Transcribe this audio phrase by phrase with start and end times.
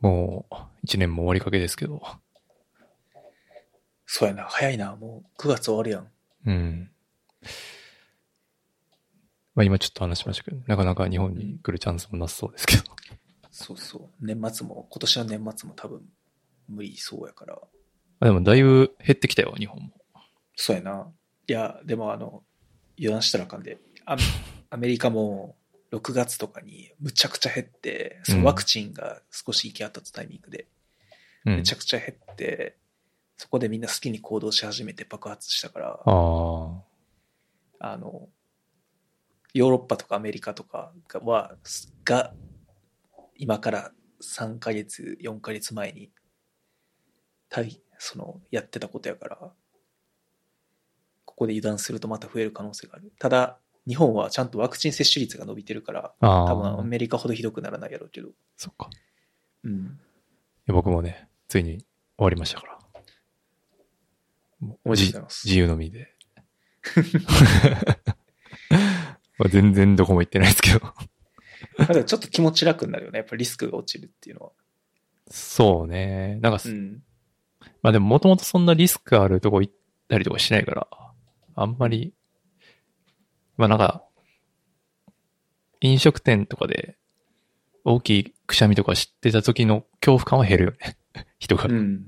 [0.00, 2.02] もう、一年も終わりかけですけど、
[4.10, 4.96] そうやな、早いな。
[4.96, 6.08] もう9月終わるやん。
[6.46, 6.90] うん。
[9.54, 12.84] まあ今ちょっと話しましたけど、なかなか日本に来るチャンスもなさそうですけど。
[13.50, 14.24] そうそう。
[14.24, 16.02] 年末も、今年の年末も多分
[16.68, 17.58] 無理そうやから。
[18.20, 19.90] あでもだいぶ減ってきたよ、日本も。
[20.56, 21.06] そうやな。
[21.46, 22.42] いや、でもあの、
[22.98, 23.78] 油断したらあかんで。
[24.06, 24.16] ア
[24.70, 25.57] アメリカも
[25.92, 30.66] 6月とかにむちゃくちゃ減って、そのワクチンが少し行き渡ったタイミングで、
[31.46, 31.56] うん。
[31.56, 32.76] めちゃくちゃ減って、
[33.36, 38.28] そこでみんな好きに行動し始めて爆発したから、あの、
[39.54, 41.56] ヨーロッパとかアメリカとかがは、
[42.04, 42.34] が、
[43.36, 46.10] 今から3ヶ月、4ヶ月前に、
[47.48, 49.52] 対、その、やってたことやから、
[51.24, 53.12] ここで油断するとまた増える可能性がある。
[53.18, 56.82] ただ、日本はちゃんとワクチン接種率が伸びてるから、あ多分アあ。
[56.82, 58.90] メリカほどひどくならないやろうけど、そっか。
[59.64, 59.98] うん。
[60.66, 61.86] 僕もね、ついに終
[62.18, 62.78] わりましたから。
[64.60, 66.14] もおめでとうございます自由の身で。
[69.38, 70.80] まあ全然どこも行ってないですけど。
[70.80, 70.94] ま
[71.88, 73.18] あでもちょっと気持ち楽になるよね。
[73.20, 74.52] やっぱリスクが落ちるっていうのは。
[75.30, 76.38] そうね。
[76.42, 77.02] なんか、うん。
[77.82, 79.74] まあでももともとそんなリスクあるとこ行っ
[80.08, 80.88] たりとかしないから、
[81.54, 82.12] あんまり、
[83.58, 84.02] まあなんか、
[85.80, 86.96] 飲食店とかで
[87.84, 90.96] 大きいくしゃみとか知ってた時の恐怖感は減るよね。
[91.38, 92.06] 人が、うん。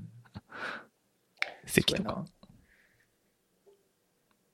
[1.65, 2.25] 席とか。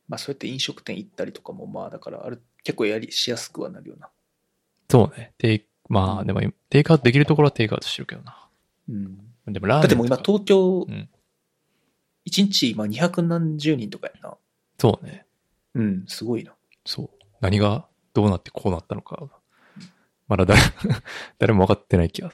[0.07, 4.09] まあそうやって飲食店行ったりとかもまあだからある結構やりしやすくはなるよな。
[4.89, 5.33] そうね。
[5.38, 8.49] テイまあでも、テイクアウトできるところはテイクアウトしてるけどな。
[8.89, 9.17] うん。
[9.45, 11.09] でもラーメンだってもう今東京うん、
[12.25, 14.38] 一日今200何十人とかやな。
[14.79, 15.25] そうね。
[15.75, 16.56] うん、すごいな。
[16.87, 17.09] そう。
[17.41, 19.27] 何がどうなってこうなったのか、
[20.27, 20.59] まだ誰、
[21.37, 22.31] 誰も分かってない気が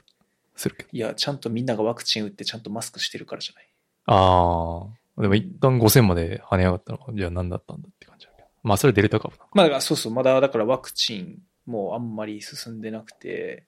[0.56, 0.88] するけど。
[0.92, 3.68] いや、ちゃんとみんながワクチン打ってちゃんとマスクしてるからじゃない。
[4.06, 4.86] あ
[5.18, 5.20] あ。
[5.22, 8.48] でも一旦5000まで跳ね上がったのは、じゃあ何だったんだって感じだけど。
[8.62, 9.44] まあそれデルタ株な。
[9.52, 13.66] まあだからそうそう、まだだからワクチンもあんまり進んでなくて、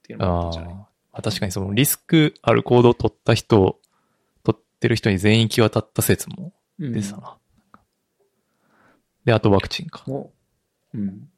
[0.00, 0.74] っていうのもあったんじゃない？
[0.74, 1.22] ああ。
[1.22, 3.80] 確かにそのリスクある行動を取った人、
[4.42, 7.36] 取ってる人に全員行き渡った説もうん出てたな。
[9.24, 10.04] で、あとワクチンか。
[10.06, 10.32] も
[10.92, 11.28] う、うん。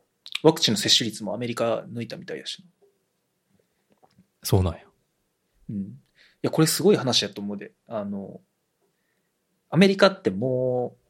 [0.42, 2.68] ワクチンの接種率もアメリカ抜いたみたいやしな。
[4.42, 4.80] そうなんや。
[5.70, 5.76] うん。
[5.76, 5.92] い
[6.42, 7.72] や、これすごい話やと思うで。
[7.88, 8.40] あの、
[9.70, 11.06] アメリカってもう、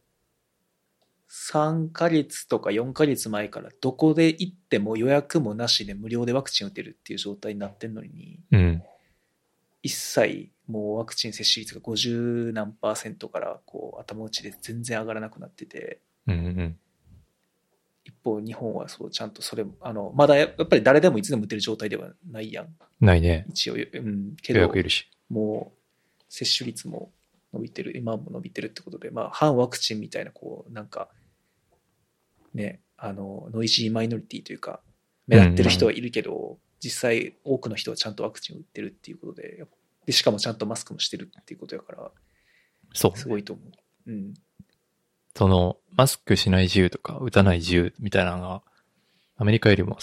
[1.29, 8.83] 3ヶ月とか4ヶ月前からどこで行っても予約もなしで無料でワクチン打てるっていう状態になってんのに、うん。
[9.83, 16.79] 一切もうワクチン接種率が50何パーセントからこう頭打ちで全然上がらなくなってて、うんうん。
[18.05, 22.69] 一方日本はそうちゃんとそれも、あの、まだややっぱり誰でもいつでも打てる状態ではないやん。
[23.01, 23.47] ないね。
[23.51, 25.11] 一応、うん、け予ど、約いるし。
[25.29, 27.13] もう接種率も
[27.53, 31.09] 伸びてる、今も伸びてるってことで、まあ、反ワクチンみたいな、こう、なんか、
[32.55, 34.81] ね、あの、ノイジーマイノリティというか、
[35.27, 39.65] 目立ってる人はいるけど、実際多くの人はちゃんとワクチンを打ってるっていうことで、
[40.07, 42.11] で、しかもちゃんとマスクもしてるっていうことやから、
[42.93, 43.19] そう。
[43.19, 43.63] すごいと思
[44.07, 44.11] う。
[44.11, 44.35] うん。
[45.37, 48.63] その、マスクしない自由とか、打たない自由みたいなのが、
[49.37, 49.99] アメリカよりも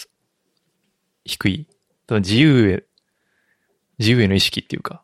[1.25, 1.67] 低い。
[2.07, 2.83] その自由へ、
[3.97, 5.03] 自由への意識っていうか、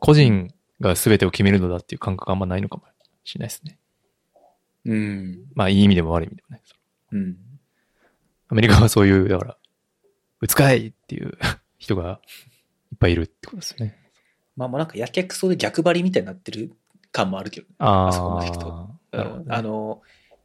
[0.00, 2.84] 個人が全てを決めるのだっていう感覚があんまないのかも
[3.24, 3.78] しれないですね。
[4.86, 5.38] うん。
[5.54, 6.62] まあ、いい意味でも悪い意味でもね。
[7.12, 7.36] うん。
[8.48, 9.58] アメリカはそういう、だから、
[10.40, 11.36] 打つかいっていう
[11.78, 12.20] 人が
[12.92, 13.98] いっぱいいるってことですね。
[14.56, 16.72] まあ、もうなんかやけくそで逆張りみたいになってる
[17.12, 17.74] 感もあるけどね。
[17.78, 19.46] ああそこまで行くとあ、なるほどね。
[19.50, 20.02] あの、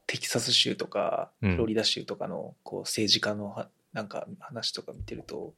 [0.08, 1.52] テキサス州とか、うん。
[1.54, 5.54] フロリダ州とかの、こう、政治家のは、なんか話とか見てると、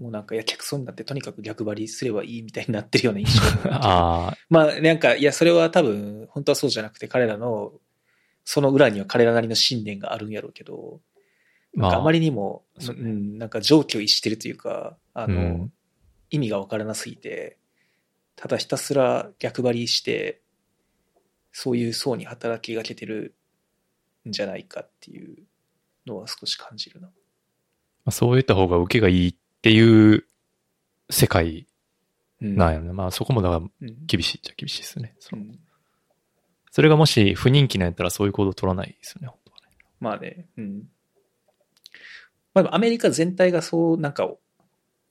[0.00, 7.72] もうなんかやけくそになって、とにかく逆張りすればいいみたいになってるような印象も あまあ、なんか、いや、それは多分、本当はそうじゃなくて、彼らの、
[8.44, 11.00] その裏には彼らなりの信念があるんやろうけど、
[11.74, 12.96] なんかあまりにも、そう。
[12.96, 15.72] ねうん、なんか常軌を逸してるというか、あの、うん。
[16.30, 17.58] 意味がわからなすぎて、
[18.36, 20.40] ただひたすら逆張りして、
[21.52, 23.34] そういう層に働きかけてる
[24.28, 25.44] んじゃないかっていう
[26.06, 27.10] のは少し感じるな。
[28.06, 30.24] あ、そういった方が受けがいいっていう
[31.10, 31.66] 世界
[32.40, 32.92] うんなんやろね。
[32.92, 35.14] まあそこもだからうん厳しいっちゃ厳しいですね。
[35.18, 35.58] そうのん
[36.70, 39.76] それがもし不人気なんやったらそういう行動取らないですよね、本当はね。
[39.98, 40.88] まあね、うん。
[42.54, 44.38] まあ、アメリカ全体がそう、なんか、お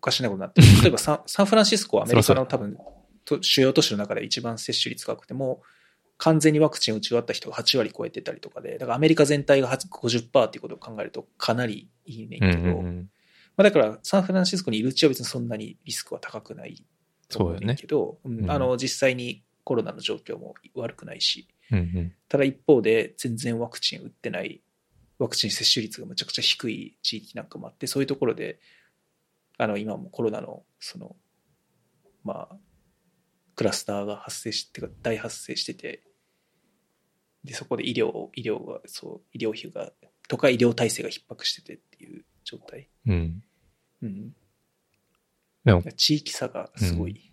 [0.02, 0.68] かしなことになってる。
[0.82, 2.78] 例えばサンサンフランシスコはアメリカの多分、
[3.26, 5.62] と主要都市の中で一番接種率高くても、
[6.20, 13.10] 完全にワクチン打ち終わった人が8割超えてたりとかで、だからアメリカ全体が50%っていうことを考えるとかなりいいねんけど、うんうんうん。
[13.56, 16.86] まあ、だからサンフランシスコにいるうちは別にそんなにリスクは高くない
[17.30, 22.14] と思うねんけど、うんうんあの実際にコロナの状況も悪くないし、うんうん。
[22.28, 24.62] ただ一方で全然ワクチン打ってない、
[25.20, 28.60] ワクチン接種率がむちゃくちゃ低い地域なんかもあって、そういうところで、
[29.58, 31.16] あの今もコロナのその、
[32.24, 32.58] まあ、
[33.56, 36.02] クラスターが発生して、大発生してて、
[37.44, 39.92] で、そこで医療、医療が、そう、医療費が、
[40.28, 42.90] とか医療体制が逼迫しててっていう状態。
[43.08, 43.44] うん。
[44.02, 44.36] うん。
[45.66, 47.32] でも、地域差がすごい。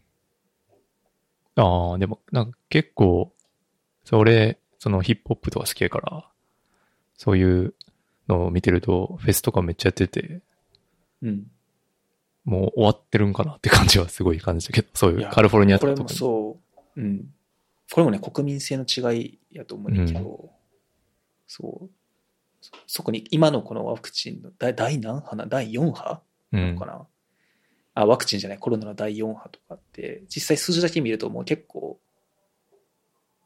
[1.56, 3.32] ああ、でも、なんか結構、
[4.04, 6.30] それ、そのヒップホップとか好きやから、
[7.16, 7.74] そういう
[8.28, 10.42] のを見てると、フェスとかめっちゃやってて、
[11.22, 11.50] うん。
[12.44, 16.18] もう終わってるんかなって感じはすごい感じたけど、そういいうやカリフォルニアことれもか特に。
[16.18, 16.60] そ
[16.96, 17.34] う、うん。
[17.92, 20.50] これもね、国民性の違いやと思うんだけど、
[21.46, 21.90] そう。
[22.60, 26.20] そそこに、今のこのワクチンの第第何波な第4波
[26.52, 26.86] うんか。
[26.86, 27.06] な、
[27.94, 32.00] あ、ワクチンじゃない、コロナの第4波とかって、実際数字だけ見るともう結構、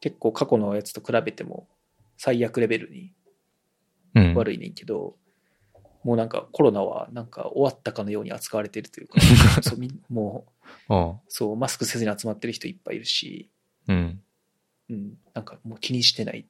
[0.00, 1.68] 結構過去のやつと比べても
[2.16, 3.12] 最悪レベルに
[4.14, 4.34] うん。
[4.34, 5.16] 悪いねんけど、
[6.02, 9.20] もうなんかコロナはなんか終わったかのように扱われてるというか、
[9.62, 9.78] そう
[10.08, 10.46] も
[10.88, 10.92] う、
[11.28, 13.50] そう、マスクせずに集まってる人いっぱいいるし、
[13.86, 14.22] うん。
[14.90, 16.46] うん、なんかもう気にしてない。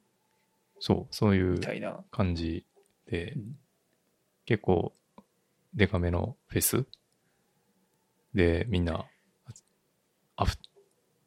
[0.81, 2.03] そう、そういうみたいな。
[2.11, 2.65] 感じ
[3.07, 3.57] で、うん。
[4.47, 4.95] 結構、
[5.75, 6.87] デカめのフェス。
[8.35, 9.05] で、みんな、
[10.37, 10.57] アフ、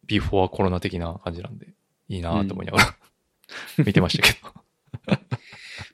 [0.06, 1.68] ビフォーコロナ的な感じなんで、
[2.10, 2.98] いいなと思いながら、
[3.86, 4.54] 見てましたけど。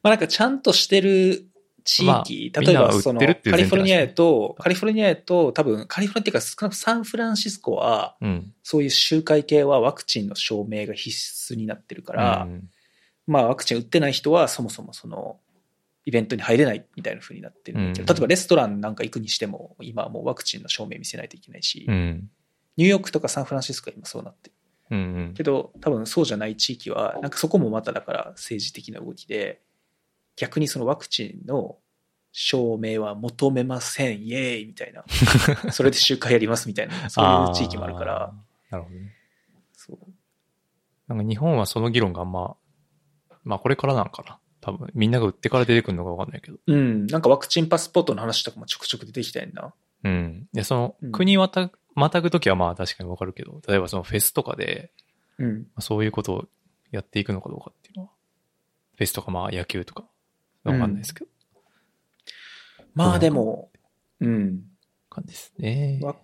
[0.02, 1.50] まあなんかちゃんとしてる
[1.84, 8.54] 地まあ域、みんなが例えばそのカリフォルニア前提なんですねやと、カリフォルニアやと多分、カリフォルニアっていうか少なくともサンフランシスコは、うん。
[8.64, 12.70] そういう集会系はワクチンの証明が必須になってるから、うん。
[13.28, 15.40] まあワクチン打ってない人はそもそもその、
[16.06, 18.16] イベントに入れないみたいな風になってるんだけど、うん。
[18.16, 22.30] 例えばレストランなんか行くにしても、今はもうワクチンの証明見せないといけないし、うん。
[22.78, 24.56] ニューヨークとかサンフランシスコは今そうなってる。
[24.92, 25.02] うんう
[25.32, 25.34] ん。
[25.36, 29.62] けど多分そうじゃない地域はなんかそこもまただから政治的な動きで
[30.40, 31.78] 逆にそのワクチンの
[32.32, 34.22] 証明は求めません。
[34.22, 35.04] イエーイみたいな。
[35.74, 36.94] それで集会やりますみたいな。
[37.12, 38.34] そういう地域もあるから。
[38.70, 39.14] なるほどね。
[39.74, 39.98] そう。
[41.10, 42.56] なんか日本はその議論があんま、
[43.44, 44.40] まあこれからなんかな。
[44.62, 46.58] 多分、みんなが売ってから出てくるのかわかんないけど。
[46.68, 47.08] うん。
[47.08, 49.74] なんかワクチンパスポートの話とかもちょくちょく出てきたやんな。
[50.04, 50.48] うん。
[50.54, 54.92] で、そのうん、国また、またぐときはまあ確かにわかるけど、例えばそのフェスとかで、
[55.38, 55.58] うん。
[55.60, 56.46] まあそういうことを
[56.92, 58.10] やっていくのかどうかっていうのは、
[58.98, 60.09] フェスとかまあ野球とか、
[60.64, 61.30] わかんないですけど、
[62.94, 63.72] まあでも
[64.20, 64.62] うん
[65.10, 66.00] 感じですね。
[66.04, 66.16] わ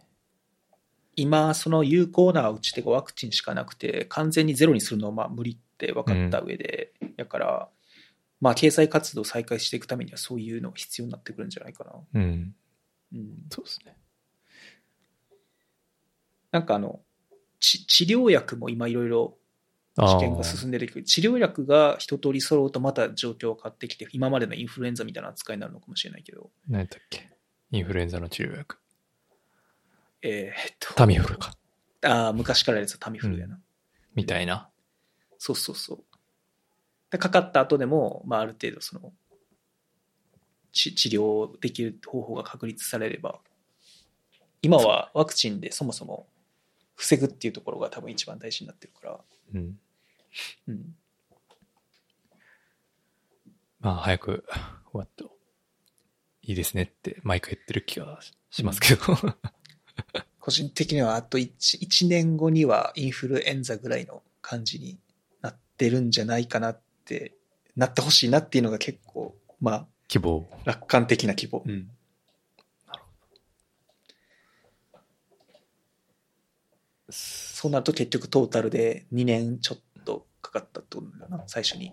[1.15, 7.69] 今その有効な打ち手がワクチンしかなくて完全にゼロにするのはまあ無理って分かった上で、だから
[8.41, 12.55] まあ経済活動を再開していくためにはそういうのが必要になってくるんじゃないかな、うん。
[13.13, 13.95] うん、そうですね。
[16.51, 16.99] なんかあの
[17.59, 19.44] ち治療薬も今いろいろあ
[19.97, 27.29] 治験が進んでるけど治療薬が一通り揃うとまた状況が変わってきて今までのインフルエンザみたいな扱いになるのかもしれないけど何やったっけ？
[27.71, 28.77] インフルエンザの治療薬。
[30.21, 31.53] えーっとタミフルか。
[32.01, 33.59] ああ昔からやつはタミフルやな、
[34.15, 34.69] みたいな。
[35.37, 36.03] そうそうそう。
[37.09, 39.13] でかかった後でも、まあ、ある程度その
[40.73, 43.39] 治治療できる方法が確立されれば
[44.61, 46.27] 今はワクチンでそもそも
[46.95, 49.19] 防ぐっていうところが多分一番大事になってるから、
[49.53, 49.79] うん。
[50.67, 50.95] うん、
[53.79, 54.45] まあ早く
[54.91, 55.23] 終わって、
[56.43, 59.01] いいですねって毎回言ってる気がしますけど。
[60.39, 61.49] 個人的にはあと 1,
[61.81, 64.99] 1年後にはインフルエンザぐらいの感じに
[65.41, 67.33] なってるんじゃないかなって
[67.75, 70.47] なってほしいなっていうのが結構まあ希望。
[70.65, 71.89] 楽観的な希望、うん、
[77.09, 79.83] そうなると結局トータルで2年ちょっと
[80.55, 81.91] かかったってことだな最初に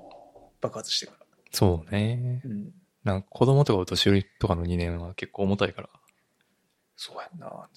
[0.61, 2.42] 爆発してから、そうね。
[2.45, 2.73] うん、
[3.04, 5.88] なんか子供とかお年寄りとかの2年は結構重たいから。
[6.97, 7.69] そうやんな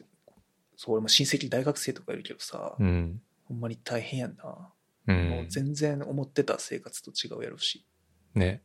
[0.78, 3.22] そう俺も親戚大学生とかいるけどさ、うん。
[3.46, 4.72] ほんまに大変やんな、
[5.08, 5.12] う。
[5.14, 7.86] もうん全然思ってた生活と違うやろうし、
[8.34, 8.62] ね。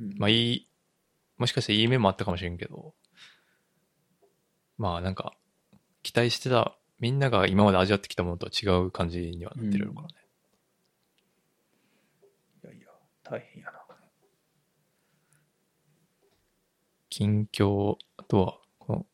[0.00, 0.68] うんまあいい、
[1.38, 2.94] もしかしていい面もあったかもしれんけど、
[4.78, 5.34] まあなんか、
[6.02, 10.14] 期待してた、みんなが今まで味わってきたものとは違う感じにはなってるのかなね。
[12.64, 12.86] いやいや、
[13.28, 13.82] 大変やな。
[17.08, 19.06] 近況、あとは、この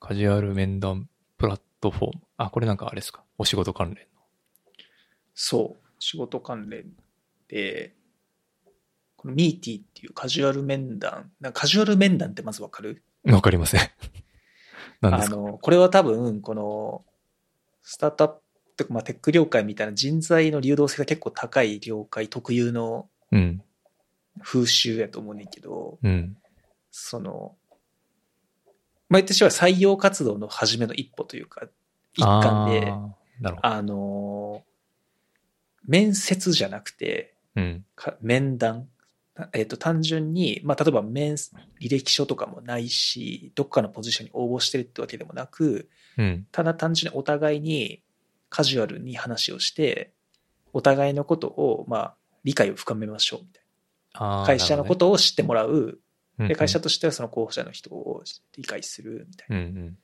[0.00, 2.22] カジュアル面談プラットフォーム。
[2.36, 3.22] あ、これなんかあれですか？
[3.38, 4.06] お仕事関連
[5.34, 6.92] そう、仕事関連
[7.48, 7.94] で、
[9.16, 13.02] このミーティーっていうカジュアル面談、なんかカジュアル面談ってまずわかる？
[13.24, 13.34] の。
[13.36, 13.80] わかりません。
[15.02, 15.36] 何ですか？
[15.36, 17.04] あの、これは多分、この、
[17.82, 18.40] スタートアップ
[18.78, 23.19] とか、まあ、テック業界みたいな人材の流動性が結構高い業界特有のうん。
[24.42, 26.36] 風習やと思うねんけど、うん。
[26.90, 27.56] その、
[29.08, 31.66] まあ、言ってしまえば採用活動の初めの一歩というか、
[32.14, 32.92] 一環で、
[33.62, 34.62] あの、
[35.86, 37.84] 面接じゃなくて、うん。
[37.96, 38.88] か面談、
[39.52, 46.46] えっ、と、単純に、まあ、例えば面、履歴書とかもないし、どっかのポジションに応募してるってわけでもなく、うん。
[46.52, 48.02] ただ単純にお互いに
[48.48, 50.12] カジュアルに話をして、
[50.72, 53.64] お互いのことを、まあ、理解を深めましょうみたい
[54.14, 54.44] な。
[54.46, 56.00] 会社のことを知ってもらう。
[56.38, 58.22] で、会社としてはその候補者の人を
[58.56, 59.56] 理解するみたいな。
[59.56, 59.98] うんうん。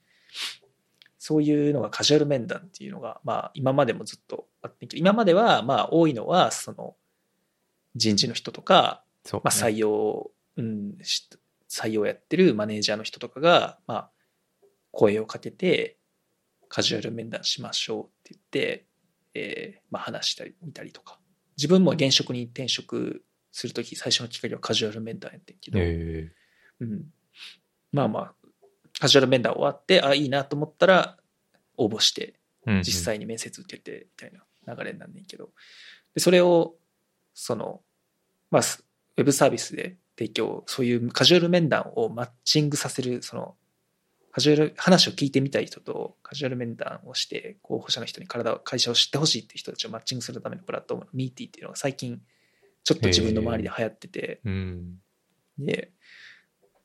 [1.18, 6.94] そういうのがカジュアル面談っていうのが、まあ、今までもずっとあって今までは、まあ、多いのは、その、
[7.96, 9.32] 人事の人とか、ね。
[9.32, 11.28] まあ、採用、うん、し
[11.68, 14.10] 採用やってるマネージャーの人とかが、まあ、
[14.92, 15.98] 声をかけて、
[16.68, 18.86] カジュアル面談しましょうって言って、
[19.34, 21.18] えーまあ、話したり、見たりとか。
[21.56, 26.30] 自分も現職に転職するとき、最初のきっかけはカジュアル面談やってんけど、え。
[26.80, 27.04] うん、
[27.92, 28.34] まあまあ、
[29.00, 31.16] カジュアル面談終わって、あ、いいなと思ったら、
[31.76, 32.34] 応募して、
[32.82, 34.32] 実際に面接受けて、みたい
[34.66, 35.50] な流れになんねんけど。
[36.14, 36.76] で、それを、
[37.34, 37.80] その、
[38.50, 38.84] まあ、ス
[39.16, 43.56] ウェブサービスで提供、そういうカジュアル面談をマッチングさせる、その、
[44.36, 52.20] カジュアル、話を聞いてみたい人とカジュアル面談をして、候補者の人に体を、会社を知ってほしいっていう人たちをマッチングするためのプラットフォーム、ミーティーっていうのが最近、
[52.84, 54.96] ちょっと自分の周りで流行ってて、うん。
[55.58, 55.90] で、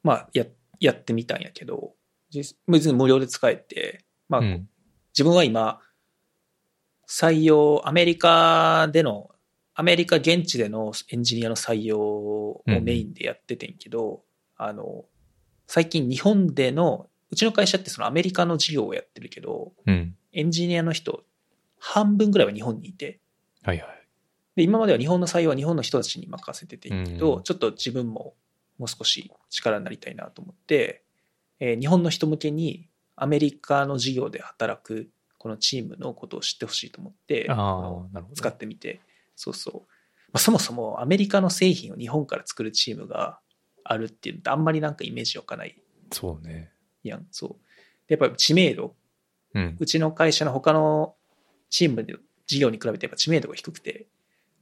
[0.01, 0.45] まあ、や、
[0.79, 1.91] やってみたんやけど、
[2.29, 4.69] 実別に無料で使えて、まあ、うん。
[5.13, 5.81] 自分は今、
[7.05, 9.29] 採用、アメリカでの、
[9.73, 14.23] アメリカ現地でのエンジニアの採用をメインでやっててんけど、
[14.55, 15.03] あの、
[15.67, 20.15] 最近日本での、うちの会社ってそのアメリカの事業をやってるけど、うん。
[20.33, 21.23] エンジニアの人、
[21.79, 23.19] 半分ぐらいは日本にいて、
[23.63, 24.07] はいはい。
[24.55, 28.35] で、今までは日本の採用は日本の人たちに任せててんけど、うんちょっと自分も
[28.77, 31.03] もう少し力になりたいなと思って、
[31.59, 37.47] えー日本の人向けにアメリカの事業で働くこのチームのことを知ってほしいと思って。
[38.35, 38.99] 使ってみて、
[39.35, 39.75] そうそう。
[40.33, 43.39] まあ、そもそもアメリカの製品を日本から作るチームが
[43.83, 45.75] あるっていうのってあんまりなんかイメージ湧かない
[46.11, 46.71] そうね。
[47.09, 47.27] やん。
[47.31, 47.49] そう。
[48.07, 48.95] でやっぱり知名度、
[49.53, 49.77] うん。
[49.79, 51.15] うちの会社の他の
[51.69, 52.15] チームで
[52.47, 54.07] 事業に比べてやっぱ知名度が低くて、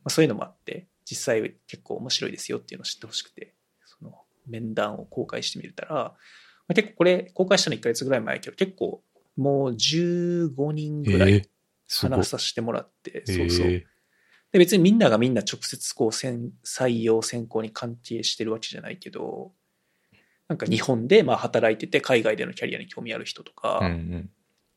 [0.03, 3.53] まあ、そういうのもあって、実際結構面白いですよっていうのを知ってほしくて、
[3.85, 4.13] その
[4.47, 6.13] 面談を公開してみたら、ま
[6.69, 9.01] あ、結構これ公開したの1ヶ月ぐらい前やけど、結構
[9.35, 11.49] もう15人ぐらい
[11.87, 12.23] 話。
[12.23, 13.67] させてもらって、そうそう。
[13.67, 13.85] え
[14.51, 19.51] で別にみんながみんな直接こう選採用選考に関係してるわけじゃないけど、
[20.49, 24.29] なんか日本でまあ働いてて海外でのキャリアに興味ある人とか、ーうん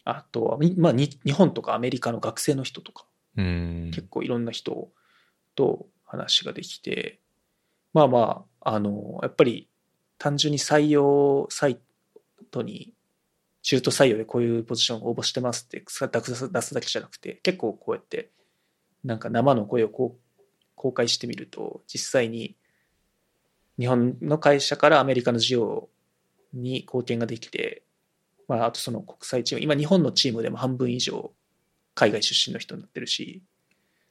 [0.04, 3.46] あとは、みまあ、に日本とかアメリカの学生の人とか、うん。
[3.46, 3.48] う
[3.88, 3.90] ん。
[3.92, 4.90] 結構いろんな人
[5.54, 7.20] と話ができて、
[7.92, 9.68] まあまあ、あの、やっぱり
[10.18, 11.78] 単純に採用サイ
[12.50, 12.94] トに
[13.62, 18.30] 中途採用でこういうポジション応募してますって出す出すだけじゃなくて、結構こうやって
[19.04, 20.42] なんか生の声をこう
[20.74, 22.56] 公開してみると、実際に
[23.82, 25.88] 日本の会社からアメリカの事業
[26.52, 27.82] に貢献ができて、
[28.46, 31.32] まあ、あとその国際チーム、今日本のチームでも半分以上
[31.96, 33.42] 海外出身の人になってるし、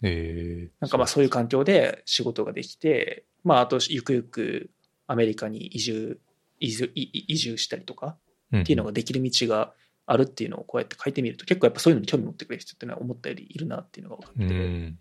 [0.01, 4.71] えーなんかまあそういう環境で仕事ができて、まああとゆくゆく
[5.07, 6.19] アメリカに移住、
[6.59, 8.17] 移住い移住したりとか
[8.53, 9.71] っていうのができる道が
[10.05, 14.99] あるっていうのをこうやって書いてみると結構やっぱそういうのに興味持ってくれる人っていうのは思ったよりいるなっていうのが分かって、うん。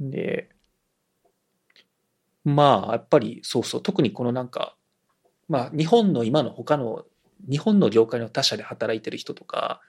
[0.00, 0.10] うん。
[0.10, 0.50] で、
[2.44, 4.76] まあやっぱりそうそう、特にこのなんか、
[5.48, 7.04] まあ日本の今の他の、
[7.48, 9.80] 日本の業界の他社で働いてる人とか、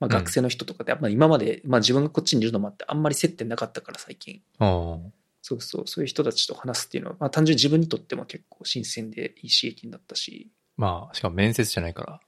[0.00, 4.42] まあ、学生の人とかって、やっぱ今まで、まあ自分がこっちにいるのもあって、あんまり接点なかったから最近。
[4.58, 5.10] ああ。
[5.46, 12.20] そうそう、そういう人たちと話すっていうのは、まあ単純に自分にとっても結構新鮮でいい刺激になったし、まあ、しかも面接じゃないから、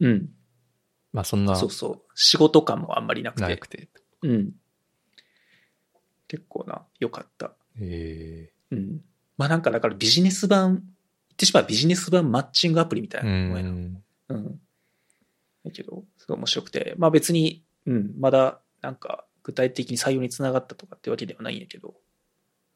[0.00, 0.28] うん、
[1.12, 3.88] まあそんな、そうそう、仕事感もあんまりなくて、なくて。
[4.22, 4.52] うん。
[6.26, 7.52] 結構な、良かった。
[7.80, 9.00] えうん。
[9.36, 10.82] まあなんかだからビジネス版
[11.32, 13.30] ってしまうビジネス版マッチングアプリみたいうな。
[13.30, 14.60] うん。
[15.64, 21.94] だけど、すごい面白くて、まあ別に、うん、まだなんか具体的に採用につながったとかってわけではないんやけど、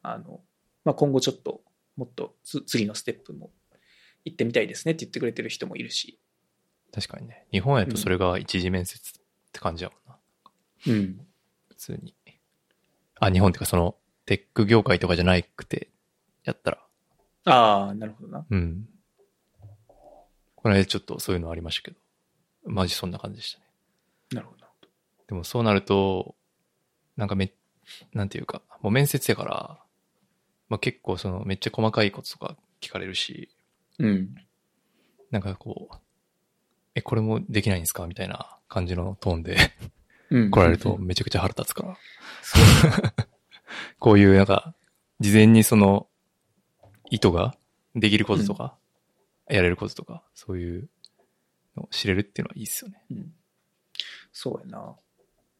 [0.02, 0.40] あの、
[0.84, 1.62] まあ今後ちょっと
[1.96, 3.50] もっとつ次のステップも
[4.24, 6.18] 行ってみたいですねって言ってくれてる人もいるし、
[6.92, 7.46] 確かにね。
[7.50, 9.22] 日本やとそれが一次面接っ
[9.52, 10.18] て感じやもんな。
[10.86, 11.20] うん。
[11.68, 12.14] 普通に。
[13.18, 15.88] あ、日本っていうかその、テック業界とかじゃなくて、
[16.44, 16.78] やったら。
[17.44, 18.46] ああ、なるほどな。
[18.48, 18.88] うん。
[20.56, 21.96] この間ちょっとそういうのありましたけど。
[22.64, 23.66] マジそんな感じでしたね。
[24.32, 24.62] なるほど。
[25.26, 26.34] でもそうなると、
[27.16, 27.52] なんかめ、
[28.12, 29.78] なんていうか、もう面接やから、
[30.68, 33.50] まあ結構そのめっちゃ細かいこととか聞かれるし、
[33.98, 34.34] うん。
[35.30, 35.96] なんかこう、
[36.94, 39.56] え、これもできないんですかみたいな感じのトーンで
[40.30, 40.50] うん。
[40.50, 41.96] 来られるとめちゃくちゃ腹立つから。
[44.02, 44.74] こういうなんか、
[45.20, 46.08] 事前にその、
[47.08, 47.54] 意図が
[47.94, 48.76] できることとか、
[49.48, 50.88] やれることとか、そういう
[51.76, 53.00] のを知れるっていうのはいいっすよね。
[53.12, 53.32] うん。
[54.32, 54.96] そうやな。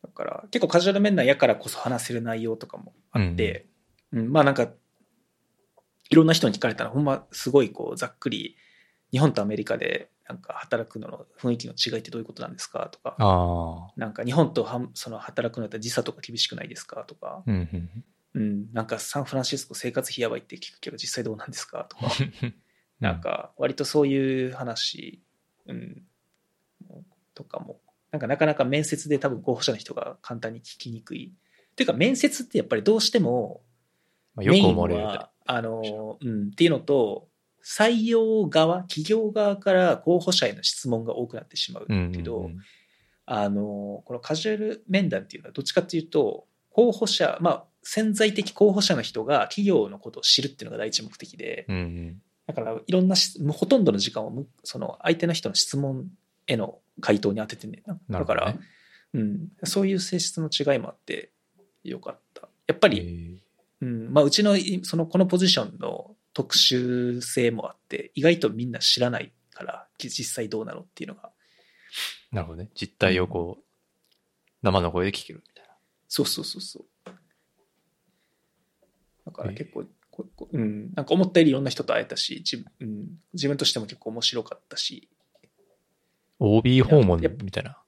[0.03, 3.69] だから、結構カジュアル面談やからこそ話せる内容とかもあって、
[4.11, 4.65] うん、まあなんか、
[6.11, 8.57] いろんな人に聞かれたら、ほんますごいこう、ざっくり、
[9.13, 13.93] 日本とアメリカで、なんか働くのの雰囲気の違いってどういうことなんですかとか、ああ。
[13.97, 18.05] なんか日本とはんその働くのだったら時差とか厳しくないですかとか、うんうん。
[18.35, 22.11] うん、なんかサンフランシスコ生活費やばいって聞くけど実際どうなんですかとか、
[23.01, 25.23] なんか割とそういう話、
[25.67, 26.03] うん、
[27.35, 31.33] とかも、なんかなかなか面接で多分候補者の人が簡単に聞きにくい。
[31.73, 33.63] っていうか面接ってやっぱりどうしても
[34.35, 37.29] まあ、よくメイン思われるみたいは、あの、うん、っていうのと、
[37.65, 42.59] 採用側、企業側から候補者への質問が多くなってしまううんけど、うんうん。
[43.25, 52.23] あの、このカジュアル面談っていうのはどっちかっていうと、候補者、まあ、潜在的候補者の人が企業のことを知るっていうのが第一目的で、うんうん。
[52.47, 53.15] だからいろんな
[53.53, 56.07] ほとんどの時間をむその相手の人の質問
[56.47, 58.19] への回答に当ててんねんな。
[58.19, 58.55] だから。
[59.15, 61.31] うん、そういう性質の違いもあって
[61.85, 62.49] よかった。
[62.67, 63.41] やっぱり、
[63.81, 71.31] えーうん、まあうちのいそのこのポジションの特殊性もあって、意外とみんな知らないから、き実際どうなのっていうのが。
[72.31, 72.71] なるほどね。
[72.75, 73.65] 実態をこう、
[74.63, 75.75] 生の声で聞けるみたいな。
[76.09, 76.85] そうそうそうそう。
[79.33, 85.09] だからええ結構、ここうん、なんか思ったよりいろんな人と会えたし、自分,、うん、自分としても結構面白かったし、
[86.39, 87.79] OB 訪問みたいな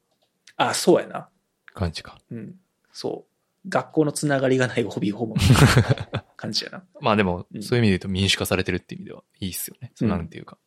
[0.56, 1.28] あ、そうやな。
[1.72, 2.18] 感じか。
[2.30, 2.54] うん、
[2.92, 3.68] そう。
[3.68, 5.36] 学校のつながりがないホビー訪問
[6.36, 6.84] 感じやな。
[7.00, 9.90] まあでもう、んそういう意味で言うと民主化されてるっていう意味ではいいっすよね。
[9.94, 10.58] そうなんていうか。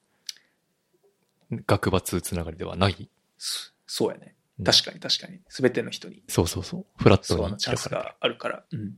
[1.65, 3.09] 学閥つながりではない。
[3.37, 4.63] そそうやねう。
[4.63, 5.39] ん確かに確かに。
[5.47, 6.85] すべての人に、そうそうそう。
[6.97, 8.65] フラットそうあにのチャンスがあるから。
[8.71, 8.97] うん。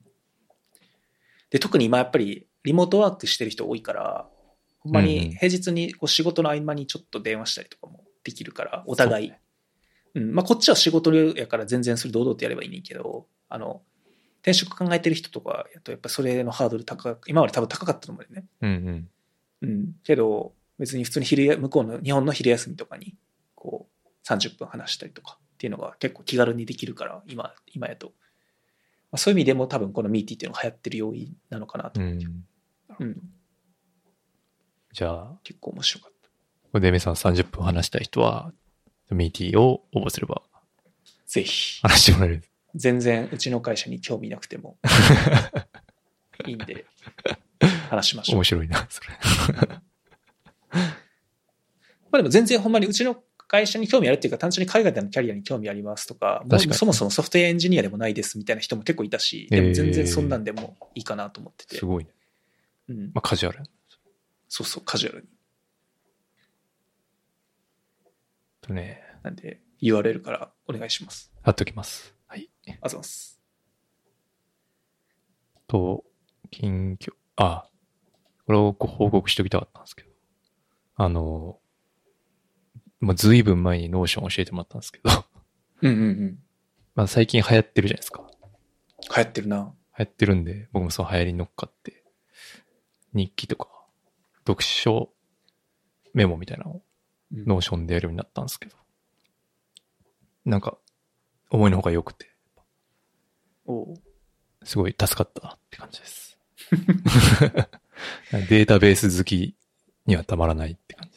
[1.50, 4.28] で、特に今やっぱりリモートワークしてる人多いから、
[4.80, 9.34] ほんまに平日にこう仕事の合間にちょっと電話したりとかもできるから、お互い。
[10.16, 10.34] うん。
[10.34, 13.82] まあこっちは仕事やから全然それ堂々とやればいいねんけど、あの、
[14.42, 18.46] 転職考えてる人とかやとやっぱそれのハードル高く、今まで多分高かったと思うよね。
[18.62, 19.10] うんうん。
[19.62, 19.96] うん。
[20.04, 23.16] けど、別に普通に昼や、向こうの日本の昼休みとかに、
[23.56, 28.14] こう、30分話したりとかっていうのが結構気軽にできるから、今、今やと。
[29.12, 32.26] まあ、そういう意味でも多分このミーティーっていうのが流行ってる要因なのかなとう思って。
[32.26, 32.46] ん。
[33.00, 33.22] うん。
[34.92, 36.30] じゃあ、結構面白かった。
[36.72, 38.54] これでさん30分話したい人は、
[39.10, 40.44] ミーティーを応募すれば
[41.26, 41.82] ぜひ。
[41.82, 42.44] 話してもらえる。
[42.76, 44.78] 全然うちの会社に興味なくても
[46.46, 46.86] いいんで、
[47.90, 48.44] 話しましょう面。
[48.44, 49.10] 白いな、それ。
[52.12, 61.78] まあでも全然ほんまにうちの会社に興味あるっていうか、単純に海外でのキャリアに興味ありますとか、かにそもそもソフトウェアエンジニアでもないですみたいな人も結構いたし、でも全然そんなんでもいいかなと思ってて。
[61.78, 62.12] すごいね。
[62.90, 63.64] うん、まあカジュアル？
[64.48, 65.28] そうそう、カジュアルに。
[68.62, 71.32] とね、なんで URL からお願いします。
[71.42, 72.14] 貼っときます。
[72.28, 72.52] はい。
[72.68, 73.42] ありがとうございます。
[75.68, 76.04] と、
[76.52, 77.68] 近況、あ、
[78.46, 80.10] これをご報告しておきたかったんですけど、
[80.96, 81.60] あの、
[83.00, 85.10] まあ、ずいぶん前に Notion 教えてもらったんですけど、
[85.82, 86.40] うんうんうん。
[86.96, 88.30] まあ最近流行ってるじゃないですか。
[89.16, 89.74] 流行ってるな。
[89.98, 92.04] 流行ってるんで、僕もその流行りに乗っかって、
[93.14, 93.70] 日記とか、
[94.46, 95.10] 読書
[96.14, 96.82] メモみたいなのを
[97.34, 98.76] うん Notion でやるようになったんですけど、
[100.46, 100.78] なんか、
[101.52, 102.30] 思いのほか良くて、
[103.66, 103.96] おう
[104.64, 106.38] すごい助かったなって感じです。
[108.50, 109.56] データベース好き
[110.06, 111.09] にはたまらないって感。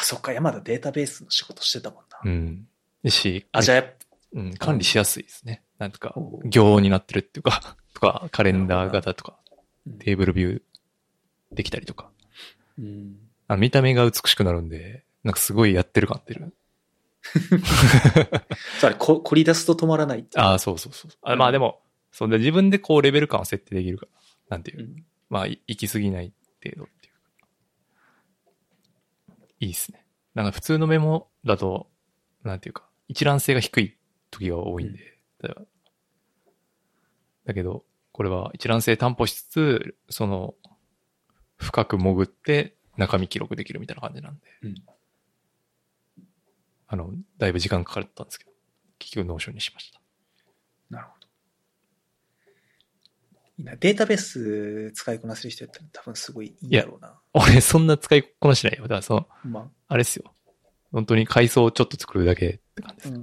[0.00, 2.18] あ、そっか、山田データベースの仕事してたもんな。
[2.24, 2.66] うん。
[3.10, 3.84] し、あ、じゃあ
[4.32, 5.62] うん、管理しやすいですね。
[5.78, 9.38] なんとか行になってるっていうか、 とか、カレンダー型とか、
[9.86, 10.62] ぱ、テーブルビュー
[11.52, 12.10] できたりとか、
[12.78, 13.16] うん
[13.48, 16.54] あ見た目が美しくなるんで、なんかすごいやってる感出る。
[18.80, 21.10] そうこ凝り出すと止まらないああ、そうそうそう。
[21.22, 21.82] あまあでも、
[22.12, 24.82] そうで自分でこうレベル感を設定できるから、なんていうう。
[24.84, 26.32] んまあ、い行き過ぎない
[26.62, 26.88] 程度
[29.60, 29.66] い。
[29.66, 30.04] いいっすね。
[30.34, 31.88] なんか普通のメモだと、
[32.42, 33.96] なんていうか、一覧性が低い
[34.30, 35.18] 時が多いんで。
[35.42, 35.54] だ
[37.46, 40.54] だけど、これは一覧性担保しつつ、その、
[41.56, 44.46] 深く潜って中身記録できるみたいな感じなんで。
[44.62, 44.74] うん
[46.92, 48.50] あの、だいぶ時間かかったんですけど、
[48.98, 50.00] 結局 Notion にしました。
[50.90, 51.28] なるほど。
[53.60, 53.76] いいな。
[53.76, 57.20] データベース使いこなせる人やったら多分すごいいいんだろうな。
[57.34, 58.82] 俺、そんな使いこなしないよ。
[58.84, 60.32] だからその、まあれっすよ。
[60.92, 63.20] 本当に階層をちょっと作るだけって感じあ、です。
[63.20, 63.22] う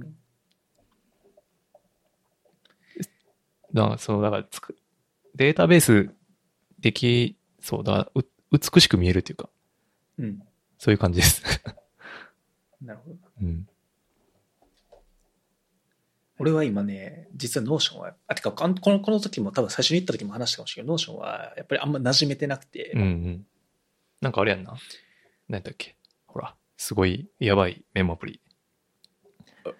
[3.74, 4.76] だから、その、だからつく、
[5.34, 6.10] データベース
[6.78, 8.22] でき、そうだ、う
[8.52, 9.50] 美しく見えるっていうか、
[10.18, 10.42] うん。
[10.78, 11.42] そういう感じです。
[12.80, 13.16] なるほど。
[13.42, 13.68] うん。
[16.38, 23.46] 俺は今ね、実は Notion は、あ、てか、この、この時も多分最初に言った時も話したかもしれないけど、 Notion はやっぱりあんま馴染めてなくて、うんうん。
[24.20, 24.74] なんかあれやんな。
[25.48, 25.96] 何だっけ。
[26.26, 28.40] ほら、すごいやばいメモアプリ。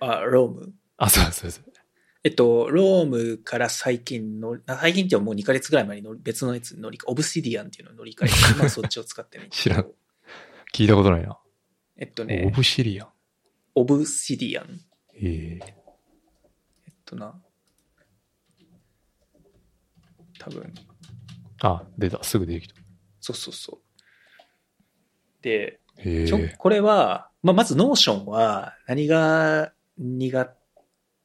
[0.01, 0.73] あ、 Roam。
[0.97, 1.65] あ、そうそうそう。
[2.25, 9.93] えっと、 Roam から最近の、あ最近ってもう2ヶ月ぐらい前に乗り別のやつに乗り Obsidian っていうのを乗り換えて、 まあそっちを使ってるんだけど知らん
[10.75, 11.33] 聞いたことないな。
[11.33, 11.39] オ
[11.97, 13.09] えっとね、ブシリアン。
[13.77, 14.81] Obsidian。
[15.15, 15.78] ええ
[17.09, 17.35] とな、
[20.39, 20.73] 多分、
[21.63, 22.23] あ、出た。
[22.23, 22.75] すぐ出てきた。
[23.21, 25.43] そうそうそう。
[25.43, 25.81] で。
[26.59, 30.55] これは、まあ、まず Notion は何が苦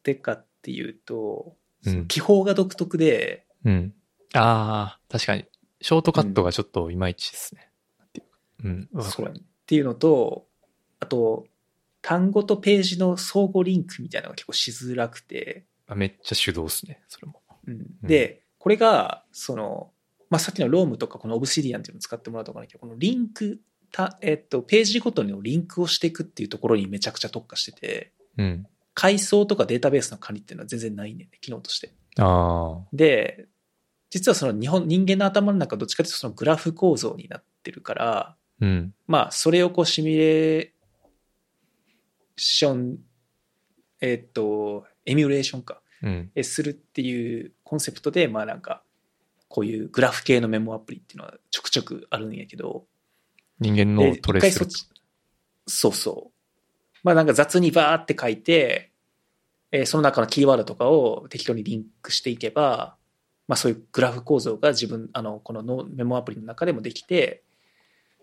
[0.02, 3.94] 手かっていうと、うんその記法が独特で、うん。
[4.34, 5.46] ああ、確かに。
[5.82, 7.70] ショートカットがちょっといまいちですね。
[8.16, 8.28] うか
[8.64, 8.90] うん。
[9.04, 10.48] そうるっていうのと、
[11.02, 11.46] あと、
[12.02, 17.02] 単語とページの相互リンクみたいなのが結構しづらくて、あめっちゃ手動っすね。
[17.08, 17.42] それも。
[17.68, 19.92] うんで、これが、その、
[20.30, 23.60] まあ、さっきのロームとかこのオブシディアンっていうのを使ってもらうとかないけど、このリンク、
[23.92, 28.66] たえっと、ページごとのリンクをしていくっていうところにめちゃくちゃ特化してて、うん。
[28.96, 31.92] 階層とかデータベースの管理っていうのは全然ないねんね、機能として。
[32.94, 33.48] で、
[34.10, 38.94] 実はその日本、人間の頭の中どっちかというとそのグラフ構造になってるから、うん。
[39.08, 40.70] まあ、それをこうシミュレー
[42.38, 42.98] ション、
[44.02, 46.32] えっと、エミュレーションか、うん。
[46.36, 48.84] えするっていうコンセプトで、まあなんか、
[49.48, 52.86] こういうグラフ系のメモアプリっていうのはちょくちょくあるんやけど、
[53.60, 54.68] 人間のでトレースそっ。
[54.68, 54.88] ち
[55.68, 56.98] そうそう。
[57.04, 58.92] まあなんか雑にバーって書いて、
[59.72, 62.96] えーその中のキーワードとかを適当にリンクしていけば、
[63.48, 67.44] まあそういうグラフ構造が自分、あの、このノメモアプリの中でもできて、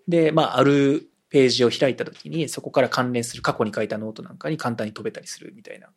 [0.08, 5.88] で、まああるページを開いた時にそこから関連する過去に書いたノートなんかに簡単に飛べたりするみたいな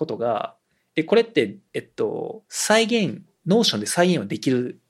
[0.00, 0.56] ことが、
[0.94, 4.80] で、これって、えっと、再現、 Notion で再現はできる、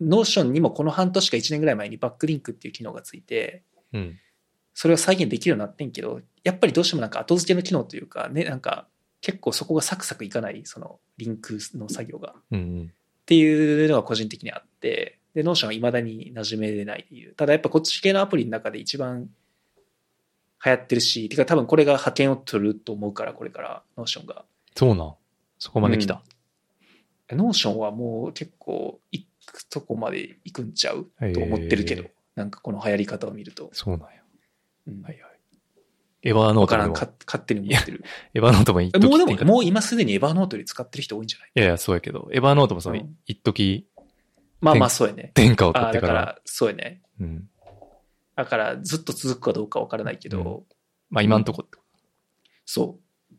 [0.00, 4.18] Notion にもこの半年か1年ぐらい前にバックリンクっていう機能がついて、うん。
[4.74, 8.88] それを再現できるようになってんけど、やっぱりどうしてもなんか後付けの機能というか、ね、なんか
[9.20, 12.30] 結構そこがサクサクいかない、そのリンクの作業が。
[12.30, 12.92] っうん。
[13.26, 17.34] ていうのが個人的にあって、で、 Notion は未だに馴染めれないっていう。
[17.34, 19.28] ただやっぱこっち系のアプリの中で一番
[20.64, 24.44] 流行ってるし、てか多分これが覇権を取ると思うから、これから、 Notion が。
[24.74, 25.14] そうなん。
[25.58, 26.22] そこまで来た。
[27.30, 31.06] Notion はもう結構行くとこまで行くんちゃう？
[31.32, 33.70] と思ってるけど、なんかこの流行り方を見ると。
[33.72, 34.22] そうなんや。
[34.88, 35.30] うんはいはい。
[36.22, 38.04] Evernote でも、わからんか勝手に思ってる。
[38.34, 41.50] Evernote も一えもうでも、時もう今すでに Evernote より使ってる人多いんじゃない？
[41.54, 43.86] いやいや、そうやけど、エヴァーノートもその、うん一時
[44.60, 45.30] まあまあ天そうやね。
[45.32, 47.00] 天下を取ってから、だから、そうやね。
[47.20, 47.48] うん。
[48.40, 50.76] だからずっと続くかどうかわからないけど、うん
[51.10, 51.66] まあ今んとこ。
[52.64, 53.34] そう。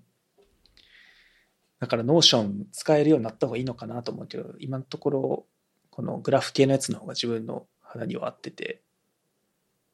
[1.80, 5.46] だから Notion 使えるようになった方がいいのかなと思うけど、今のところ、
[5.90, 8.82] このグラフ系のやつの方が自分の肌には合ってて、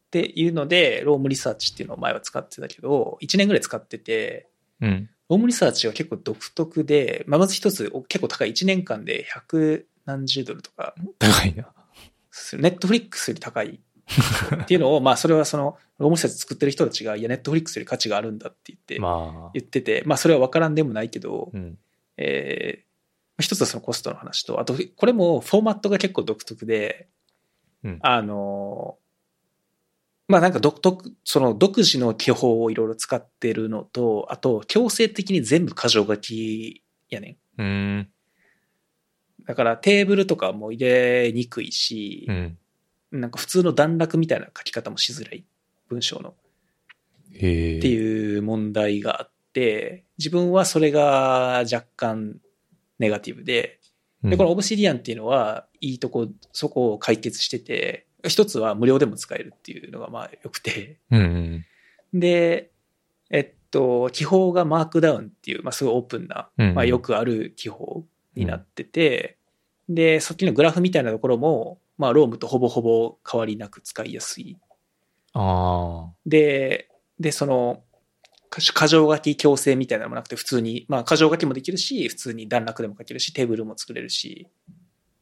[0.08, 4.50] っていうので、 Roam Research っていうのを前は使ってたけど、1年ぐらい使ってて、
[4.82, 5.10] うん。
[5.30, 11.72] Roam Research は結構独特で、まあ、まず一つ結構高い1年間で100何十ドルとか高いな。
[12.54, 13.80] ネットフリックスより高い
[14.64, 21.78] っていうのを、まあそれはその、ロームリサーチ作ってる人たちが、いや、ネットフリックスより価値があるんだって言って、まあ、言ってて、まあそれは分からんでもないけど、うん。
[22.18, 22.88] えー
[23.40, 27.08] 一つはそのコストの話と、あと、これもフォーマットが結構独特で、
[27.84, 28.98] うんあの、
[30.28, 37.62] まあなんか独特、その独自の記法をいろいろ使ってるのと、あと強制的に全部箇条書きやねん。
[37.62, 38.10] うーん。
[39.46, 42.58] だからテーブルとかも入れにくいしう、ん。
[43.18, 45.44] なんか普通の段落みたいな書き方もしづらい
[45.90, 46.36] 文章の。
[47.30, 52.40] っていう問題があって、自分はそれが若干
[53.00, 53.80] ネガティブで、
[54.24, 54.30] うん。
[54.32, 61.66] で、このオブシディアンっていうのは、いいとこ、そこを解決してて、一つは無料でも使えるっていうのがまあ良くて、うん
[62.14, 62.20] うん。
[62.20, 62.72] で、
[63.30, 69.38] えっと、記法がマークダウンっていう、まあすごいオープンな、うんうんまあよくある記法になってて、
[69.90, 74.58] で、さっきのグラフみたいなところも、まあロームとほぼほぼ変わりなく使いやすい
[75.34, 77.84] あで、で、その、
[78.50, 84.48] か箇条書き強制みたいなのもなくて、普通に、まあ、箇条書きもできるし、普通に段落でも書けるし、テーブルも作れるし、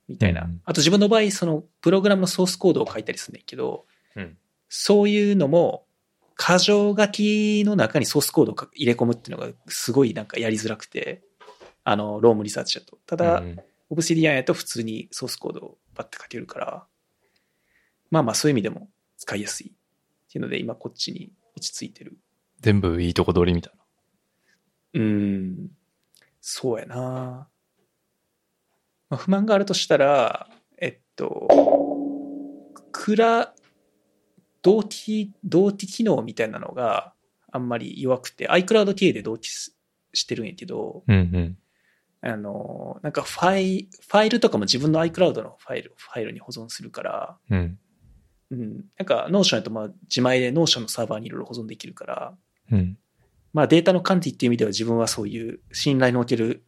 [0.07, 0.43] みたいな。
[0.43, 3.85] うんあと自分の場合、その、プログラムのソースコードを書いたりするんだけど、
[4.15, 4.19] あ。
[4.19, 4.38] うん。
[4.69, 5.85] そういうのも、
[6.38, 11.23] 箇条書きの中にソースコードをか入れ込むっていうのが、すごいなんかやりづらくて、
[11.83, 12.97] あの、ロームリサーチだと。
[13.05, 13.59] ただ、うん
[13.89, 16.88] オブシディアンやと普通にソースコードをバッて書けるから、
[18.12, 19.71] まあまあそういう意味でも使いやすいっ
[20.31, 22.17] ていうので、今こっちに落ち着いてる。
[22.62, 23.84] 全部いいとこ取りみたいな。
[24.93, 25.71] うーん、
[26.41, 27.49] そうやな。
[29.10, 31.47] まあ、不満があるとしたら、えっと、
[32.91, 33.53] クラ、
[34.62, 37.13] 同期、同期機能みたいなのが
[37.51, 39.75] あんまり弱くて、iCloud 経由で同期す
[40.13, 41.58] してるんやけど、うんうん。
[42.27, 47.79] あの、なんかファイ、ファイルとかも自分の iCloud のファイル、ファイルに保存するから、うん。
[48.49, 52.33] うん、なんか Notion やとまあ自前で Notion のサーバーにいろいろ保存できるから、
[52.71, 52.97] うん。
[53.53, 56.63] まあデータの管理っていう意味では自分はそういう信頼のおける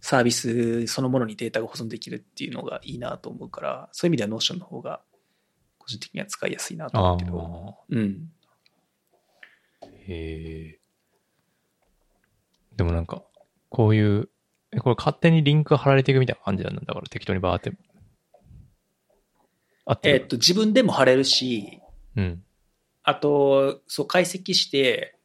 [0.00, 5.02] サービスそのものにデータが保存できるっていうのがいいなと思うから、そういう意味では Notion の方が
[5.78, 7.84] 個人的には使いやすいなと思あうけど、あ。
[7.90, 8.30] うん。
[10.08, 10.80] へえ。
[12.76, 13.22] でもなんか、
[13.76, 14.30] こういう、
[14.72, 16.80] え、これ勝手にリンクが貼られていくみたいな感じなんだ。
[16.80, 17.72] だから適当にバーって。
[19.84, 21.82] あっえっと、自分でも貼れるし、
[22.16, 22.42] うん。
[23.02, 25.18] あと、そう、解析して、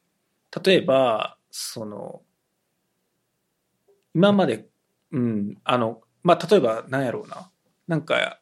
[0.65, 2.23] 例えば、その、
[4.13, 4.67] 今まで、
[5.11, 7.49] うん、あの、まあ、例えば、なんやろうな。
[7.87, 8.41] なんか、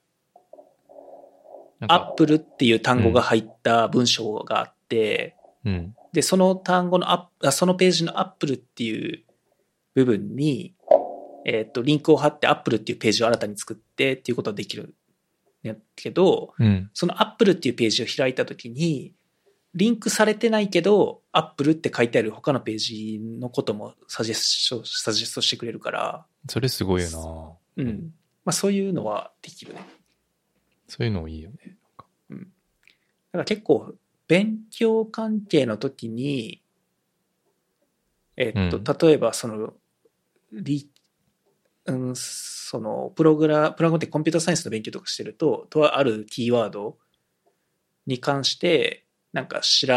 [1.79, 5.95] なんかアップルっていう単語が入った文章があって、うん。
[6.13, 9.23] で、その単語のアップあ、そのページのアップルっていう
[10.05, 10.75] 部分に、
[11.45, 14.93] えっ、と、リンクを貼ってアップルっていうページを新たに作ってっていうことができるん
[15.67, 16.89] やけど、うん。
[16.93, 19.13] そのアップルっていうページを開いたときに、
[19.75, 28.13] リンクされてないけど、アップルって書いてある他のページのこともサジェスト、サジェストしてくれるから、それすごいよなうん。
[28.45, 29.85] まあそういうのはできるね。
[30.87, 31.77] そういうのいいよね。
[32.29, 33.93] だから結構、
[34.27, 36.61] 勉強関係の時に、
[38.37, 39.73] えっと、うん例えばその、
[40.51, 40.89] リ
[41.85, 46.97] うん、その、プログラ、プラムってコンピューターサイエンスの勉強とかしてると、とあるキーワード
[48.05, 49.87] に関して、なんか調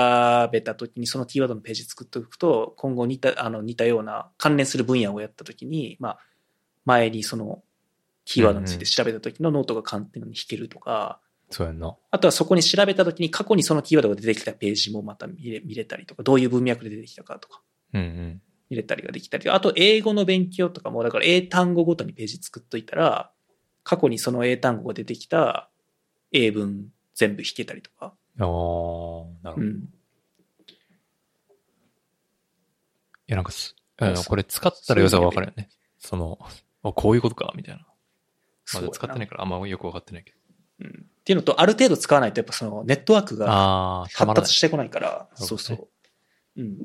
[0.53, 6.19] べた時にそのキーワードのページ作っておくと、今後似た、あの、似たような関連する分野をやった時に、まあ、
[6.85, 7.63] 前にその、
[8.25, 11.95] キーワードについて調べた時のノートが簡単に引けるとか、そうやんな。
[12.11, 17.61] あとはそこに調べたときに過去にそのキーワードが出てきたページもまた見れ見れたりとか、どういう文脈で出てきたかとか
[17.93, 18.43] うんうん。
[18.73, 23.31] 見れたりができたり、あと英語の勉強とかも、だから英単語ごとにページ作っといたら、
[23.85, 25.69] 過去にその英単語が出てきた
[26.33, 28.07] 英文全部引けたりとか。
[28.07, 29.61] ああ、なるほど。
[29.61, 29.89] いうん。
[33.27, 33.77] や、なんかす、
[34.27, 35.69] これ使ったら良さがわかるよね。
[35.99, 36.39] その、
[36.83, 37.87] あこういうことか、みたいな。
[38.73, 40.39] まだ使ってないかからあんまよくわかってないけど。
[40.81, 40.89] うん。
[40.89, 44.55] っていうのと、ある程度使わないとやっぱそのネットワークが発達。
[44.55, 45.89] してこないから、そうそう。
[46.57, 46.79] うん。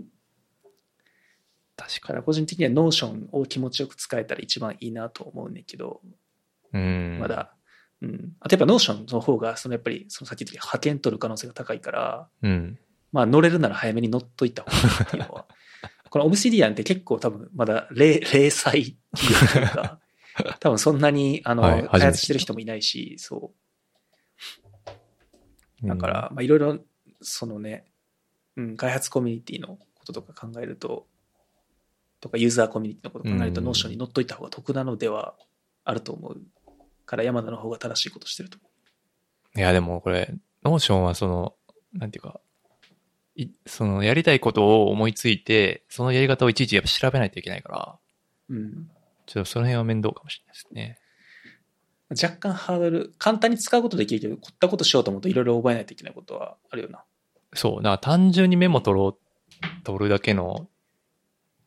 [1.77, 6.11] 確かだから個人的には Notionを気持ちよく使えたら一番いいなと思うねんけど、に。
[6.73, 7.17] うん。
[7.21, 7.27] ま。
[7.27, 7.53] だ。
[8.01, 8.33] うん。
[8.39, 12.79] あとやっぱ Notionの方が、そのやっぱり、そのさっき言った覇権取る可能性が高いから、うん。
[13.11, 15.45] まあ乗れるなら早めに乗っといた方がいいっていうのは。
[16.09, 18.97] この Obsidian って結構多分まだ零零細企
[19.29, 19.99] 業というか、
[20.59, 23.53] 多分そんなに、あの、開発してる人もいないし、そ
[25.83, 25.87] う。
[25.87, 26.79] だから、まあいろいろ、
[27.21, 27.85] そのね、
[28.55, 31.07] うん、開発コミュニティのこととか考えると、
[32.19, 35.35] とかユーザーコミュニティのことを考えると、うん Notionに乗っといた方が得なのでは
[35.83, 36.41] あると思う
[37.05, 38.67] から、山田の方が正しいことしてると思
[39.55, 41.55] いや、でもこれ、 Notionはその、
[41.93, 42.39] なんていうか、
[43.35, 47.99] いそのやりたいことを思いついて、そのやり方をいちいちやっぱ調べないといけないから、
[48.49, 48.55] う。
[48.55, 48.89] うん。
[49.25, 50.99] ちょっとその辺は面倒かもしれないですね。
[52.09, 57.03] 若干ハードル、簡単に使うことできるけど、凝ったことしようと思うといろいろ覚えないといけないことはあるよな。
[57.53, 60.67] そう、だから単純にメモ取ろう、取るだけの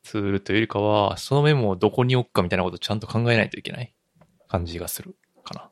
[0.03, 3.95] ツールというよりかは、そのメモをどこに置くかみたいなことをちゃんと考えないといけない
[4.49, 5.71] 感じがするかな。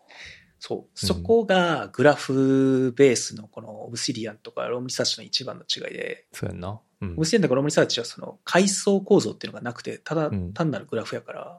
[0.59, 0.99] そう。
[0.99, 6.81] そこがグラフベースのこの Obsidianとか Roam Researchの一番の違いで、そうやんな。
[7.01, 7.25] うんオブ。
[7.25, 11.59] シディアンとか Roam Researchはその階層構造っていうのがなくて、ただうん単なるグラフやから、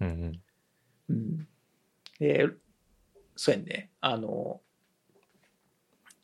[0.00, 0.40] うんうん。
[1.10, 1.48] うん。
[2.18, 2.48] で、
[3.36, 3.90] そうやんね。
[4.00, 4.60] あの、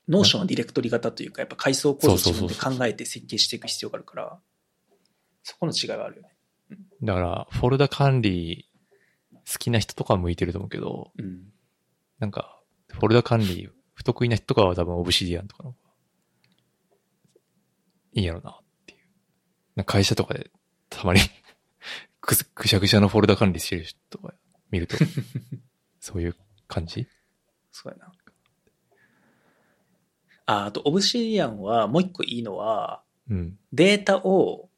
[0.08, 4.38] Notionのディレクトリ型というか、やっぱ階層構造を自分で考えて設計していく必要があるから、
[5.44, 6.28] そこの違いはあるよね。
[7.02, 8.68] だから、フォルダ管理
[9.46, 11.52] 好きな人とかは向いてると思うけど、うん。
[12.18, 15.92] なんか、フォルダ管理不得意な人とかは多分オブシディアンとかの方が
[18.14, 18.54] いいんやろなっ
[18.86, 18.98] ていう。
[19.76, 20.50] な会社とかで
[20.88, 21.20] たまに
[22.22, 24.32] くすくしゃくしゃのフォルダ管理してる人とか
[24.70, 24.96] 見ると、
[26.00, 27.06] そういう感じ？
[27.70, 28.12] そうやな。
[30.46, 33.58] あ、あと、 Obsidianはもう一個いいのは、うん。
[33.72, 34.70] データを、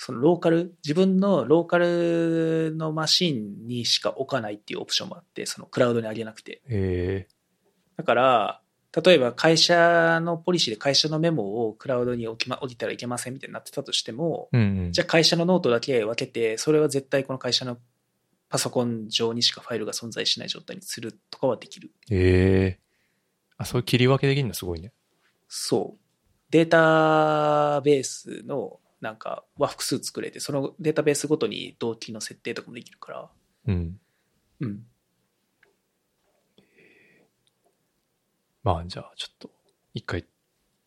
[0.00, 6.62] そのローカル、自分のローカルのマシンにしか置かないっていうオプションもあって、そのクラウドにあげなくて。
[6.68, 7.26] え
[7.96, 8.62] だから、
[9.04, 14.92] 例えば会社のポリシーで会社のメモをクラウドに置き,、ま、置いたらいけませんみたいになってたとしても、ー、うんうん。
[14.92, 17.78] じゃあ会社のノートだけ分けて、それは絶対この会社の
[18.48, 21.90] パソコン上にしかファイルが存在しない状態にするとかはできる。
[22.08, 22.80] ええ
[23.56, 24.54] あ、そういう切り分けできるの？
[24.54, 24.92] すごいね。
[25.48, 26.00] そう。
[26.50, 33.28] データベースのなんかは複数作れて、そのデータベースごとに同期の設定とかもできるから、
[33.66, 34.00] うん。
[34.60, 34.82] うん。
[38.64, 39.50] まあ、じゃあ、ちょっと、
[39.94, 40.26] 一回、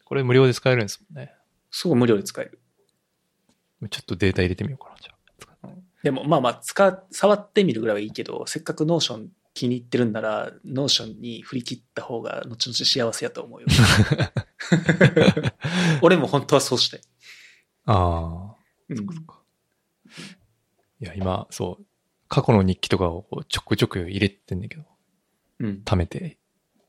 [0.03, 1.33] これ無料で使えるんですもんね。
[1.71, 2.59] すごい無料で使える。
[3.89, 5.69] ちょっとデータ入れてみようかな、じゃあ。
[6.03, 13.67] でもまあまあ使っ、触ってみるぐらいはいいけど、せっかく Notion 気に入ってるんなら、 Notionに振り切った方が後々幸せやと思うよ。
[16.01, 17.01] 俺も本当はそうしたい。
[17.85, 18.55] ああ。
[18.89, 19.41] うんそっかそっか。
[20.99, 21.85] いや、今、そう、
[22.27, 24.83] 過去の日記とかをこうちょくちょく入れてんだけど、
[25.59, 25.81] うん。
[25.85, 26.37] 貯めて、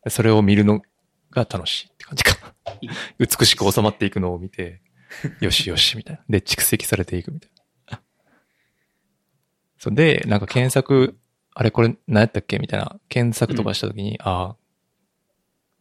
[0.09, 0.83] それを見るの
[1.31, 2.55] が楽しいって感じか。
[3.19, 4.83] 美しく収まっていくのを見て、
[5.41, 6.25] よしよし、みたいな。
[6.29, 7.51] で、蓄積されていくみたい
[7.91, 8.03] な。
[9.79, 11.19] そうで、なんか検索、
[11.55, 14.57] あれこれ何やったっけみたいな、検索とかしたときに、ああ、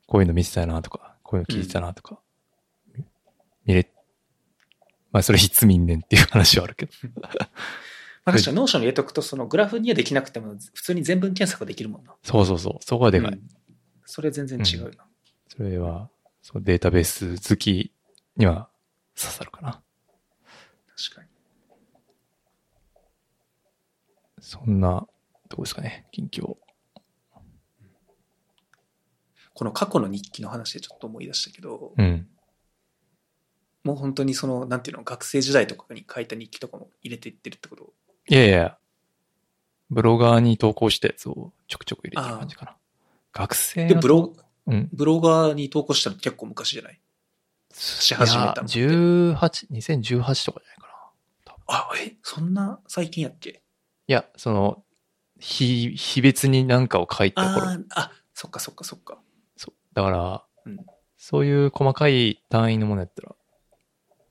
[0.08, 2.20] こういうの見てたなとか、こういうの聞いてたなとか、
[3.66, 3.91] 見れ、
[5.12, 6.92] まあそれいつ見んねんっていう話はあるけど。
[8.24, 12.16] まあ確かに Notionに入れとくと、そのグラフにはできなくても、普通に全文検索できるもんな。
[12.24, 13.32] そうそうそう、そこはでかい。
[13.32, 13.42] うん
[14.12, 15.06] それ全然違うな。
[15.48, 16.10] それは、
[16.42, 17.94] そうデータベース好き
[18.36, 18.70] には
[19.16, 19.82] 刺さるかな。
[20.98, 21.30] 確かに。
[24.42, 25.08] そんな、
[25.48, 26.58] どこですかね、近況。
[29.54, 32.28] この過去の日記の話でちょっと思い出したけど、うん。
[33.84, 37.94] もう本当にその、なんていうの、学生時代とかに書いた日記とかも入れていってるってこと？
[38.30, 38.78] いやいや、
[39.90, 42.78] ブロガーに投稿したやつをちょくちょく入れてる感じかな。
[43.34, 44.34] 学生のでブロ、
[44.68, 44.90] うん。
[44.94, 47.00] ブロガーに投稿したの結構昔じゃない？
[47.74, 49.36] し始めたのっていや18、
[49.72, 50.88] 2018とかじゃないか
[51.48, 51.56] な。
[51.68, 53.64] あ、え、そんな最近やっけ？
[54.08, 54.84] いや、その、
[55.40, 57.68] 日、日別になんかを書いた頃。
[57.70, 59.20] あーあ、そっかそっかそっか。
[59.58, 59.74] そう。
[59.94, 60.78] だから、うん
[61.24, 63.36] そういう細かい単位のものやったら、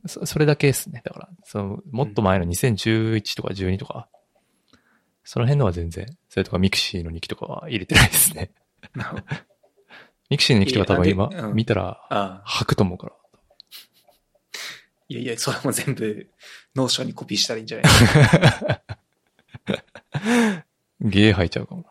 [0.07, 1.03] そそれだけですね。
[1.05, 4.09] だから、その、もっと前の2011とか12とか、
[5.25, 8.51] その辺のは全然、それとか mixiの日記とかは入れてないですね。
[10.31, 13.13] mixiの日記とか多分今見たら、吐くと思うから。
[15.09, 16.29] いやいや、それも全部、
[16.75, 17.91] Notionにコピーしたらいいんじゃない
[21.01, 21.89] ゲー吐いちゃうかもな。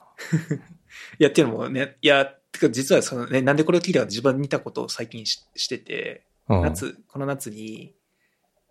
[1.20, 7.94] いや、っていうのもね、いや、てか実はそのね、なんでこれを聞いたか自分に似たことを最近ししてて、うん、夏、この夏に、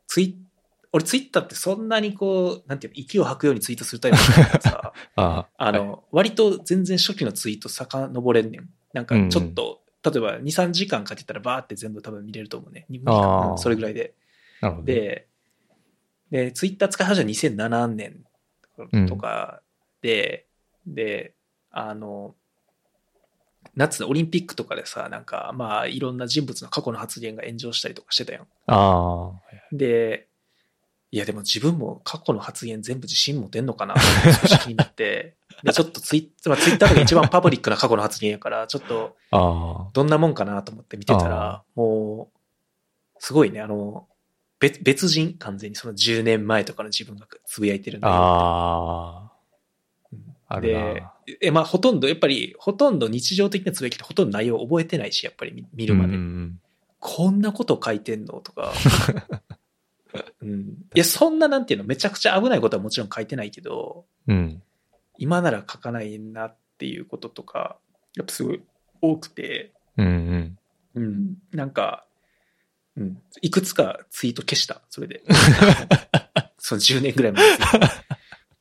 [0.09, 0.37] ツイ
[0.91, 8.71] 俺ツイッターってそんなにこう、なんていうの、息を吐くようにツイートするタイプだからさ、 ああの、割と全然初期のツイート遡れんねん。
[8.95, 12.87] なんかちょっと、例えば2、3時間かけたらバーって全部多分見れると思うね。
[12.91, 14.15] 2時あー間うんそれぐらいで。
[14.63, 14.95] なるほどね。
[14.95, 15.29] で、
[16.31, 18.25] で、ツイッター使い始めた2007年
[19.07, 19.61] とか
[20.01, 20.47] で、
[20.87, 21.35] で、
[21.71, 22.35] あの、
[23.75, 28.43] 夏のオリンピックとかでさ、なんか、まあ、いろんな人物の過去の発言が炎上したりとかしてたやん。
[28.67, 29.41] ああ、
[29.73, 30.27] で、
[31.11, 42.39] いやでも自分も過去の発言全部自信持てんのかなって少し気になって、 で、ちょっとツイッ、まあ、ツイッターが一番パブリックな過去の発言やから、ちょっとあどんなもんかなと思って見てたあら、もう、
[43.19, 44.07] すごいね、あの、
[44.61, 45.77] 別別人、完全に。
[45.77, 49.33] その10年前とかの自分がつぶやいてるんあ、だよああ、
[50.13, 50.37] うん。
[50.49, 56.15] あるでな。、え、まあ、ほとんど、やっぱり、ほとんど日常的なつぶやきってほとんど内容覚えてないし、やっぱり見見るまで。
[56.15, 56.61] うん
[57.01, 58.41] こんなこと書いてんの？
[58.41, 58.73] とか。
[60.43, 60.61] うん。
[60.95, 64.37] いや、そんななんていうの、めちゃくちゃ危ないことはもちろん書いてないけど、うん。
[64.37, 64.63] うん。
[65.19, 67.79] 今なら書かないなっていうこととか、
[68.17, 68.61] やっぱすごい
[69.01, 70.59] 多くて、うんうん。
[70.95, 72.05] うん、なんか、
[72.97, 75.23] うん、いくつかツイート消した、それで。
[76.59, 77.45] その10年ぐらい前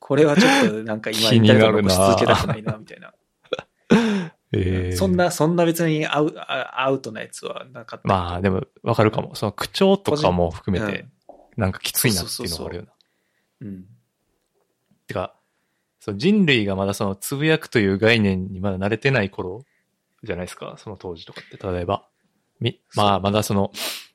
[0.08, 3.12] これはちょっとなんか今気になるな誰か残し続けたくないな、みたいな。
[4.52, 5.14] ええそん。
[5.16, 8.08] な、そんな別にアウあアウトなやつはなかった。
[8.08, 9.34] まあ、でも、わかるかも。
[9.34, 11.04] その口調とかも含めうんて、
[11.58, 12.88] なんかきついなっていうのがあるよな。
[13.60, 13.84] うん。
[15.06, 15.34] てか、
[16.00, 19.66] そう人類がまだそのつぶやくという概念にまだ慣れてない頃
[20.22, 21.66] じゃないですか、その当時とかって。
[21.70, 22.08] 例えば、
[22.60, 23.72] み、まあまだその、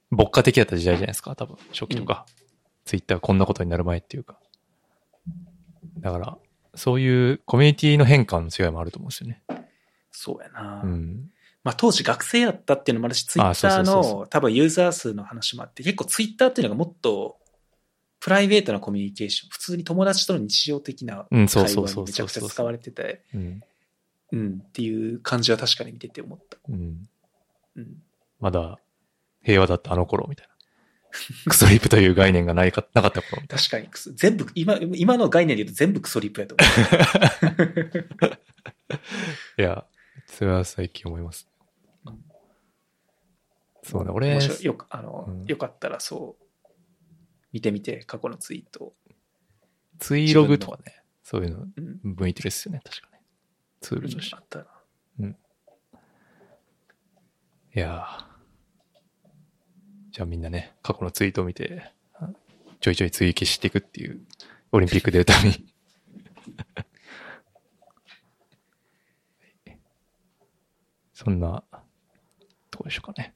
[0.10, 2.26] 牧歌的だった時代じゃないですか、多分、初期とか。
[2.86, 4.40] ツイッターこんなことになる前っていうか。
[6.00, 6.38] だから、
[6.76, 9.42] そういうコミュニティの変化の違いもあると思うんですよね。
[10.12, 10.82] そうやな。
[10.84, 11.30] うん。
[11.64, 17.38] まあ当時学生やったっていうのもあるし、ツイあッターの多分ユーザー数の話もあって、結構ツイッターっていうのがもっと
[18.20, 23.62] プライベートなコミュニケーション、普通に友達との日常的な会話にめちゃくちゃ使われてて、うん。
[24.32, 26.58] うん、っていう感じは確かに見てて思った。
[26.68, 27.08] うん。
[27.76, 28.02] うん。
[28.40, 28.80] まだ
[29.44, 30.53] 平和だったあの頃みたいな。
[31.48, 38.28] クソリップという概念がないか、なかった頃みたい確かに全部、今、今の概念で言うと全部クソリップやと思う。
[38.28, 38.28] な。
[39.58, 39.86] いや、
[40.26, 41.48] それは最近思います。
[43.84, 46.70] そうね、俺よく、あの、うんよかったらそう、
[47.52, 48.96] 見てみて、過去のツイート。
[50.00, 52.00] ツイログとかね、そういうのうん。
[52.16, 53.22] 向いてるっすよね、確かね。
[53.82, 54.40] ツールとしてあ。
[54.40, 54.68] ったら。
[57.76, 58.33] いやー
[60.14, 62.30] じゃあみんなね、過去のツイートを見て、あ
[62.80, 64.22] ちょいちょい追記していくっていう、
[64.72, 65.66] オリンピック出るために。
[71.14, 71.64] そんな、
[72.70, 73.34] とこでしょうかね。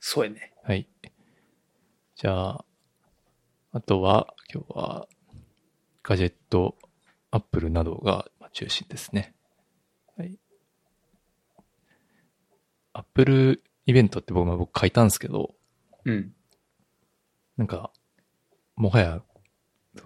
[0.00, 0.54] そうやね。
[0.62, 0.88] はい。
[2.16, 2.64] じゃあ、
[3.72, 5.06] あとは、今日は、
[6.02, 6.78] ガジェット、
[7.32, 9.34] アップルなどがまあ中心ですね。
[10.16, 10.38] はい。
[12.94, 15.54] アップルイベントって僕、まあ僕書いたんですけど、
[16.04, 16.34] うん。
[17.56, 17.90] なんか、
[18.76, 19.22] もはや、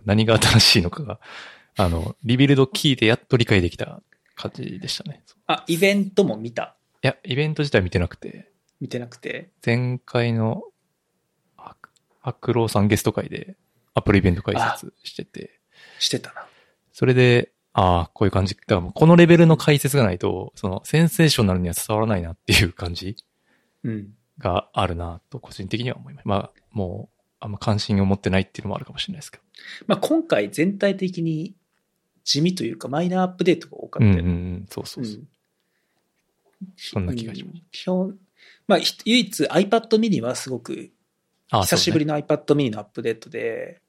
[0.05, 1.21] 何が新しいのかが、
[1.77, 4.03] あの、 Rebuild 聞いてやっと理解できた
[4.35, 5.23] 感じでしたね。
[5.47, 6.77] あ、イベントも見た？
[7.03, 9.51] いや、イベント自体見てなくて、見てなくて？
[9.65, 10.65] 前回の
[11.57, 11.91] ハク、
[12.21, 13.57] ハクローさんゲスト会で
[13.95, 15.61] アップルイベント解説してて、
[15.99, 16.47] してたな。
[16.93, 18.57] それで、ああ、こういう感じ。
[18.57, 23.17] だからもうこのレベルの解説がないと、そのセンセーショナルには伝わらないなっていう感じ
[23.85, 24.15] うん。
[24.39, 26.29] があるなと個人的には思います。
[26.29, 29.45] まあ、もう、あんま関心を持ってないっていうのもあるかもしれないですけど。
[29.87, 31.55] まあ今回全体的に
[32.25, 35.15] 地味というかマイナーアップデートが多かったよねうんそうそうそう。
[35.15, 35.29] うん
[36.77, 38.19] そんな気がしますうん基本、
[38.67, 40.91] まあ、ひ唯一 iPad mini はすごく、
[41.51, 43.81] あ久しぶりの、の iPad mini のアップデートで、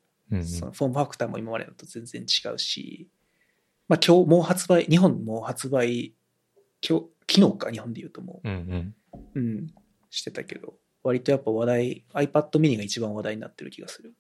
[0.44, 3.10] そのフォームファクターも今までのと全然違うし、
[3.88, 6.14] まあ今日もう発売、日本もう発売、
[6.88, 8.96] 今日、昨日か日本で言うともうんうん。
[9.34, 9.68] う、うん、
[10.10, 14.14] してたけど、割とやっぱ話題、iPad mini が一番話題になってる気がする。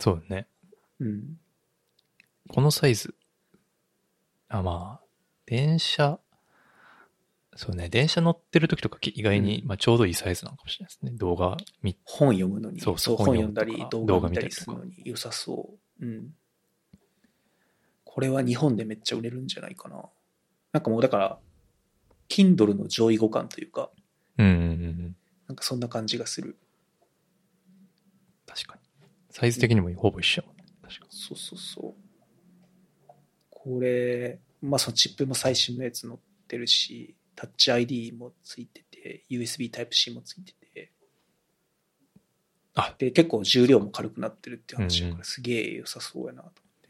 [0.00, 0.46] そうね。
[1.00, 1.38] うん。
[2.48, 3.14] このサイズ。
[4.48, 5.04] あ、まあ、
[5.46, 6.18] 電車、
[7.56, 11.12] そうね、電車乗ってる時とか意外に、うんまあちょうどいいサイズなのかもしれないですね。
[11.12, 16.04] 動画見本読むのに、そうそう本読んだり、動画見たりするのに良さそう。
[16.04, 16.34] うん。
[18.04, 20.04] これは日本でめっちゃ売れるんじゃないかな。
[20.72, 21.38] なんかもうだから、
[22.28, 23.90] Kindle の上位互換というか、
[24.38, 25.16] うんうんうんうん。
[25.48, 26.56] なんかそんな感じがする。
[28.46, 28.80] 確かに。
[29.30, 30.64] サイズ的にもほぼ一緒やもんね。
[30.82, 32.04] 確かそうそうそう。
[33.50, 36.18] これ、まあそのチップも最新のやつ載っ
[36.48, 40.92] てるし、タッチ ID もついてて、USB Type-C もついてて、
[42.74, 46.88] あで、結構重量も軽くなってるって話だから、すげえ良さそうやなと思って。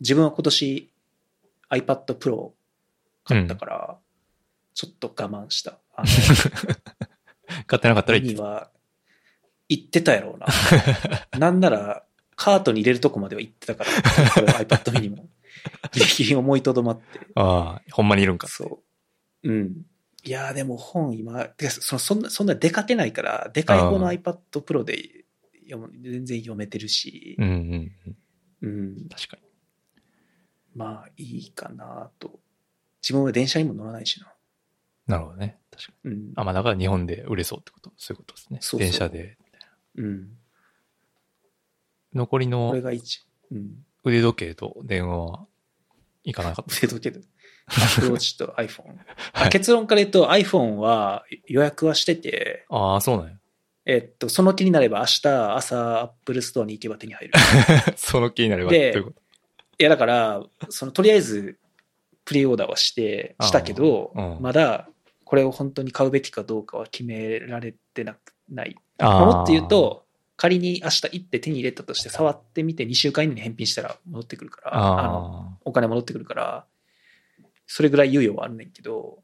[0.00, 0.92] 自分は今年
[1.70, 2.52] iPad Pro
[3.24, 3.98] 買ったから、
[4.74, 5.78] ちょっと我慢した。
[5.96, 6.08] あの、
[7.66, 8.70] 買ってなかったら言ってには、
[9.68, 10.46] 行ってたやろうな。
[11.38, 12.04] なんなら、
[12.36, 13.90] カートに入れるとこまでは行ってたから、
[14.64, 15.28] iPad mini も。
[15.92, 17.20] ギリギリ思いとどまって。
[17.34, 18.46] ああ、ほんまにいるんか。
[18.46, 18.82] そ
[19.42, 19.50] う。
[19.50, 19.86] うん。
[20.24, 25.24] いやーでも本今、てかそのそんな、そんな出かけないから、でかい方のあ iPad Pro で
[25.68, 27.92] 読む全然読めてるしう、んうん
[28.62, 28.68] うん。
[28.68, 29.08] うん。
[29.08, 29.42] 確かに。
[30.74, 32.40] まあいいかなと。
[33.02, 34.32] 自分は電車にも乗らないしな。
[35.06, 35.58] なるほどね。
[35.70, 36.10] 確かに。
[36.12, 36.32] うん。
[36.36, 37.92] あ、まあだから日本で売れそうってこと？
[37.96, 38.58] そういうことですね。
[38.60, 39.36] そうそう電車で。
[39.96, 40.28] うん。
[42.14, 43.26] 残りこのれが一。
[43.50, 43.84] うん。
[44.04, 45.46] 腕時計と電話は
[46.24, 46.76] いかなかった？
[46.76, 47.20] 腕時計で。
[47.68, 48.96] アップローチと iPhone。
[49.32, 53.32] はい結論から言うと iPhone は予約はしてて、ああ、そうなんや。
[53.88, 57.34] えっと、その気になれば明日朝 Apple Store に行けば手に入る。
[57.96, 58.98] その気になれば、でと？
[58.98, 59.04] い
[59.78, 61.58] やだから、そのとりあえず
[62.24, 64.88] プリオーダーはして、したけど、うんまだ
[65.26, 68.76] これを本当に買うべきかどうかは決められてなくない。
[69.00, 70.06] もっと言う、と、
[70.36, 76.66] 仮に明日行って手に入れたとして触ってみて2週間以内に返品したら戻ってくるから、あのあお金戻ってくるから、
[77.66, 79.18] それぐらい猶予はあるねんけど、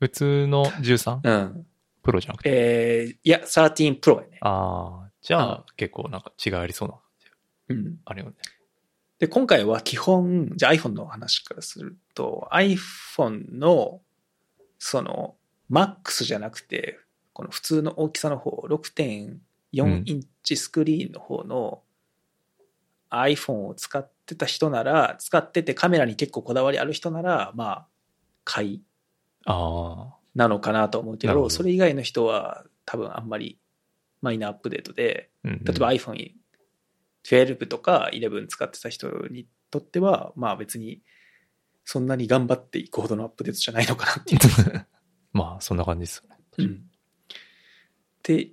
[0.00, 1.20] 普通の 13?
[1.22, 1.66] うん。
[2.02, 2.50] プロじゃなくて？
[2.50, 4.38] えー、いや、13 Pro やね。
[4.40, 7.96] ああ、じゃうんあ結構なんか違いありそうな感じうん。
[8.04, 8.32] あるよね。
[9.20, 14.00] で、今回は基本、じゃあ iPhone の話からすると、iPhone の、
[14.84, 15.36] その、
[15.70, 16.98] MAX じゃなくて、
[17.32, 19.38] この普通の大きさの方、6.4
[19.72, 21.84] インチスクリーンの方の
[23.08, 27.86] iPhone を使ってた人なら、使っててカメラに結構こだわりある人なら、まあ、
[28.42, 28.82] 買い
[29.46, 31.50] あなのかなと思うけど、ど。
[31.50, 33.60] それ以外の人は多分あんまり
[34.20, 41.02] マイナーアップデートで、例えば iPhone12 とか11使ってた人にとっては、まあ別に
[41.84, 44.86] そんなに頑張っていくほどのアップデートじゃないのかなっていう。
[45.32, 46.36] まあ、そんな感じですよね。
[46.58, 46.88] うん
[48.22, 48.52] って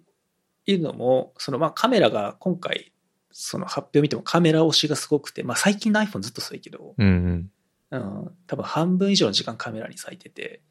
[0.65, 2.91] いうのも、そのまあカメラが今回、
[3.32, 7.51] その発表見てもカメラ推しがすごくて、まあ最近の iPhone ずっとそうやけど、うんうん。
[7.91, 10.61] うん、多分半分以上の時間カメラに割いてて、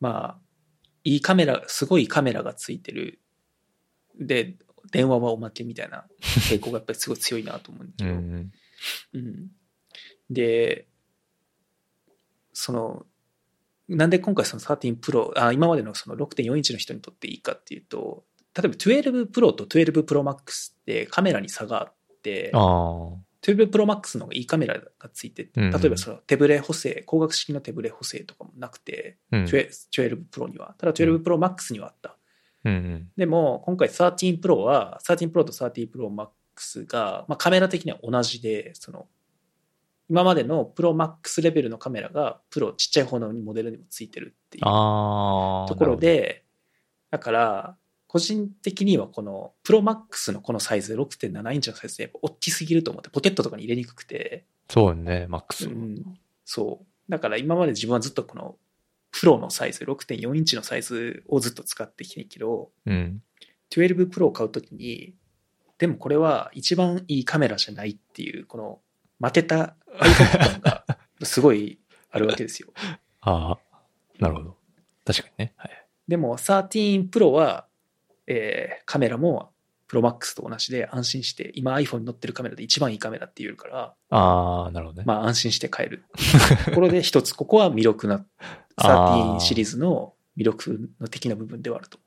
[0.00, 0.38] まあ、
[1.04, 3.20] いいカメラ、すごいカメラがついてる。
[4.18, 4.56] で、
[4.90, 8.52] 電話はおまけみたいな傾向がやっぱりすごい強いなと思うんだけど、 うんうん。
[9.14, 9.50] うん
[10.30, 10.88] で、
[12.52, 13.06] その、
[13.88, 18.24] なんで今回その13 Pro、あ今までのその6.4インチの人にとっていいかっていうと、
[18.54, 22.62] 例えば12 Pro と12 Pro Max ってカメラに差があって、ああ。
[23.42, 29.44] 12 Pro Max の方がいいカメラがついて例えばその手ブレ補正、光学式の手ブレ補正とかもなくて、うん。
[29.44, 30.74] 12 12 Pro には。
[30.78, 32.16] ただ12 Pro Max にはあった。
[32.64, 33.10] うんうん。
[33.16, 39.08] でも、今回13 Pro は、13 Pro と13 Pro Max が、まあ、カメラ的には同じで、その、
[40.08, 44.64] 今までの Pro Max レベルのカメラが、プロちっちゃい方のモデルにもついてるっていう。
[44.64, 44.68] と
[45.76, 46.44] ころで、
[47.10, 47.76] だから、
[48.08, 55.66] 個人的にはこの Pro Max のこのサイズ、6.7インチのサイズでやっぱ大きすぎると思って、ポケットとかに入れにくくて、そうよね、マックス。
[55.66, 56.02] うん、
[56.44, 56.86] そう。
[57.10, 58.56] だから今まで自分はずっとこの
[59.12, 63.22] プロのサイズ、6.4インチのサイズをずっと使ってきてんけど、うん。
[63.70, 65.14] 12 Pro を買うときに、
[65.78, 68.80] でもこれは一番いいカメラじゃないっていう、この
[69.20, 70.84] 負けた感 が
[71.22, 71.78] すごい
[72.10, 72.72] あるわけですよ。
[73.20, 73.58] ああ。
[74.18, 74.56] なるほど。
[75.04, 75.54] 確かにね。
[75.56, 75.86] はい。
[76.08, 77.66] でも13 Pro は、
[78.26, 79.52] えーカメラも
[79.88, 85.04] Pro Max と同じで安心して、今 iPhone に乗ってるカメラで一番いいカメラって言えるから、ああ、なるほどね。
[85.06, 86.04] まあ安心して買える。
[86.64, 88.24] ところで一つ、ここは魅力な、
[88.80, 91.98] 13シリーズの魅力の的な部分ではあると。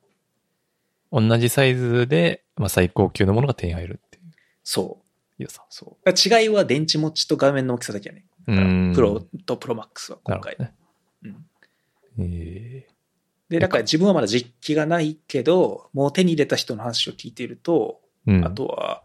[1.11, 4.23] 同じサイズで、まあ、最高級のものが手に入るっていう
[4.63, 5.04] そう。
[5.37, 5.65] 良さ。
[5.69, 6.09] そう。
[6.09, 8.25] 違いは電池持ちと画面の大きさだけやね。
[8.47, 10.55] うんプロとプロマックスは今回。
[10.59, 10.73] ね。
[11.23, 11.45] うん
[12.17, 12.95] ええ
[13.49, 18.45] で、だから自分はまだ実機がないけど、もう手に入れた人の話を聞いていると、うん。
[18.45, 19.03] あとは、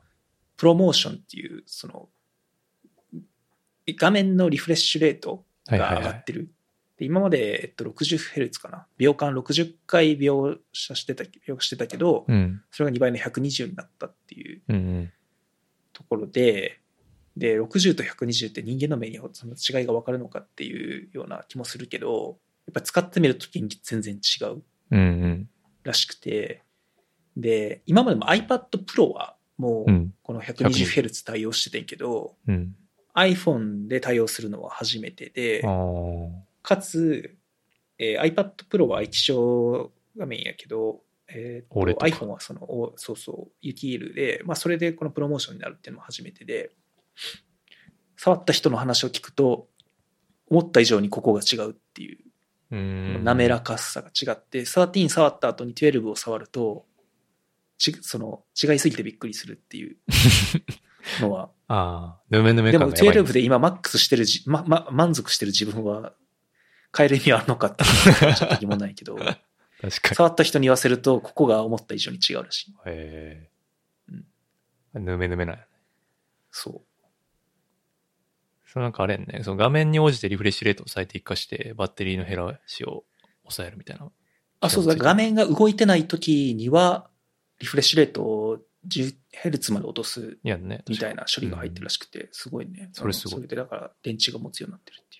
[0.57, 2.09] プロモーションっていう、その、
[3.89, 6.51] 画面のリフレッシュレートが上がってる。
[6.97, 8.87] で今まで、えっと、60Hz かな。
[8.97, 12.63] 秒間60回描写してた、描写してたけど、うん。
[12.71, 15.13] それが2倍の120になったっていううんうん。
[16.01, 16.81] ところで、
[17.37, 23.47] で、60と120って人間の目にその違いが分かるのかっていうような気もするけど、やっぱ使ってみると
[23.83, 25.49] 全然違ううんうん。
[25.85, 26.63] らしくて、
[27.37, 29.91] で、今までも iPad Pro はもう。
[29.91, 32.77] うんこの 120Hz 対応しててんけど、うん。
[33.17, 35.63] iPhone で対応するのは初めてで。
[36.63, 37.37] かつ、
[37.99, 41.01] えー iPad Pro は液晶画面やけど、
[41.35, 46.71] えーと OLED か iPhone はその、おそうそう、雪 L で、まあそれでこのプロモーションになるっていうのも初めてで、
[48.17, 49.69] 触った人の話を聞くと、
[50.49, 52.19] 思った以上にここが違うっていう
[52.71, 53.25] うん。
[53.25, 56.87] 滑らかさが違って、13触った後に12を触ると、
[57.79, 59.97] ちその違いすぎてびっくりするっていう
[61.21, 62.21] のは、ああ。
[62.31, 63.23] ぬめぬめでも感がやばい。
[63.23, 66.13] 12で今マックスしてるじ、ま、ま、満足してる自分は
[66.97, 69.17] 変える意味はあるのかってちょっと疑問ないけど、
[69.81, 70.15] 確かに。
[70.17, 72.75] 触った人に言わせると、ここが思った以上に違うらしい。
[72.87, 73.49] へ
[74.09, 74.25] うん
[74.95, 74.99] え。
[74.99, 75.67] ぬめぬめなんやね。
[76.51, 76.83] そう。
[78.67, 79.41] そうなんかあれね。
[79.43, 83.05] その画面に応じてリフレッシュレートを最適化して、バッテリーの減らしを
[83.43, 84.09] 抑えるみたいな。
[84.61, 84.97] あ、そうそう。
[84.97, 87.09] 画面が動いてない時には、
[87.59, 90.39] リフレッシュレートを 10Hz まで落とす。
[90.43, 92.91] みたいな処理が入ってるらしくて、すごいね。
[92.93, 95.20] それすごいそれでだから電池が持つようになってるってい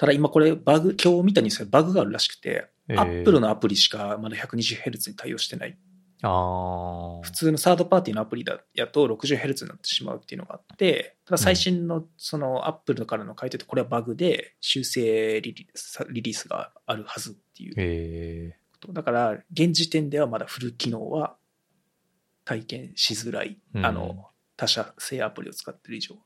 [0.00, 5.76] ただ今これバグ、今日見たニュースでバグがあるらしくて、えー Apple のアプリしかまだ 120Hz に対応してない。
[6.22, 7.20] ああ。
[7.22, 18.54] 普通のサードパーティーのアプリだやと 60Hz になってしまうっていうのがあって、ただ最新のそのアップルからの回答でこれはバグで修正リリースがあるはずっていう。
[18.94, 21.36] だから現時点ではまだフル機能は
[22.46, 23.58] 体験しづらい。
[23.74, 26.16] うんあの、他社製アプリを使ってる以上。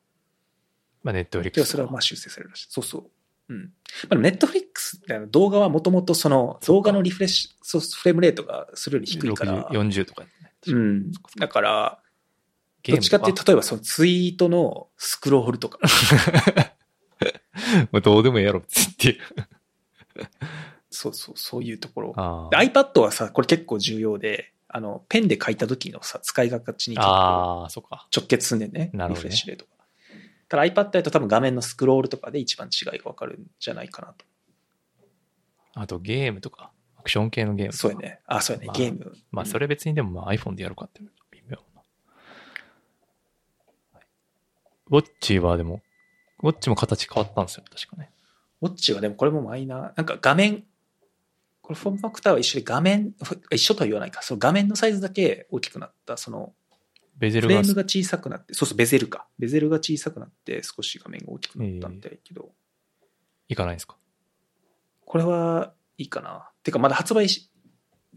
[1.02, 1.70] まあ、ネットフリッでクス。
[1.70, 2.66] もそれはまあ修正されるらしい。
[2.70, 3.10] そうそう。
[3.48, 3.72] うん。
[4.08, 9.68] まあ、ネットフリックスみたいな動画はもともとその動画のリフレッシュ、そうフレームレートがそれより低いから。
[9.68, 10.30] 60 40とかね。
[10.66, 11.12] うん。
[11.38, 12.00] だから、
[12.82, 15.78] どっちかって例えばそのツイートのスクロールとか。
[17.92, 18.62] まあどうでもええやろっ
[18.98, 19.18] ていう。
[20.90, 22.12] そうそう、そういうところ。
[22.52, 26.96] iPad はさ、これ結構重要で、あの、ペンで書いた時のさ、使いがちに。
[26.98, 27.68] 直
[28.28, 28.90] 結すんねんね。
[28.92, 29.73] なるほどねリフレッシュレートが。
[30.48, 34.24] ただ iPad だと多分画面のスクロールとかで一番違いがわかるんじゃないかなと。
[35.74, 37.72] あとゲームとか、アクション系のゲーム。
[37.72, 38.20] そうやね。
[38.26, 38.66] あ、そうやね。
[38.66, 39.12] まあゲーム。
[39.30, 41.82] まあ、それ別にでもまあ iPhone でやるかって微妙な。
[44.90, 45.82] ウォッチはでも、
[46.42, 48.10] ウォッチも形変わったんですよ、確かね。
[48.60, 49.92] ウォッチはでもこれもマイナー。
[49.96, 50.64] なんか画面、
[51.62, 54.22] これフォームファクターは一緒で画面、ふ一緒とは言わないか。
[54.22, 56.52] その画面のサイズだけ大きくなった、その
[57.16, 59.26] ベゼルがフレームが小さくなって、そうそう、ベゼルか。
[59.38, 62.52] ベゼルが小さくなって少し画面が大きくなったみたいけど、
[63.48, 63.96] いかないんですか？
[65.04, 66.50] これはいいかな。
[66.62, 67.50] てかまだ発売し、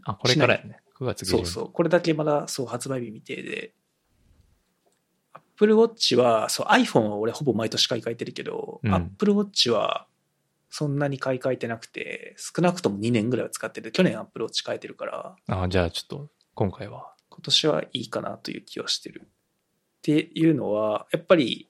[0.04, 0.80] あ、これからやね。
[0.98, 1.24] 9月。
[1.24, 3.74] そうそう、これだけまだそう発売日未定で、
[5.32, 10.06] Apple Watch は、そう iPhone は俺ほぼ毎年買い替えてるけど、うん Apple Watch は
[10.70, 17.14] そんなに買い替えてなくて、少なくとも2年ぐらいは使ってて、去年 Apple Watch 変えてるから、あ、じゃあちょっと、今回は。
[17.38, 19.22] 今年はいいかなという気はしてる。
[19.24, 21.68] っていうのは、やっぱり、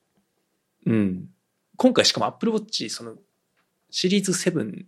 [0.87, 1.29] うん。
[1.77, 3.17] 今回しかも Apple Watch、その、
[3.91, 4.87] シリーズ7、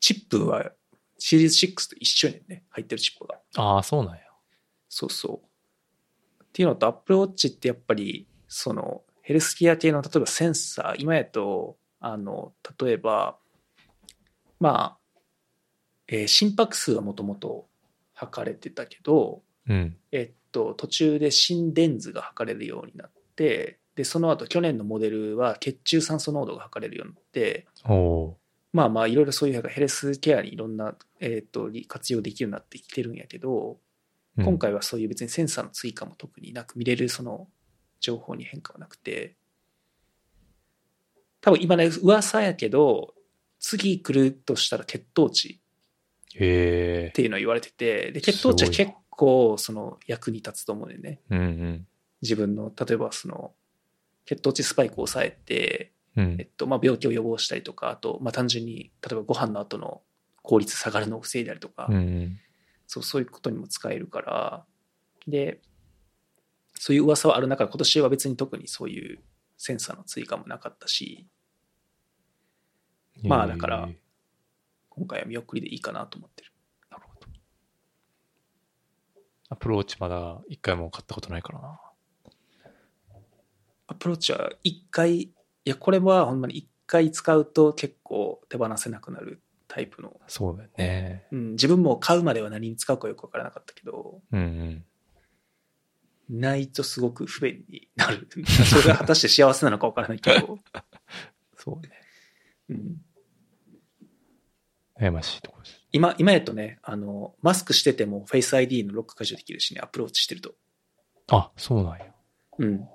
[0.00, 0.72] チップは
[1.18, 2.64] シリーズ6と一緒やねんね。
[2.70, 3.38] 入ってるチップが。
[3.56, 4.20] ああ、そうなんや。
[4.88, 5.42] そうそ
[6.40, 6.44] う。
[6.44, 13.38] っていうのと Apple Watch ってやっぱり、その、ヘルスケア系の例えばセンサー、今やと、あの、例えば、
[14.60, 14.98] まあ、
[16.06, 17.68] えー心拍数はもともと
[18.14, 19.96] 測れてたけど、うん。
[20.12, 27.66] えっと、途中で心電図が測れるようになって、で、その後去年のモデルは血中酸素濃度が測れるようになって、
[28.72, 34.44] まあまあいろいろそういうヘルスケアにいろんな、えっと、活用できるようになってきてるんやけど、ー。
[34.44, 37.48] 今回はそういう別にセンサーの追加も特になく見れるその
[38.00, 39.34] 情報に変化はなくて、
[41.40, 43.14] 多分今ね、噂やけど、
[43.60, 45.68] 次来るとしたら血糖値っ。
[47.12, 51.20] ていうのを言われてて、で、血糖値は結構その役に立つと思うね。
[51.28, 51.86] うんうん。
[52.22, 53.52] 自分の、例えばその、
[54.24, 56.48] 血糖値スパイクを抑えて、うんえっ。
[56.56, 60.02] と、まあ、病気を予防したりとか、あと、まあ、単純に、例えばご飯の後の
[60.42, 62.38] 効率下がるのを防いだりとか、うんうん。
[62.86, 64.64] そう、そういうことにも使えるから、
[65.26, 65.60] で、
[66.74, 69.18] そういう噂はある中で、今年は別に特にそういう
[69.56, 71.26] センサーの追加もなかったし、
[73.24, 73.88] まあだから
[74.88, 76.52] 今回は見送りでいいかなと思ってる。
[79.50, 81.80] アプローチまだ一回も買ったことないからな。
[83.86, 85.32] アプローチは一回、い
[85.64, 91.26] や、これはほんまに一回使うと結構手放せなくなるタイプの、そうだよね。
[91.32, 94.84] うん、自分も買うまでは何に使うかよくわからなかったけど、うん
[96.30, 96.40] うん。
[96.40, 98.28] ないとすごく不便になる。
[98.66, 100.58] それが果たして幸せなのかわからないけど、
[101.56, 101.90] そうね。
[102.68, 103.00] うん、
[105.00, 105.77] 悩ましいところです。
[105.92, 110.54] 今、今やとね、あの、マスクしてても Face ID のロック解除できるしね、アプローチしてると。
[111.28, 112.06] あ、そうなんや。
[112.58, 112.88] うん。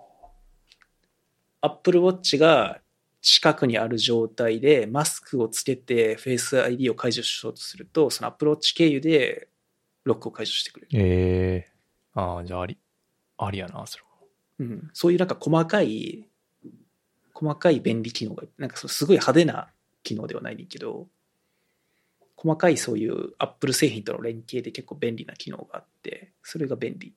[1.62, 2.82] Apple Watch が
[3.22, 9.48] 近くにある状態で、マスクをつけて Face ID を解除しようとすると、その Apple Watch 経由で
[10.04, 10.90] ロックを解除してくれる。
[10.94, 11.74] ええ
[12.16, 12.78] ああ、じゃああり、
[13.38, 14.28] ありやな、それは。
[14.60, 14.90] うん。
[14.94, 16.28] そういうなんか細かい、
[17.34, 19.70] 細かい便利機能が、なんかすごい派手な
[20.04, 21.08] 機能ではないけど、
[22.44, 27.14] 細かいそういう Apple 製品との連携で結構便利な機能があって、それが便利。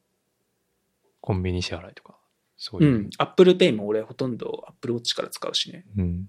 [1.21, 2.17] コンビニ支払いとか、
[2.57, 2.99] そういうう。
[2.99, 3.11] ん。
[3.19, 5.85] Apple Pay も俺ほとんど Apple Watch から使うしね。
[5.97, 6.29] うん。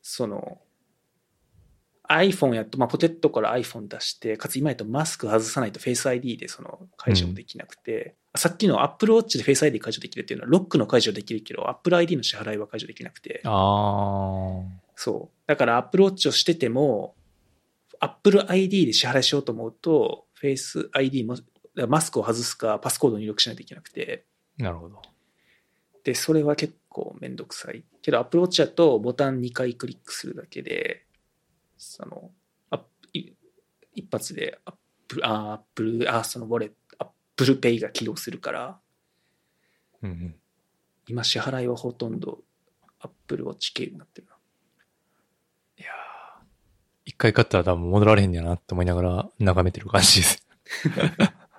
[0.00, 0.58] その
[2.08, 14.86] iPhone やと、まあ、ポケットから iPhone 出して、かつ今やとマスク外さないと Face ID でその解除もできなくて、さっきの Apple Watch で Face ID 解除できるっていうのはロックの解除できるけど、Apple ID の支払いは解除できなくて、ああ。
[14.94, 15.36] そう。
[15.46, 17.15] だから Apple Watch をしてても、
[18.00, 21.36] Apple ID で支払いしようと思うと、Face ID も、
[21.88, 24.26] マスクを外すかパスコードを入力しないといけなくて、
[24.58, 25.02] なるほど。
[26.04, 27.84] で、それは結構めんどくさい。
[28.02, 31.04] けど、Apple Watch だとボタン2回クリックするだけで、
[31.76, 32.30] その、
[32.70, 32.82] あ
[33.12, 33.32] い
[33.94, 38.80] 一発で Apple ル、あ、アップル、あ、そのウォレット、 Apple Pay が起動するから、
[40.02, 40.34] うんうん。
[41.08, 42.42] 今支払いはほとんど
[43.00, 44.35] Apple Watch 経由になってるな。
[47.06, 50.46] 一回買ったら多分戻られへんねやなって思いながら眺めてる感じです。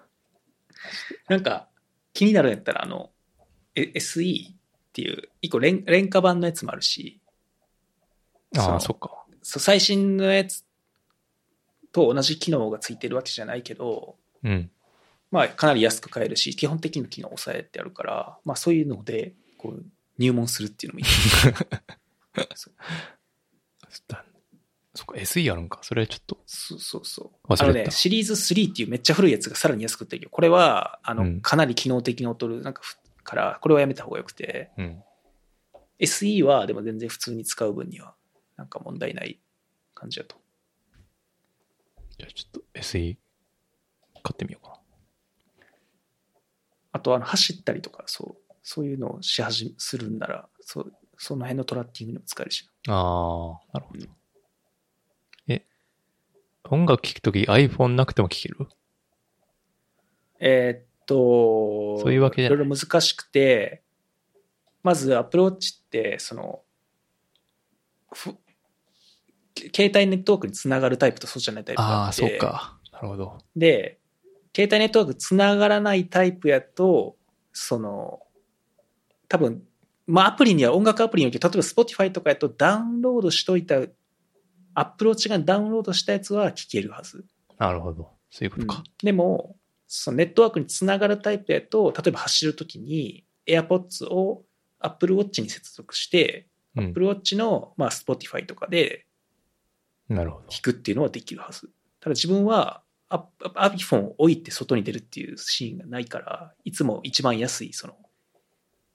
[1.29, 1.69] なんか、
[2.13, 3.11] 気になるんやったら、あの、
[3.73, 4.55] え SE っ
[4.91, 7.21] ていう、一個廉廉価版のやつもあるし、
[8.57, 9.25] ああ、そそっか。
[9.41, 10.65] そう最新のやつ
[11.93, 14.69] と同じ機能がついてるわけじゃないけど、うん。
[15.31, 19.85] まあ、かなり安く買えるし、基本的な機能を抑えてあるから、まあ、そういうので、こう、
[20.17, 21.05] 入門するっていうのもいい。
[24.97, 25.77] そっか、SE あるんか。
[25.83, 26.39] それちょっと。
[26.47, 27.53] そうそうそう。
[27.53, 35.03] あのね、シリーズ3っていうめっちゃ古いやつがさらに安く売ってるけど、これは、あの、うんかなり機能的に劣る、なんかふ、から、これはやめた方がよくて、うん。
[35.99, 38.15] SE はでも全然普通に使う分には、
[38.55, 39.39] なんか問題ない
[39.93, 40.37] 感じだと。
[42.17, 43.17] じゃあちょっと SE
[44.23, 44.77] 買ってみようかな。
[46.93, 52.67] あと、あの、走ったりとか、そう、そういうのをし始め、するんなら、そう、その辺のトラッキングにも使えるし。
[52.87, 54.05] ああ、なるほど。
[54.05, 54.09] え、
[56.69, 58.67] 音楽聴くとき iPhone なくても聴ける？
[60.39, 63.81] えーっと、そういうわけじゃないいろいろ難しくて、
[64.83, 66.61] まず Apple Watch って、その、
[68.13, 68.35] ふ
[69.73, 72.77] 携帯ネットワークにつながるタイプとそうじゃないタイプがああ、あって、そうか。
[72.93, 73.39] なるほど。
[73.55, 73.97] で、
[74.55, 77.15] 携帯ネットワークつながらないタイプやと、
[77.53, 78.19] その、
[79.27, 79.63] 多分、
[80.05, 83.79] まあアプリには音楽アプリにおいて、例えば Spotify とかやとダウンロードしといた、
[84.79, 87.25] Apple Watch がダウンロードしたやつは聞けるはず。
[87.57, 88.11] なるほど。
[88.29, 88.83] そういうことか。
[89.03, 89.55] でも、
[89.87, 94.43] そのネットワークにつながるタイプやと、例えば走るときに AirPods を
[94.79, 96.85] Apple Watch に接続して、うん。
[96.89, 99.07] Apple Watch の、まあ、Spotify とかで
[100.09, 100.47] なるほど。
[100.47, 101.69] 聞くっていうのはできるはず。
[101.99, 103.25] ただ自分はア
[103.55, 107.95] iPhone を置いて外に出るっていうシーンがないから、いつも一番安い、その、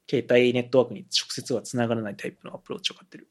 [0.08, 3.28] 携帯ネットワークに直接はつながらないタイプの Apple Watch を買ってる。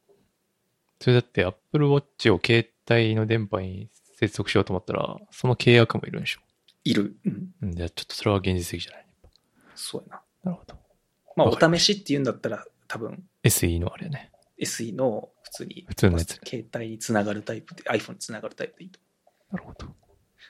[1.01, 6.41] それだって Apple Watch を携帯の電波に接続しようと思ったら、その契約もいるんでしょ？
[6.83, 7.15] いる。
[7.25, 7.49] うん。
[7.63, 9.05] うん、じゃあちょっとそれは現実的じゃない？
[9.75, 10.21] そうやな。
[10.43, 10.75] なるほど。
[11.35, 14.31] まあ、お試しっていうんだったら、多分、SE のあれね。
[14.59, 18.99] SE の普通に、普通のやつ携帯につながるタイプで、iPhone につながるタイプでいいと。
[19.51, 19.87] なるほど。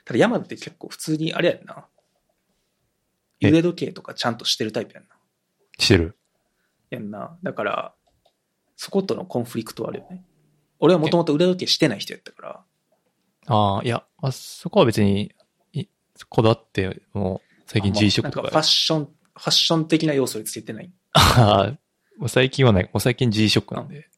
[0.04, 1.86] ただ、ヤマダって結構普通に、あれやんな。
[3.40, 3.48] え？
[3.48, 5.10] 腕時計とかちゃんとしてるタイプやんな。
[5.78, 6.16] してる。
[6.90, 7.38] やんな。
[7.42, 7.94] だから、
[8.76, 10.24] そことのコンフリクトはあるよね。
[10.82, 12.64] 俺はもともと腕時計してない人やったから、
[13.46, 15.32] ああ、いや、あそこは別に、
[15.72, 15.86] い
[16.28, 20.92] こだわって、もう、最近あ G ショックとかなんかファッ、ション、ファッション的な要素でつけてない。
[21.12, 21.78] ああ、
[22.18, 22.84] もう最近はない。
[22.84, 24.08] もう最近 G ショックなんで。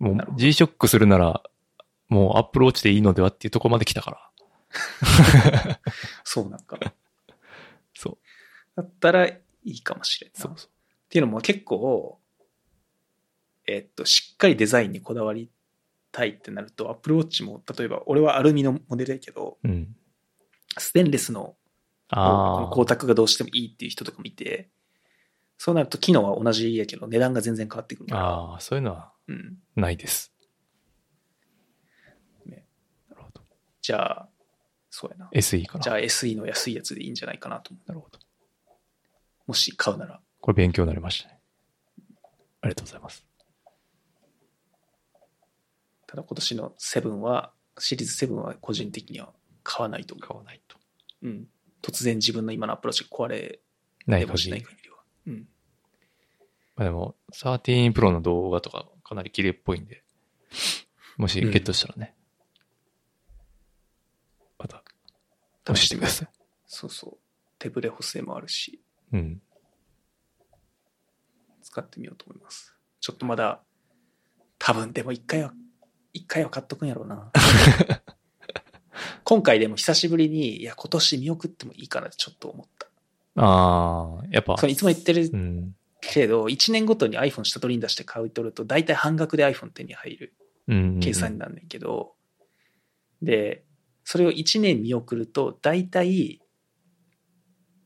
[0.00, 1.42] もうなる G ショックするなら、
[2.08, 5.80] もう Apple Watch でいいのではっていうところまで来たから。
[6.24, 6.76] そうなんか。
[7.94, 8.18] そう。
[8.76, 10.40] だったらいいかもしれんな。
[10.40, 10.70] そうそう。
[10.70, 12.18] っていうのも結構、
[13.66, 15.50] えっと、しっかりデザインにこだわり
[16.10, 19.94] たいってなると、アップルウォッチも、例えば俺はアルミのモデルやけど、うん。
[20.78, 21.56] ステンレスのこ
[22.08, 24.70] あの光沢がどうしてもいいっていう人とかもいて、
[25.58, 28.18] そうなると機能は同じやけど値段が全然変わってくるあ。
[28.18, 30.32] ああ、そういうのはうん、ないです。
[32.46, 32.66] ね
[33.08, 33.42] なるほど。
[33.80, 34.28] じゃあ、
[34.90, 35.30] そうやな。
[35.32, 35.84] SE かな。
[35.84, 37.88] じゃあ SE の安いやつでいいんじゃないかなと思う。
[37.88, 38.18] なるほど。
[39.46, 40.20] もし買うなら。
[40.40, 41.38] これ勉強になりましたね。
[42.60, 43.24] ありがとうございます。
[46.12, 49.32] ただ今年の7は、シリーズ7は個人的には
[49.62, 50.76] 買わないと思買わないと。
[51.22, 51.26] う。
[51.26, 51.48] うん。
[51.80, 53.60] 突然自分の今のアプローチが壊れ
[54.06, 54.62] ないでもし限り。
[54.62, 54.96] ない限りは。
[55.28, 55.48] うん。
[56.76, 60.04] まあでも、13 Pro の動画とかかなり綺麗っぽいんで、
[61.16, 62.14] もしゲットしたらね、
[64.58, 64.84] また、
[65.64, 66.28] 教えてください。
[66.66, 67.18] そうそう。
[67.58, 68.82] 手ブレ補正もあるし、
[69.12, 69.40] うん。
[71.62, 72.76] 使ってみようと思います。
[73.00, 73.62] ちょっとまだ、
[74.58, 75.54] 多分でも一回は、
[76.12, 77.30] 一回は買っとくんやろうな。
[79.24, 82.86] 今回でも久しぶりに、いや、今年見送ってもいいかなってちょっと思った。
[83.36, 85.74] ああ、やっぱ、そのいつも言ってるうん。
[86.02, 90.34] けど、1年ごとに iPhone 下取りに出して買うとると、大体半額で iPhone 手に入る
[90.68, 91.00] うん。
[91.00, 92.14] 計算になるんだけど、
[93.22, 93.64] で、
[94.04, 96.40] それを1年見送ると、大体、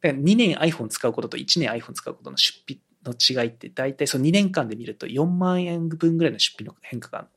[0.01, 7.36] だから2年 iPhone 使うことと1年 iPhone 使うことの出費の違いって、大体その2年間で見ると4万円分ぐらいの出費の変化があるの。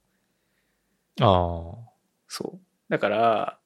[1.19, 1.89] ああ、
[2.27, 2.59] そう。
[2.89, 3.59] だから、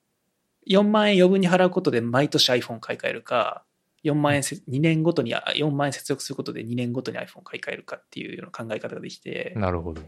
[0.68, 3.64] 4万円余分に払うことで毎年 iPhone 買い替えるか、
[4.04, 10.01] 4万円せ、2年ごとに、あ4万円接続することで2年ごとに iPhone 買い替えるかっていうような考え方ができて、なるほど。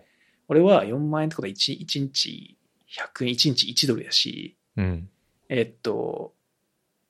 [0.48, 2.58] 俺は4万円ってことは 1, 1日
[2.89, 5.10] 100円、1日1ドルやし、うん。
[5.50, 6.34] えっと、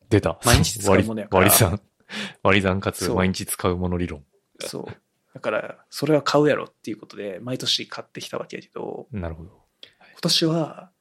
[0.09, 0.39] 出た。
[0.45, 1.81] 毎日使うものやから割り算。
[2.43, 4.23] 割り算かつそう毎日使うもの理論。
[4.59, 4.86] そう。
[5.33, 9.64] だから、それは買うやろっていうことで、毎年買ってきたわけやけど、なるほど。
[10.16, 10.91] 今年は、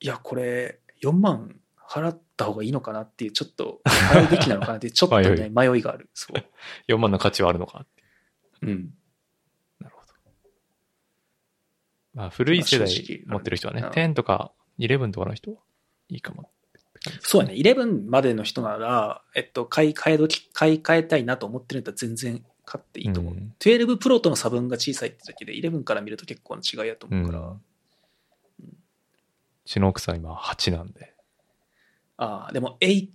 [0.00, 1.56] いや、これ、4万
[1.88, 6.10] 払った方がいいのかなっていう、ちょっと、払うべきなのかなっていう、 ちょっとはいね、迷いがある。
[6.12, 6.44] そう。
[6.92, 8.02] 4万の価値はあるのかって。
[8.62, 8.94] うん。
[9.78, 10.12] なるほど。
[12.14, 15.58] まあ、古い世代持ってる人はね、うん10とか11とかの人は
[16.08, 16.50] いいかも
[17.20, 17.54] そうやね。
[17.54, 23.34] 11までの人なら、えっと、買い替え時、買い替えたいなと思ってるんだったら全然買っていいと思う。
[23.34, 27.40] うん12プロとの差分が小さいってだけで、11から見ると結構な違いやとう思うから。
[27.40, 27.62] ん。
[29.66, 31.12] うちの奥さん今8なんで。
[32.18, 33.12] ああ、でも8、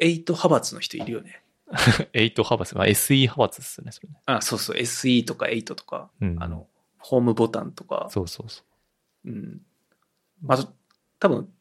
[0.00, 1.42] 8派閥の人いるよね。
[2.14, 4.18] 8派閥、まあ SE 派閥ですね、それね。
[4.24, 6.42] あそうそう、SE とか8とか、うん。
[6.42, 6.66] あの、
[6.98, 8.62] ホームボタンとか、そうそうそ
[9.26, 9.60] うん。
[10.40, 10.66] まず、
[11.18, 11.52] 多分、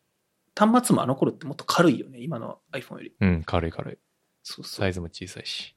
[0.56, 3.10] 端末もあの頃ってもっと軽いよね、今の iPhone より。
[3.10, 3.26] う。
[3.26, 3.98] うん、軽い軽い。
[4.42, 4.80] そうそう。
[4.84, 5.76] サイズも小さいし。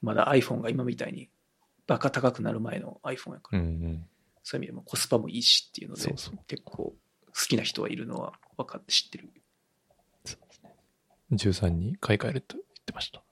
[0.00, 1.28] まだ iPhone が今みたいに
[1.86, 4.08] バカ高くなる前の iPhone やから、うんうん。
[4.42, 6.94] そういう意味でもコスパもいいしっていうので、そうそう結構好
[7.48, 9.30] きな人はいるのは分かって知ってる。
[11.32, 13.22] 13に買い替えると言ってました。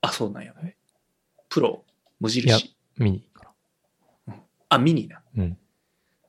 [0.00, 0.52] あ、そうなんや。
[0.52, 0.76] はい
[1.48, 1.84] プロ、
[2.18, 2.74] 無いや印。
[2.96, 3.52] ミニか
[4.70, 5.16] あ、ミニな。
[5.16, 5.44] な。
[5.44, 5.58] うん。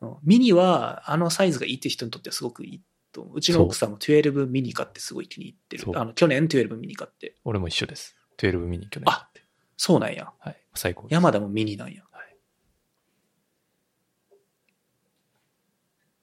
[0.02, 2.82] うんミニは、あのサイズがいいって人にとってはすごくいい
[3.14, 3.38] と思う。
[3.38, 5.92] うちの奥さんも12ミニ買ってすごい気に入ってるそ。
[5.92, 7.38] うあの、去年12ミニ買って。
[7.46, 8.18] 俺も一緒です。
[8.38, 9.44] 12ミニ去年買って。
[9.78, 10.34] そうなんや。
[10.40, 10.58] はい。
[10.76, 11.14] 最高です。
[11.14, 12.04] 山田もミニなんや。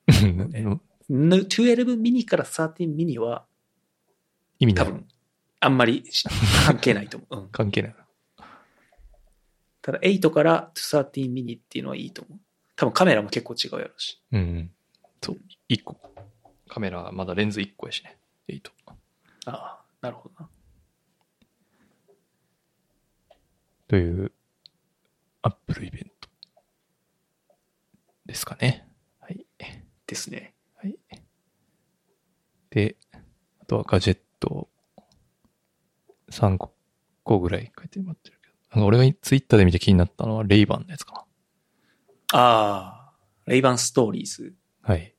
[0.08, 3.44] うんねぬ12ミニから13ミニは
[4.58, 4.86] 意味ない。
[4.86, 5.08] 多分、
[5.60, 6.28] あんまりし
[6.66, 7.36] 関係ないと思う。
[7.36, 8.46] うん、関係ないな。
[9.82, 12.38] ただ8から13ミニっていうのはいいと思う。
[12.76, 14.22] 多分カメラも結構違うやろうし。
[14.32, 14.70] うんうん。
[15.22, 15.38] そう。
[15.68, 15.96] 1個。
[16.68, 18.18] カメラまだレンズ1個やしね。
[18.48, 18.70] 8。
[19.46, 20.48] ああ、なるほどな。
[23.88, 24.32] という、
[25.42, 26.28] アップルイベント。
[28.26, 28.89] ですかね。
[30.11, 30.14] はい。
[30.14, 30.54] ですね。
[30.76, 30.98] はい。
[32.70, 32.96] で、
[33.61, 34.68] あとはガジェット
[36.30, 36.72] 3個
[37.22, 38.54] 個ぐらい書いてもらってるけど。
[38.72, 41.24] なんか俺がツイッターで見て気になったのはレイバンのやつかな。
[42.32, 43.12] ああ、
[43.46, 44.54] レイバンストーリーズ。
[44.82, 45.14] はい。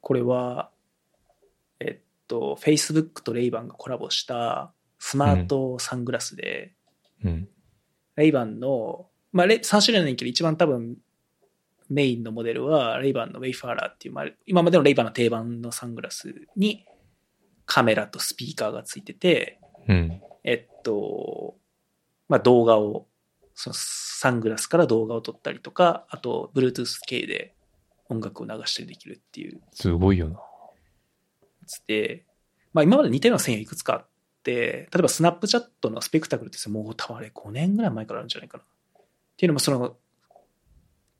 [0.00, 0.70] これは、
[1.80, 6.74] えっと、Facebook とレイバンがコラボしたスマートサングラスで、
[7.22, 7.48] うん。
[8.16, 10.96] レイバンの、まあ、レ3種類なんだけど、一番多分
[11.90, 16.86] メインのモデルは、レイバンのウェイファーラーっていう、まあ、今までのレイバンの定番のサングラスに
[17.66, 19.58] カメラとスピーカーがついてて、
[19.88, 20.20] うん。
[20.44, 21.56] えっと、
[22.28, 23.06] まあ、動画を、
[23.54, 27.54] そのサングラスから動画を撮ったりとか、あと、Bluetooth 系で
[28.08, 30.34] 音楽を流したりできるっていうすごいよな。
[30.34, 30.38] や
[31.66, 32.24] つで、
[32.72, 34.06] まあ、今まで似たような線いくつかあっ
[34.42, 38.64] て、例えばスナップチャットのスペクタクルってさもう多分あれ5年ぐらい前からあるんじゃないかな。
[38.64, 38.66] っ
[39.36, 39.96] ていうのもその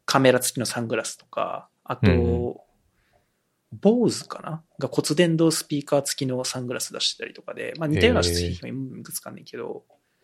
[0.05, 2.55] カメラ付きのサングラスとか、あと、うん
[3.81, 4.63] 坊主かな？
[4.79, 9.83] が骨伝導スピーカー付きのサングラス出してたりとかで、まあ似たような製品がいくつかあんねんけど、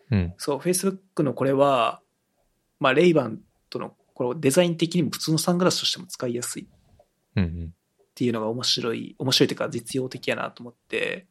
[0.09, 0.33] うん。
[0.37, 1.99] そう、Facebook のこれは、
[2.79, 6.63] まあレイバンとのこれデザイン的にも普通のサングラスとしても使いやすい。
[6.63, 7.45] っ
[8.15, 11.27] ていうのが面白い、面白いというか実用的やなと思って、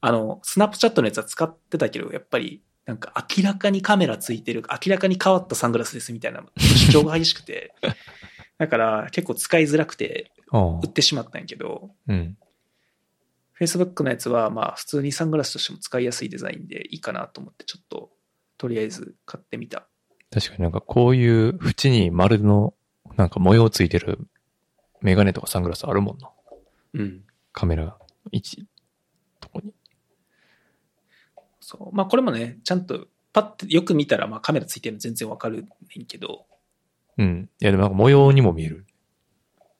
[0.00, 7.74] あの、スナップチャットのやつは使ってたけど、やっぱり、なんか明らかにカメラついてる、明らかに変わったサングラスですみたいな主張が激しくて、
[8.58, 10.86] だから結構使いづらくて売。
[10.86, 12.36] ってしまったんやけど、うん。
[13.58, 18.10] Facebook のやつはまあ普通にサングラスとしても使いやすいデザインでいいかなと思ってちょっと
[18.58, 19.86] とりあえず買ってみた。
[20.30, 22.74] 確かになんかこういう縁に丸の
[23.16, 24.18] なんか模様ついてる
[25.00, 26.30] メガネとかサングラスあるもんな。
[26.94, 27.24] うん。
[27.52, 27.96] カメラ
[28.30, 28.66] 位置
[29.40, 29.72] とこに。
[31.62, 31.96] そう。
[31.96, 35.64] まあこれもね、ちゃんとパッてよく見たらまあカメラついてるの全然わかる
[35.96, 36.44] ねんけど、
[37.16, 37.48] うん。
[37.60, 38.84] いやでもなんか模様にも見える。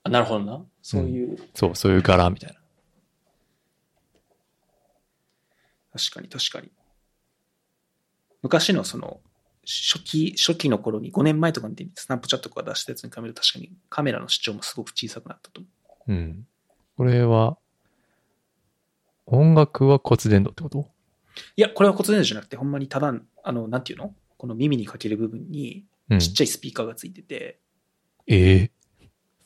[0.05, 0.65] あ、なるほどな。
[0.81, 2.57] そういう、そう、そういう柄みたいな。
[5.93, 6.71] 確かに確かに。
[8.43, 9.21] 昔のその、
[9.65, 15.69] 初期、初期の頃に5年前とかにスナップチャットとか出したやつに比べると確かにカメラの主張もすごく小さくなったと思
[16.09, 16.13] う。
[16.13, 16.47] うん。
[16.97, 17.59] これは、
[19.27, 20.91] 音楽は骨伝導ってこと？
[21.57, 24.15] いや、これは骨伝導じゃなくて、ほんまにただ、あの、なんていうの？
[24.37, 26.19] この耳にかける部分にうん。
[26.19, 27.61] ちっちゃいスピーカーがついてて、
[28.27, 28.71] ええ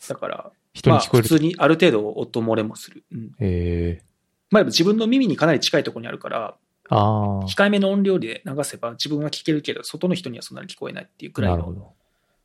[0.08, 1.22] だから、人に聞こえる。
[1.22, 3.04] まあ、普通にある程度音漏れもする。
[3.12, 3.30] うん。
[3.40, 4.04] ええ
[4.50, 6.56] まあ、自分の耳にかなり近いところにあるから、
[6.88, 7.44] ああ。
[7.46, 11.92] 控えめの音量で流せば自分は聞けるけど、外の人にはそんなに聞こえないっていうくらないの、ど。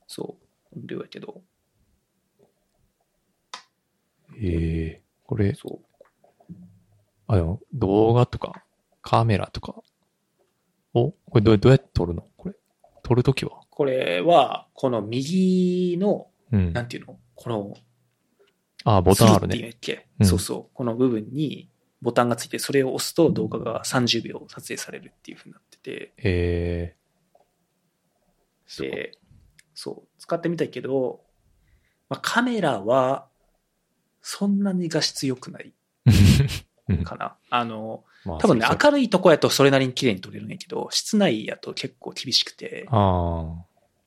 [0.08, 0.38] そ
[0.74, 1.42] う、音量やけど、
[4.42, 6.54] ええこれ、そう。
[7.28, 8.64] あ、でも動画とか
[9.02, 9.76] カメラとか
[10.94, 12.28] を、これどうどうやって撮るの？
[12.38, 12.56] これ。
[13.04, 13.62] 撮るときは？
[13.70, 16.84] これは、この右の、うんな。
[16.84, 17.20] んていうの？
[17.36, 17.74] この、
[18.84, 19.76] あ、ボタンあるね。
[20.20, 20.76] うんそうそう。
[20.76, 21.70] この部分に
[22.02, 28.84] ボタンがついて、それを押すと動画が30秒撮影されるっていう風になってて、えー。
[28.84, 29.18] で、
[29.74, 31.22] そう、使ってみたいけど、
[32.10, 33.28] まあ、カメラは、
[34.22, 35.74] そんなに画質良くない
[36.98, 37.36] うんかな。
[37.50, 43.56] あの、まあ多分ね、明るいとこやとそれなりに綺麗に撮れるんやけど、室内やと結構厳しくて、あ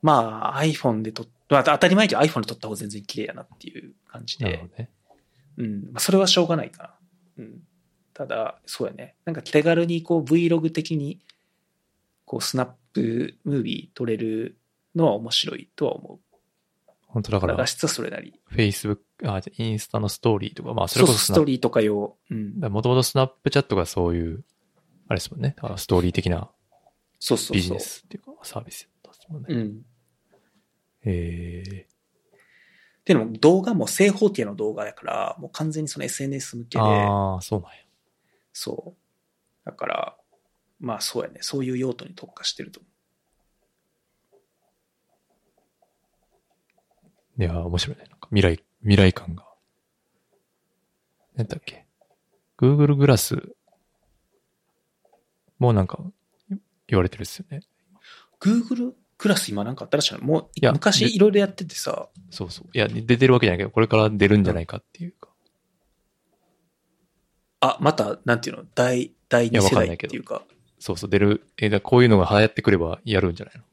[0.03, 4.45] まあ iPhone で撮っ、まあ当たり前やけど iPhone で撮った方が全然綺麗やなっていう感じで
[4.78, 4.91] ね。
[5.57, 6.95] うん、まあそれはしょうがないかな。
[7.39, 7.61] うん。
[8.12, 9.16] ただ、そうやね。
[9.24, 11.20] なんか手軽にこう Vlog 的に、
[12.24, 14.57] こうスナップムービー撮れる
[14.95, 16.18] のは面白いとは思う。
[17.15, 18.41] 本当だからだ画、質はそれなり。
[18.51, 22.17] Facebook、あ、じゃあインスタのストーリーとか、まあそれこそストーリーとか用。
[22.29, 22.59] うん。
[22.59, 24.45] もともとスナップチャットがそういう、
[25.07, 25.55] あれですもんね。
[25.62, 26.51] だストーリー的な
[27.21, 27.55] そうそう。
[27.55, 29.47] ビジネスっていうか、サービスだったもんね。
[29.51, 29.83] うん。
[31.05, 31.87] え
[33.05, 37.77] でも動画も正方形の動画やから、もう完全にその SNS 向けー、で、ああ、そうなんや。
[38.53, 39.65] そう。
[39.65, 40.17] だから、
[40.81, 41.39] まあそうやね。
[41.43, 42.89] そういう用途に特化してると思
[47.39, 48.05] いやー、面白いね。
[48.11, 49.45] なんか未来、未来感が。
[51.35, 51.87] 何だっけ
[52.59, 53.37] ?Google グラス
[55.59, 55.99] もうなんか
[56.87, 57.61] 言われてるっすよね。
[58.41, 58.49] う。
[58.49, 62.68] Google クラス今なんかあったらしいのもういやで昔いろいろやっててさ、そうそう。
[62.72, 65.30] いや、出てるわけじゃないけど、これから出るんじゃないかっていうか。
[67.61, 70.43] あ、また、なんていうの、第、第二いやわ世代っていうか、
[70.78, 71.47] そうそう、出る。
[71.57, 73.64] えーだこういうのが流行ってくればやるんじゃないの？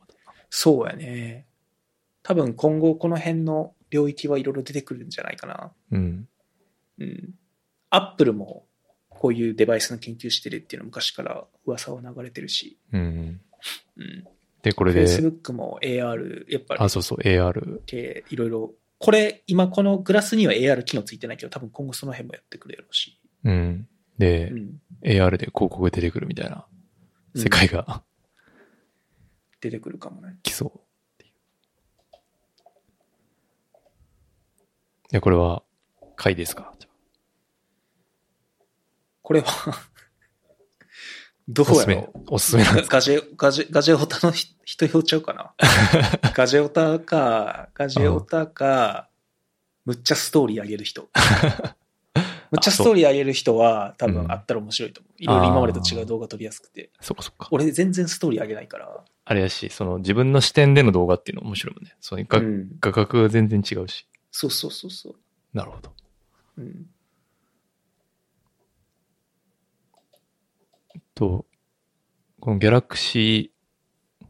[0.49, 1.45] そうやね。
[2.24, 5.72] 多分今後この辺の領域はいろいろ出てくるんじゃないかな。
[5.91, 6.28] うん。
[6.99, 7.34] うん。
[7.89, 8.65] アップルも
[9.09, 13.41] こういうデバイスの研究してるっていうの昔から噂は流れてるし、うん。
[13.97, 14.24] うん。
[14.63, 17.82] で、これで、Facebook も AR、やっぱりあ、そうそう、AR。
[17.86, 23.19] で、いろいろ、これ、今このグラスには AR 機能ついてないけど、多分今後その辺もやってくれるし。
[23.43, 23.88] うん。
[24.17, 24.82] で、うん。
[25.03, 26.65] AR で広告が出てくるみたいな
[27.36, 28.03] 世界が
[29.59, 30.38] 出てくるかもね。
[30.43, 30.80] 来そう。
[35.12, 35.64] いや、これは、
[36.16, 36.74] 回ですか？
[39.24, 39.47] これは
[41.47, 42.20] どうやろう？
[42.28, 45.53] おすすめなんですかガジェ、ガジェ、ガジェオタのひ人用ちゃうかな？
[46.34, 49.09] ガジェオタか、ガジェオタか、
[49.86, 51.09] むっちゃストーリー上げる人。
[52.51, 55.14] むっちゃストーリー上げる人は多分あったら面白いと思う。
[55.18, 56.89] いろいろ今までと違う動画撮りやすくて。
[56.99, 57.47] そっかそっか。
[57.51, 59.03] 俺全然ストーリー上げないから。
[59.24, 61.95] あれやし、その自分の視点での動画っていうの面白いもんね。
[62.01, 62.70] その画,、うん。
[62.82, 64.05] 画角が全然違うし。
[64.32, 65.15] そうそうそうそう。
[65.53, 65.91] なるほど。
[66.57, 66.89] うん。
[71.15, 71.45] と、
[72.39, 74.25] このギャラクシー、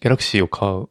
[0.00, 0.88] ギャラクシーを買う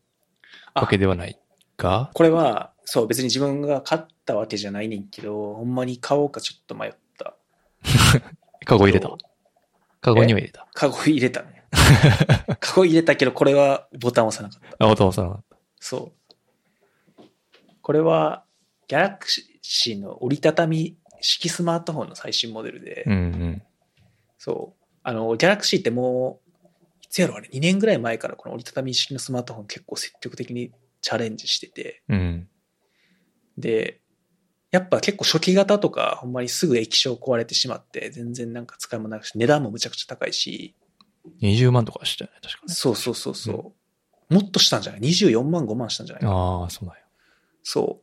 [0.75, 1.39] わけではない
[1.77, 7.35] が、これは、そう、別に自分が買ったわけじゃないねんけど、ほんまに買おうかちょっと迷った。
[8.65, 9.09] カゴ入れた？
[10.01, 10.67] カゴには入れた？
[10.73, 11.63] カゴ入れたね。
[12.59, 14.85] カゴ入れたけど、これはボタン押さなかった。
[14.85, 16.22] あ、お父さんなかっそう。
[17.83, 18.45] これは、
[18.87, 23.11] ギャラクシーの折りたたみ式スマートフォンの最新モデルで、た。
[23.11, 23.61] うんうん。
[24.37, 24.85] そう。
[25.03, 26.51] あの、ギャラクシーってもう、
[27.03, 30.71] いつやろあれ、2年ぐらい前からこの折りたたみ式のスマートフォン結構積極的に
[31.01, 32.47] チャレンジしてて、うん。
[33.57, 33.99] で、
[34.71, 40.75] やっぱ結構初期型とか、ほんまにすぐ液晶壊れてしまって、全然なんか使いもなくし、値段もむちゃくちゃ高いし、
[41.41, 42.73] 20万とかしたよね、確かね。
[42.73, 43.73] そうそうそうそ
[44.31, 44.33] う。
[44.33, 47.02] もっとしたんじゃない ?24 万5万したんじゃないかなああ、そうなんや。
[47.63, 48.01] そ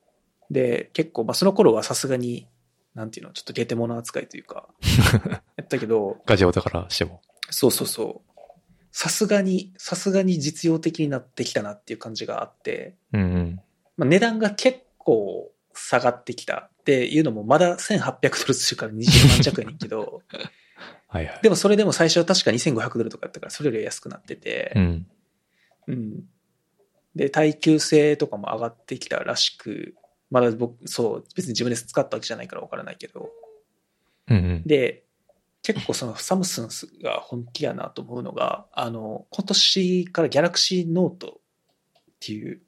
[0.51, 0.53] う。
[0.53, 2.49] で、結構、まあその頃はさすがに、
[2.95, 4.69] なんていうの、ちょっとゲテモノ扱いというか、
[5.57, 7.21] やったけど、ガジェオタからしても。
[7.51, 8.31] そうそうそう。
[8.93, 13.61] さすがに、さすがに実用的になってきたなっていう感じがあって、うんうん。
[13.97, 20.23] まあ、値段が結構下がってきたっていうのもまだ1800ドルするから20万弱やねんけど、
[21.07, 21.41] はいはい。
[21.43, 25.07] でもそれでも最初は確か2500ドルとかやったからそれよりは安くなっててう、ん。
[25.89, 26.25] うん。
[27.15, 29.95] で、耐久性とかも上がってきたらしく、
[30.31, 33.31] まだ僕、そう、別に自分で使ったわけじゃないからわからないけど、
[34.29, 34.63] うんうん。
[34.65, 35.05] で、
[35.63, 36.69] 結構そのサムスン
[37.03, 41.41] が本気やなと思うのが、あの、今年からギャラクシーノート
[42.01, 42.63] っていう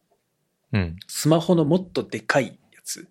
[0.73, 0.97] うん。
[1.07, 3.09] スマホのもっとでかいやつ。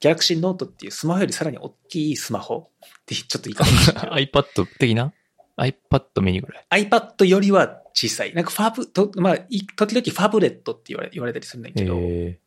[0.00, 5.12] ギャラクシーノートっていうスマホよりさらに大きいスマホってちょっと言い方もしない iPad 的な
[5.58, 8.34] ?iPad ミニぐらい？iPad よりは小さい。
[8.34, 12.38] なんかファブ、とまあ、い時々ファブレットって言われ言われたりするんだけど、え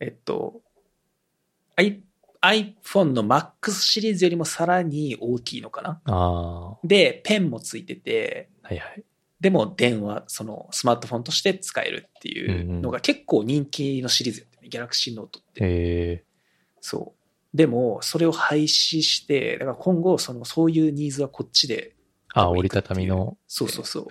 [0.00, 0.62] えっと、
[1.76, 2.02] I、
[2.40, 6.78] iPhone の Max シリーズよりもさらに大きいのかな？
[6.84, 9.04] で、ペンもついてて、はいはい。
[9.40, 15.58] でも電話、そのスマートフォンとして使えるっていうのが結構人気のシリーズやってね、ギャラクシーノートって。
[15.60, 16.24] え
[16.80, 17.12] そ
[17.52, 17.56] う。
[17.56, 24.06] でも、それを廃止して、だから今後、その、そういうニーズはこっちで、ー、あ、折りたたみの、そうそうそう。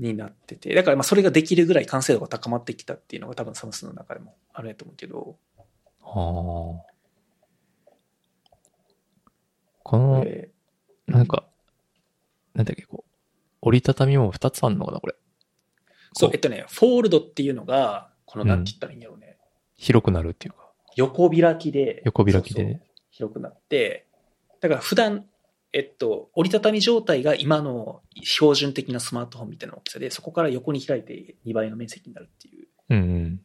[0.00, 0.74] になってて。
[0.74, 5.36] だから、まあ、それができるぐらい完成度が高まってきたっていうのが多分サムスンの中でもあるんやと思うけど、
[6.02, 6.90] ああ。
[9.82, 10.50] この、え
[11.06, 11.44] なんか、
[12.54, 13.10] なんだっけ、こう、
[13.62, 15.12] 折りたたみも2つあんのかな、これ。
[15.12, 15.18] こ、
[16.14, 19.38] そうえっとね、フォールドっていうのが、この、なんて言ったらいいんだろうね。
[19.76, 24.06] 広くなるっていうか、横開きで、横開きでねそうそう広くなって、
[24.60, 25.26] だから普段、
[25.72, 32.66] えっと、折りたたみ状態が今の標準的なスマートフォンみたいな大きさで、そこから横に開いて2倍の面積になるっていう。
[32.90, 33.40] うんうん。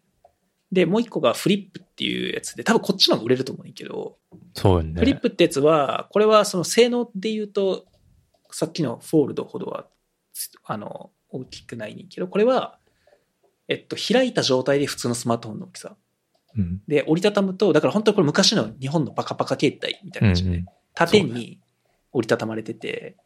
[0.72, 4.18] で、もう一個がフリップっていうやつで、多分こっちの方が売れると思うんだけど、
[4.56, 5.00] そうよね。
[5.00, 7.86] フリップってやつは、これはその性能で言うと、
[8.50, 9.86] さっきのフォールドほどは、
[10.64, 12.80] あの、大きくないねんけど、これは、
[13.68, 15.96] えっと、開いた状態で普通のスマートフォンの大きさ。
[16.58, 16.82] うん。
[16.88, 20.66] で、折りたたむと、だから本当にこれ昔の日本のパカパカ携帯みたいな感じで、うんうん
[20.96, 21.60] 縦に
[22.16, 23.18] 折りたたまれてて、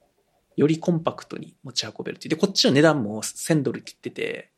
[0.58, 2.36] よりコンパクトに持ち運べるっていう。
[2.36, 4.52] で、こっちの値段も1000ドル切ってて、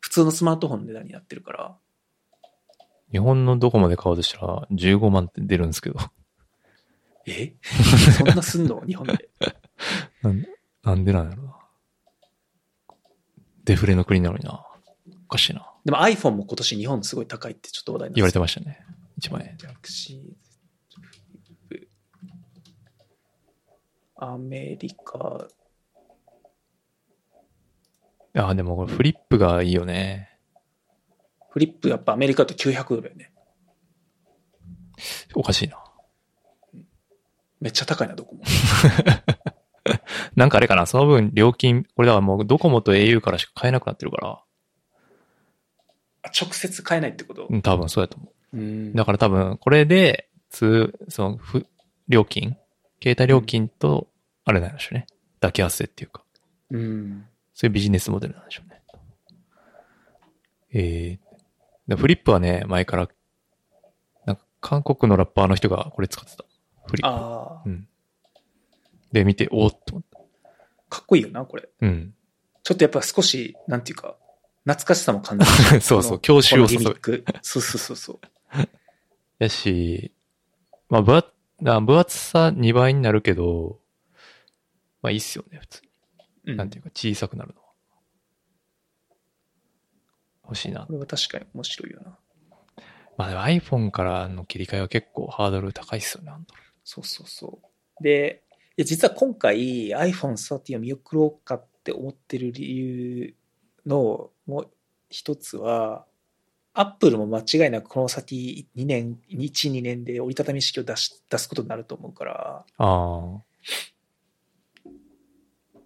[0.00, 1.76] 普通のスマートフォンの値段になってるから、
[3.10, 5.98] 日本のどこまで買おうとしたら15万って出るんですけど。
[7.26, 7.54] え？
[8.16, 8.80] そんなすんの？
[8.86, 9.28] 日本で。
[10.22, 10.46] なん
[10.82, 11.56] なんでなんやろな。
[13.64, 14.64] デフレの国なのにな。
[15.26, 15.70] おかしいな。
[15.84, 18.80] でも iPhone も今年日本すごい高いってちょっと話題にな言われてまましたね。
[19.20, 19.56] 1万円。
[19.56, 20.16] ギャラクシー
[21.68, 21.88] フリップ
[24.24, 25.48] アメリカ、
[28.34, 30.38] ああ、でもこれフリップがいいよね。
[31.50, 33.32] フリップやっぱアメリカだと900ドルよね。
[35.34, 35.82] おかしいな。
[37.60, 38.42] めっちゃ高いな、どこも。
[40.36, 44.28] なんかあれかな、その分料金、これだからもうドコモと au からしか買えなくなってるから、
[46.22, 47.48] あ直接買えないってこと？
[47.50, 48.94] うん、多分そうやと思うんう。
[48.94, 51.66] だから多分これで、通、その、ふ、
[52.06, 52.56] 料金
[53.02, 54.06] 携帯料金と、
[54.44, 55.06] あれなんでしょうね。
[55.40, 56.22] 抱き合わせっていうか、
[56.70, 57.26] うん。
[57.54, 58.82] そういうビジネスモデルなんでしょうね。
[60.74, 63.08] えー、でフリップはね、前から、
[64.26, 66.44] なんか韓国のラッパーの人がこれ使ってた。
[66.86, 67.08] フリップ。
[67.08, 67.86] ああう、ん。
[69.12, 70.18] で、見て、おーっと思った。
[70.88, 71.68] かっこいいよな、これ。
[71.80, 72.14] うん。
[72.62, 74.16] ちょっとやっぱ少し、なんていうか、
[74.64, 77.00] 懐かしさも感じる そうそう、教習を誘うこのギミッ。
[77.00, 77.24] ク。
[77.42, 78.20] そうそうそうそう。
[79.38, 80.12] やし、
[80.88, 81.28] まあ、分厚、
[81.60, 83.78] な分厚さ2倍になるけど、
[85.02, 85.88] まあいいっすよね、普通に。
[86.44, 87.68] うんなんていうか、小さくなるのは。
[90.44, 90.92] 欲しいなこ。
[90.92, 92.18] れは確かに面白いよな。
[93.16, 96.32] まあでも iPhone からの切り替えは結構ハードル高いっすよね、
[96.84, 97.60] そうそうそ
[98.00, 98.02] う。
[98.02, 98.42] で、
[98.76, 103.34] いや実は今回 iPhone13 を見送ろうかって思ってる理由
[103.86, 104.70] のもう
[105.10, 106.06] 一つは、
[106.74, 113.40] Apple も間違いなくこの先2年、1、2年で折りたたみ式を出し出すことになると思うから、あ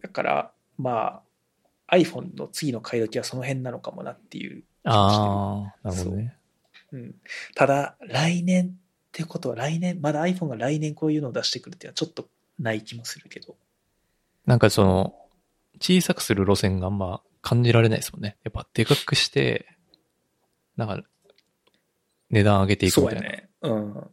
[0.07, 1.23] だから、ま
[1.89, 4.63] あ、iPhone の次の買い時はその辺なのかもなっていう。
[4.85, 5.73] あ。
[5.83, 6.37] ああ、なるほどね。
[6.93, 7.15] うん、
[7.57, 8.71] ただ、来年っ
[9.11, 12.29] てことは来年、まだ iPhone が来年こういうのを出してくるっていうのはちょっと
[12.61, 13.57] ない気もするけど。
[14.47, 15.17] なんかその、
[15.81, 18.37] 小さくする路線があんま感じられないですもんね。
[18.45, 19.67] やっぱでかくして、
[20.77, 21.03] なんか、
[22.31, 23.21] 値段上げていくみたいな。
[23.21, 23.49] そうやね。
[23.63, 23.71] う
[24.01, 24.11] ん。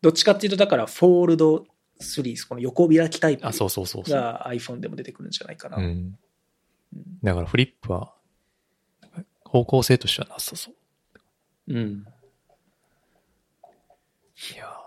[0.00, 1.66] どっちかっていうと、だから、フォールド
[2.04, 4.14] 3、この横開きタイプあ、そうそうそうそう。
[4.14, 5.78] が iPhone でも出てくるんじゃないかな。
[7.22, 8.14] だからフリップは、
[9.44, 10.74] 方向性としてはなさそう。
[11.74, 12.06] うん。
[14.52, 14.84] いやー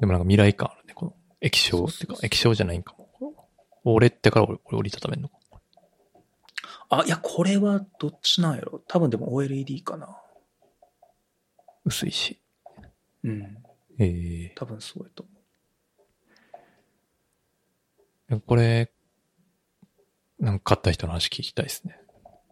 [0.00, 3.08] でもなんか未来感あるね、この液晶っていうか、液晶じゃないんかも。
[3.84, 5.36] 俺ってから俺、俺折りたためんのか。
[6.88, 10.16] あ、いや、これはどっちなんやろ多分でも OLED かな。
[11.84, 12.40] 薄いし。
[13.22, 13.58] うん。
[14.00, 15.30] え多分そうやと思
[18.30, 18.90] えこれ、
[20.38, 21.98] なんか買った人の話聞きたいですね。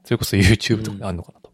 [0.05, 1.51] それこそ YouTube とかにあんのかなと。
[1.51, 1.53] う。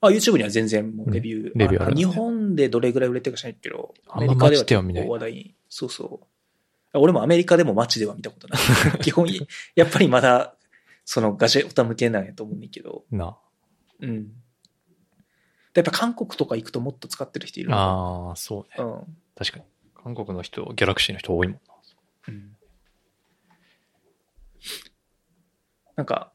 [0.00, 1.58] あ、YouTube には全然もうレビュー。
[1.58, 5.54] レビューあるね日本でどれぐらい売れてるか知らないけど、あんま街では結構話題に。
[5.68, 6.26] そうそう。
[6.98, 8.58] 俺もアメリカでも街では見たことない。
[9.02, 9.28] 基本、
[9.74, 10.54] やっぱりまだ、
[11.04, 13.04] そのガジェオタ向けなんやと思うんだけど。
[13.10, 13.36] な。
[14.00, 14.32] うん。
[15.74, 18.68] でやっぱ韓国とか行くともっと使ってる人いるああ、そうね。
[18.78, 19.16] なうん。
[19.36, 19.64] 確かに。
[20.02, 21.74] 韓国の人、ギャラクシーの人多いもんな。
[22.28, 22.54] うん
[25.96, 26.32] なんか、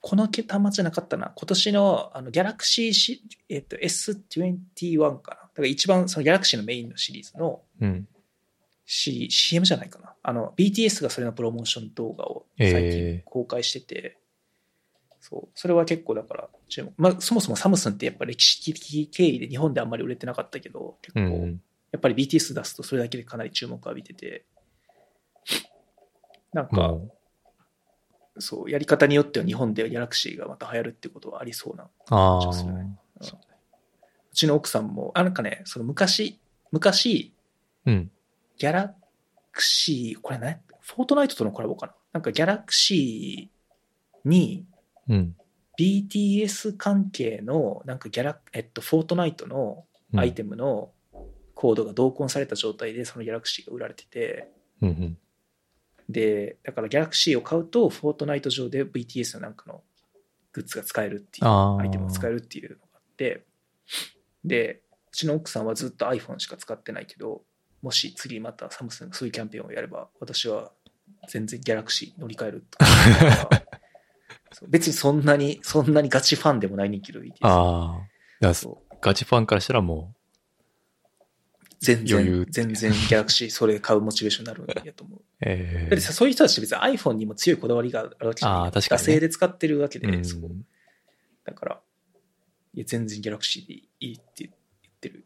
[0.00, 1.32] この端末じゃなかったな。
[1.34, 5.36] 今年のあのギャラクシーし、えっと、S21 かな。
[5.40, 8.08] だから一番そのギャラクシーのメインのシリーズのうん。
[8.88, 10.14] C CM じゃないかな。
[10.22, 14.18] あの、BTS がそれのプロモーション動画を最え近公開してて、
[15.28, 16.92] そう、それは結構だから注目。
[16.96, 21.60] まあ、そもそもサムスンってやっぱ歴史的経緯で日本であんまり売れてなかったけど、結構、うん。
[21.90, 24.44] やっぱり BTS 出すとそれだけでかなり注目を浴びてて、
[26.52, 27.12] なんか、も
[28.38, 31.84] そう、やり方によっては日本でギャラクシーがまた流行るってことはありそうな。
[31.84, 33.24] うう、あそうですねあ。
[33.24, 33.40] そう
[34.32, 36.38] ちの奥さんも、あ、なんかね、その昔、
[36.70, 37.32] 昔、
[37.86, 38.10] うん。
[38.58, 38.94] ギャラ
[39.50, 41.94] クシー、これね、フォートナイトとのコラボかな？
[42.12, 44.66] なんかギャラクシーに
[45.08, 45.36] うん。
[45.78, 50.92] BTS 関係の、なんかギャラ、えっと、フォートナイトのうんアイテムの
[51.54, 54.48] コードが同梱された状態でそのギャラクシーが売られてて、
[54.80, 55.18] うんうん。
[56.08, 59.82] で、だからギャラクシーを買うと、フォートナイト上で BTS のなんかの
[60.52, 61.46] グッズが使えるっていう。
[61.46, 63.44] アイテムが使えるっていうのがあって、
[64.44, 67.42] で、うちの奥さんはずっと iPhone しか使ってないけど、
[67.82, 70.72] もし次またサムスンがそういうキャンペーンをやれば、私は
[71.28, 72.86] 全然ギャラクシー乗り換えるとか
[74.68, 78.48] 別にそんなに、そんなにガチファンでもないねんけど、BTS ああ。
[79.00, 80.14] ガチファンからしたらも
[81.80, 85.18] 全余裕然、全然ギャラクシー それ買うモチベーションになるんやと思う。
[85.20, 88.58] う、ええだってさ、そういう人たち別に iPhone にも強いこだわりがあるわけじゃない。
[88.60, 90.40] あー確かにね惰性で使ってるわけで、うんそう
[91.44, 91.80] だから、
[92.74, 95.24] いや、全然ギャラクシーでいいって言ってる。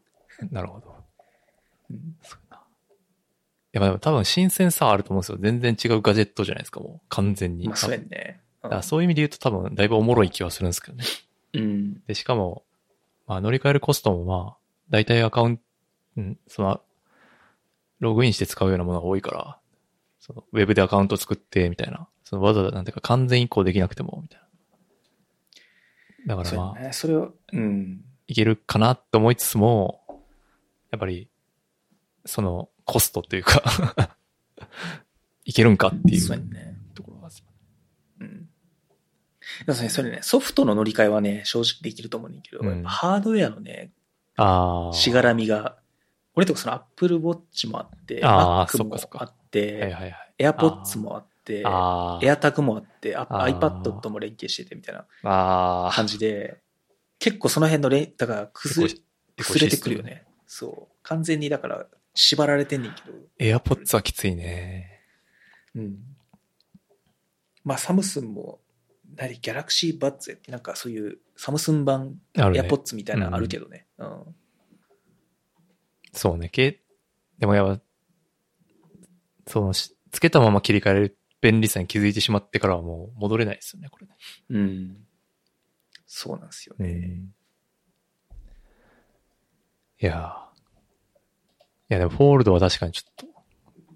[0.51, 0.95] なるほど。
[1.89, 2.57] うんそうやな。
[2.57, 2.59] い
[3.71, 5.37] や、まあでも多分新鮮さはあると思うんですよ。
[5.41, 7.07] 全然違うガジェットじゃないですか、もう。
[7.09, 7.67] 完全に。
[7.67, 8.41] まあ、そうやんね。
[8.69, 11.03] だそういう意味で言うと多分だいぶおもろい気はするんですけどね。
[11.53, 12.01] うん。
[12.05, 12.63] で、しかも、
[13.27, 14.57] まあ乗り換えるコストもまあ、
[14.89, 15.63] 大体アカウント、
[16.17, 16.81] うん、その、
[17.99, 19.57] ログインして使うようなものが多いから、
[20.19, 22.07] その、ウェブでアカウント作って、みたいな。
[22.23, 24.41] そのわざわざ、なんていうか完全移行できなくても、みたい
[26.25, 26.35] な。
[26.35, 26.93] だからまあ、そね。
[26.93, 28.01] それを、うん。
[28.27, 30.01] いけるかなって思いつつも、
[30.91, 31.29] やっぱり、
[32.25, 34.17] その、コストというか、
[35.45, 36.70] いけるんかっていうそうやね。
[39.65, 39.73] ところが、うん。
[39.73, 43.91] だからね、それね、ソフトの乗り換えはね、正直できると思うねんけど、うんやっぱハードウェアのね、
[44.37, 44.93] ああ。
[44.93, 45.77] しがらみが、
[46.35, 50.15] 俺とかその Apple Watch もあって、あー Mac もそっかそっかあって、はいはいはい。
[50.39, 52.19] AirPods もあって、ああ。
[52.21, 55.91] AirTag もあって、ああー iPad とも連携しててみたいなああ。
[55.91, 56.59] 感じで、
[57.19, 58.95] 結構その辺のれん、だから崩れ
[59.37, 60.23] 崩れてくるよね。
[60.47, 60.95] そう。
[61.03, 63.11] 完全にだから縛られてんねんけど。
[63.39, 65.01] エアポッツはきついね。
[65.75, 65.97] うん。
[67.63, 68.59] まあサムスンも、
[69.15, 72.61] 何、ギャラクシーバッツェってなんかそういうサムスン版あるね。
[72.61, 73.87] AirPods みたいなのあるけどね。
[73.97, 74.35] うん。
[76.13, 76.49] そうね。
[76.49, 76.81] け
[77.39, 77.83] でもやっぱ、
[79.47, 84.15] そのし、つけたまま切り替える便利さに気づいてしまってからはもう戻れないですよね、これね。
[84.49, 84.97] うん。
[86.05, 87.21] そうなんですよね。
[90.01, 90.51] いやー
[91.89, 93.25] いや、でも Foldは確かにちょっと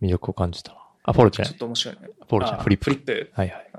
[0.01, 0.79] 魅力を感じたな。
[1.03, 1.59] あ、 Foldじゃちょっない。
[1.59, 2.01] と面白いね。
[2.01, 2.59] フォールドじゃない。
[2.59, 2.83] あフリップ。
[2.85, 3.31] フリップ。
[3.33, 3.71] はいはい。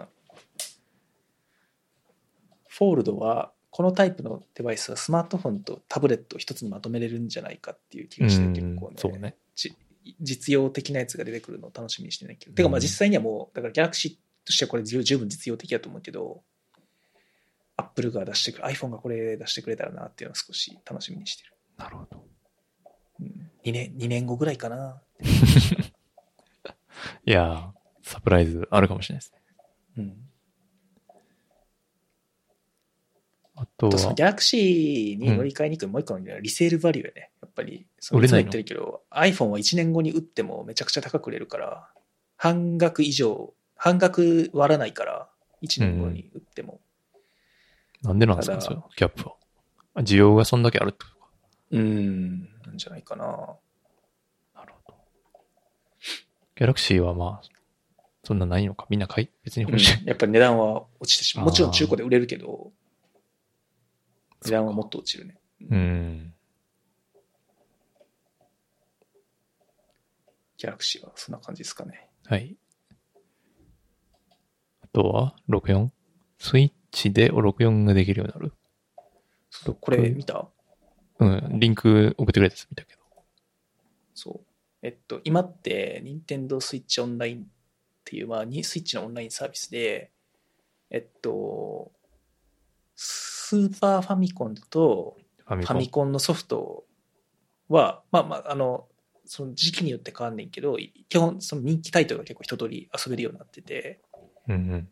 [2.77, 9.37] Foldは、このタイプのデバイスはスマートフォンとタブレットを一つにまとめれるんじゃないかっていう気がして、うん結構ねそうね。
[9.55, 9.75] じ
[10.21, 14.17] 実用的なやつが出てくるのを楽しみにしてないけど、てかまあ実際にはもうだからギャラクシー
[14.47, 16.43] としてはこれ十十分実用的だと思うけど
[17.77, 22.25] アップルが出してくる iPhone がこれ出してくれたらなっていうのは少し楽しみにしてる、なるほど。
[23.21, 25.03] うん、2, 年2年後ぐらいかな
[27.25, 29.41] いやーサプライズあるかもしれないですね。
[29.99, 30.26] うん
[33.57, 34.15] あとは？
[34.15, 41.89] ギ、ャラクシーに乗り換えにくいもう一個のリセールバリューやねやっぱりそのいつも言ってるけど iPhone は1年後に売ってもめちゃくちゃ高く売れるから
[42.37, 45.29] 半額以上半額割らないから
[45.63, 46.81] 1年後に売っても、
[48.03, 49.35] なんでなんですか、それギャップは。
[49.95, 51.29] あ需要がそんだけあるってことか。
[51.73, 53.25] うん、なんじゃないかな。
[54.55, 54.95] なるほど。
[56.57, 57.49] ギャラクシーはまあ、
[58.23, 58.87] そんなないのか。
[58.91, 60.07] みんな買い、別に欲しい。
[60.07, 61.47] やっぱり値段は落ちてしまう。
[61.47, 62.71] もちろん中古で売れるけど、
[64.45, 65.39] 値段はもっと落ちるね。
[65.71, 66.35] うん。
[70.59, 72.09] ギャラクシーはそんな感じですかね。
[72.25, 72.57] はい。
[74.83, 75.89] あとは、64?
[76.39, 78.53] スイッチで64ができるようになる。
[79.51, 80.49] そうこれ見た？
[81.19, 81.59] うん。
[81.61, 83.01] リンク送ってくれたやつ見たけど。
[84.15, 84.47] そう。
[84.83, 87.47] えっと、今って、任天堂スイッチオンラインっ
[88.05, 90.11] ていう、まあ、にスイッチのオンラインサービスで、
[90.91, 91.91] えっと、
[93.49, 95.17] スーパーファミコンと
[95.47, 96.11] ファミコン。
[96.11, 96.85] のソフト
[97.69, 98.89] は、まあまあ、あの、
[99.25, 100.77] その時期によって変わんねんけど、
[101.09, 104.01] 基本、その人気タイトルが結構一通り遊べるようになってて、
[104.49, 104.89] うんうん。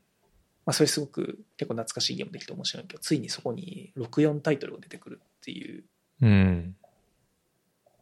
[0.65, 5.85] まあ、それすごく結構懐かしいゲームできて面白いけど、ついにそこに64タイトルが出てくるっていう、
[6.23, 6.77] うん。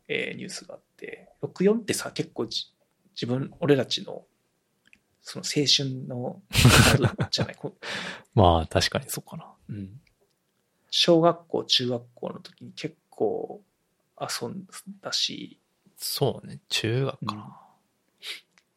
[0.08, 2.66] えーニュースがあって、64ってさ、結構じ
[3.14, 4.26] 自分、俺たちの、
[5.22, 6.42] その青春の、
[7.30, 7.74] じゃない、こ
[8.34, 9.50] まあ、確かにそうかな。
[9.70, 9.98] うん、
[10.94, 13.62] 小学校、中学校の時に結構
[14.20, 14.66] 遊ん
[15.00, 15.58] だし、
[15.96, 16.60] そうね。
[16.68, 17.58] 中学かな。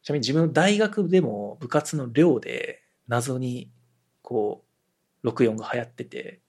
[0.01, 3.69] ちなみに自分の大学でも部活の寮で謎に
[4.21, 4.63] こ
[5.23, 6.39] う64が流行ってて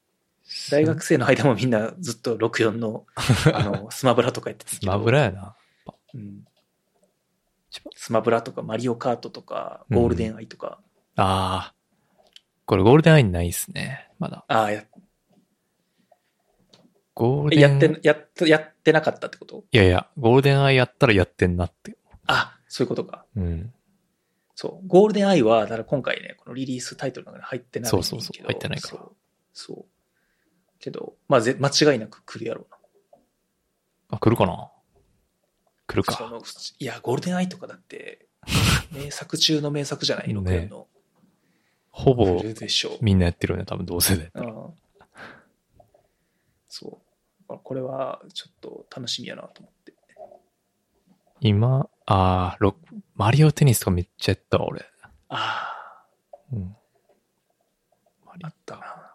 [0.70, 3.06] 大学生の間もみんなずっと64の
[3.52, 5.56] あのスマブラとかやってたスマブラやな。
[6.14, 6.44] うん
[7.94, 10.80] スマブラとかマリオカートとかゴールデンアイとか、
[11.16, 11.74] ああ。
[12.64, 14.08] これゴールデンアイにないっすね。
[14.18, 14.44] まだ。
[14.48, 14.84] ああや
[17.16, 19.64] ゴールデンやってやっやってなかったってこと？
[19.72, 21.96] いやいや、ゴールデンアイやったらやってんなって。
[22.26, 23.72] あそういうことかうん。
[24.54, 29.12] そうゴールデンアイはだから今回ねこのリリースタイトルの中に入ってないそうそうそう入ってないからそう
[29.52, 29.84] そう
[30.78, 32.76] けどまあぜ間違いなく来るやろうな
[34.16, 34.70] あ、来るかな？
[35.88, 36.32] 来るか。
[36.78, 38.26] いや、ゴールデンアイとかだって、
[38.92, 40.42] 名作中の名作じゃないの？
[40.42, 40.86] ねの。
[41.90, 42.42] ほぼ。
[43.00, 44.30] みんなやってるよね、多分同世代。
[44.34, 44.74] うん。
[46.68, 47.05] そう。
[47.48, 49.94] あこれはちょっと楽しみやなと思って。
[51.40, 52.76] 今、ああ、ロ
[53.14, 54.84] マリオテニスとかめっちゃやったわ、俺。
[55.28, 55.72] あ
[56.52, 56.76] うん。
[58.26, 59.14] あ、あったな。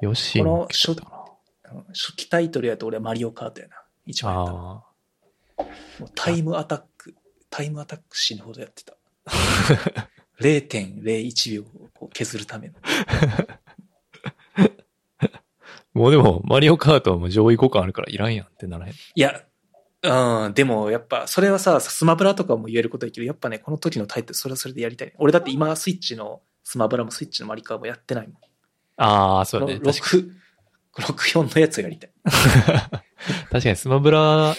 [0.00, 1.24] ヨッシーも結構やったか
[1.72, 3.76] うん初期タイトルやと俺はマリオカートやな。
[4.06, 4.52] 一番やった。
[4.52, 4.58] な。
[4.58, 4.84] も
[6.02, 7.14] うタイムアタック、
[7.50, 8.96] タイムアタック死ぬほどやってた。
[10.40, 11.64] 0.01秒
[12.00, 12.74] を削るための。
[15.96, 18.92] もうでも、マリオカートはもう上位互換あるからいらんやんってならへん。
[18.92, 19.42] いや、
[20.02, 28.36] うん、でもやっぱ、それはさ、スマブラとかも言えることだけど、やっぱね、この時のタイトル、それはそれでやりたい、俺だって今、スイッチのスマブラもスイッチのマリカーもやってないもん。
[28.98, 29.78] ああ、そうだね。
[29.78, 30.06] ろ確か
[31.00, 32.10] 6、64のやつやりたい。
[33.50, 34.54] 確かにスマブラ、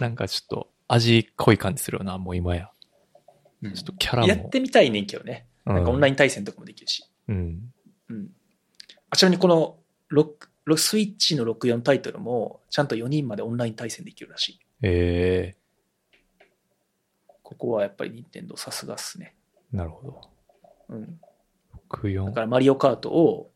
[0.00, 2.70] なんかちょっと味濃い感じするよな、もう今や。
[3.62, 4.28] ちょっとキャラも。
[4.28, 5.46] やってみたいねんけどね。
[5.66, 7.04] なんかオンライイン対戦とかもできるし。
[7.28, 7.32] ン。
[7.32, 7.74] うん。
[8.08, 8.30] うん。
[9.10, 9.78] あちなみにこの、
[10.76, 14.60] スイッチの64タイトルも、ちゃんと4人までオンライン対戦できるらしい。
[14.82, 15.56] え
[17.42, 19.34] ここはやっぱり任天堂さすがっすね。
[19.72, 20.20] えなるほど。
[20.90, 21.20] うん。
[21.88, 23.50] 64だからマリオカートを、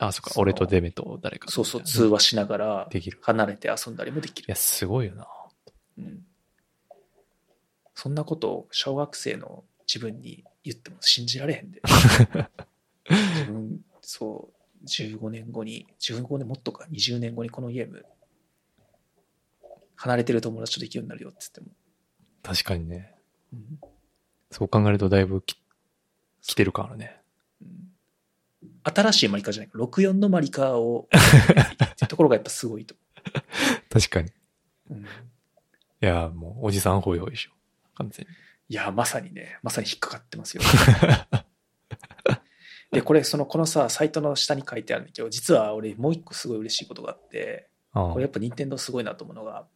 [0.00, 0.30] あ、そっか。
[0.36, 1.50] 俺とデメと誰か。
[1.50, 3.18] そうそう、通話しながら、できる。
[3.20, 4.50] 離れて遊んだりもできるい。
[4.50, 5.26] や、すごいよな。
[5.98, 6.24] うん、
[7.94, 11.82] そんなことを小学生の自分に言っても信じられへんで。
[13.10, 18.04] 自分、そう、15年後に、15年もっとか、20年後にこのゲーム、
[19.96, 21.76] 離れてる友達とできるようになるよって言っても。
[22.42, 23.14] 確かにね。
[23.52, 23.80] うん
[24.50, 25.60] そう考えるとだいぶき
[26.40, 27.20] 来てるからね。
[27.60, 27.68] うん
[28.84, 32.94] 新しいマリカじゃない64のマリカを ってところがやっぱすごいと。
[33.90, 34.28] 確かに。
[34.28, 34.32] い
[34.90, 35.04] うん
[36.00, 37.50] や、もう、おじさんホイホイでしょ。
[37.96, 38.32] 完全に。
[38.70, 40.62] いや、まさにね、まさに引っかかってますよ。
[42.90, 49.66] で、これ、その、このさ、サイトの下に書いてあるんだけど、実は俺、もう一個すごい嬉しいことがあって、これやっぱ任天堂すごいなと思うのが、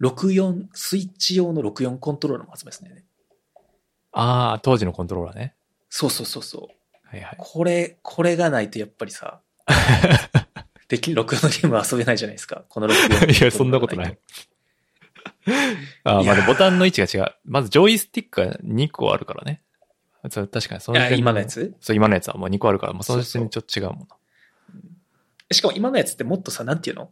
[0.00, 3.04] 64、スイッチ用の64コントローラーも発売ですね。
[4.12, 5.54] ああ、当時のコントローラーね。
[5.90, 7.06] そうそうそうそう。
[7.06, 7.34] はいはい。
[7.38, 9.40] これ、これがないとやっぱりさ、
[10.88, 12.64] できる64のゲームは遊べないじゃないですか。
[12.68, 13.42] この64。
[13.42, 14.18] いや、そんなことない。。
[16.04, 17.34] ああ、まあでボタンの位置が違う。
[17.44, 19.62] まず、ジョイスティックが2個あるからね。
[20.30, 21.74] そう確かに、その今のやつ？
[21.80, 24.06] そう、今のやつはもう2個あるから、もうその時点でちょっと違うもんな。
[25.52, 27.10] しかも今のやつってもっとさ、なんていうの？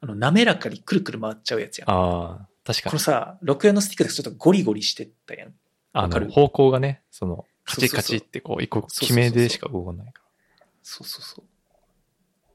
[0.00, 1.90] あの、滑らかにくるくる回っちゃうやつやん。
[1.90, 2.90] ああ、確かに。
[2.90, 5.54] このさ、64のスティックでちょっとゴリゴリしてったやん。
[5.92, 6.26] あわかる？
[6.26, 10.22] の、方向がね、その、カチカチってこう、一個そうそうそう決めでしか動かないか
[10.82, 11.44] そうそうそう。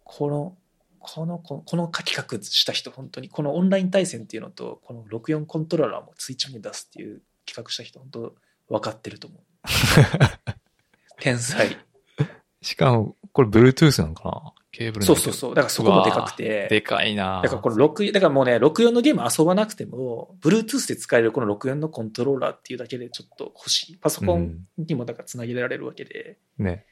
[0.03, 0.57] この、
[0.99, 8.35] この、このこの書き画した人、本当に、このオンライン対戦っていうのと、この64コントローラーもツイッチャーに出すっていう企画した人、本当
[8.69, 9.39] 分かってると思う。
[11.19, 11.69] 天才。
[11.69, 12.27] ら。
[12.61, 14.53] しかも、これ、Bluetooth なのかな？
[14.75, 15.55] ケーブルそうそうそう。
[15.55, 16.67] だからそこもでかくて。
[16.69, 23.97] でかいなだからこの6、だからもうね、64のゲーム遊ばなくても、Bluetooth で使えるこの64のコントローラーっていうだけでちょっと欲しい。
[23.97, 26.85] パソコンにもだから繋げられるわけで、ね、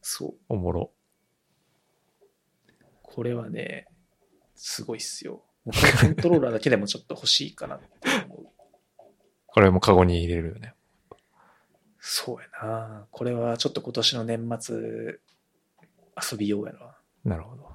[0.00, 0.34] そう。
[0.48, 0.92] おもろ。
[3.02, 3.88] これはね、
[4.54, 5.42] すごいっすよ。
[5.64, 7.86] コントローラーだけでもちょっと欲しいかなって
[8.28, 8.46] 思う。
[9.48, 10.74] これもカゴに入れるよね。
[12.04, 13.06] そうやな。
[13.12, 14.76] これはちょっと今年の年末
[16.30, 16.96] 遊びようやな。
[17.24, 17.68] なるほど。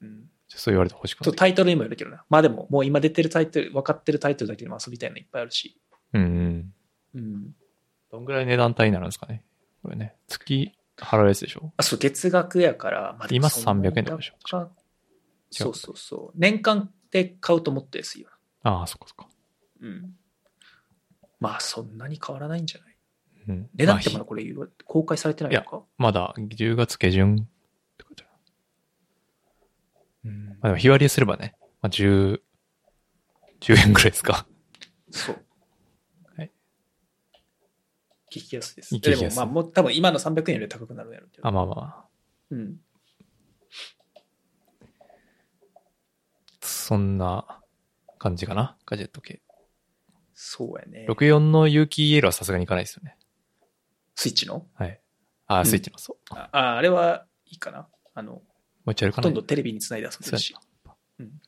[0.00, 0.30] うん。
[0.46, 1.34] そう言われて欲しくない。
[1.34, 2.24] タイトルにもよるけどな。
[2.30, 5.76] まあでも、もう今出てるタイトル、分かってるタイトルだけでも遊びたいのいっぱいあるし。
[6.12, 6.74] うんうん。
[7.14, 7.54] うん。
[8.12, 9.44] どんぐらい値段帯になるんですかね。
[9.82, 10.14] これね。
[10.28, 14.70] 月払うやつでしょあ、そう、月額やから、まあ今そんなに300円とかでしょ高
[15.50, 16.38] そうそうそう。
[16.38, 18.28] 年間で買うともっと安いよ。
[18.62, 19.28] ああ、そっかそっか。
[19.80, 20.14] うん。
[21.40, 22.91] まあ、そんなに変わらないんじゃない？
[23.48, 23.70] うん。
[23.74, 24.54] 値段ってままあだこれ
[24.84, 25.82] 公開されてないのか？
[25.98, 27.38] まだ10月下旬っ
[27.96, 28.30] てことだ
[30.24, 32.40] うんまあでも日割りすればね、まあ10、
[33.60, 34.46] 10円ぐらいですか。
[35.10, 35.36] そう。
[36.36, 36.50] はい。
[38.30, 38.94] 激安です。
[38.94, 41.48] 激安でも、まあ、もう多分今の300円より高くなるんやろうけど。
[41.48, 42.04] あ、まあまあ。
[42.50, 42.76] うん。
[46.60, 47.60] そんな
[48.18, 48.76] 感じかな。
[48.86, 49.42] ガジェット系。
[50.34, 51.06] そうやね。
[51.08, 53.16] 64の有機 EL はさすがにいかないですよね。
[54.22, 54.64] スイッチの？
[54.74, 55.00] はい。
[55.48, 56.16] ああ、スイッチの、そう。
[56.30, 57.88] あ、ああれはいいかな。
[58.14, 58.42] あの、も
[58.86, 59.28] う一応やるかな。
[59.28, 60.54] ほとんどテレビにつないで遊んでるし。
[61.18, 61.42] うん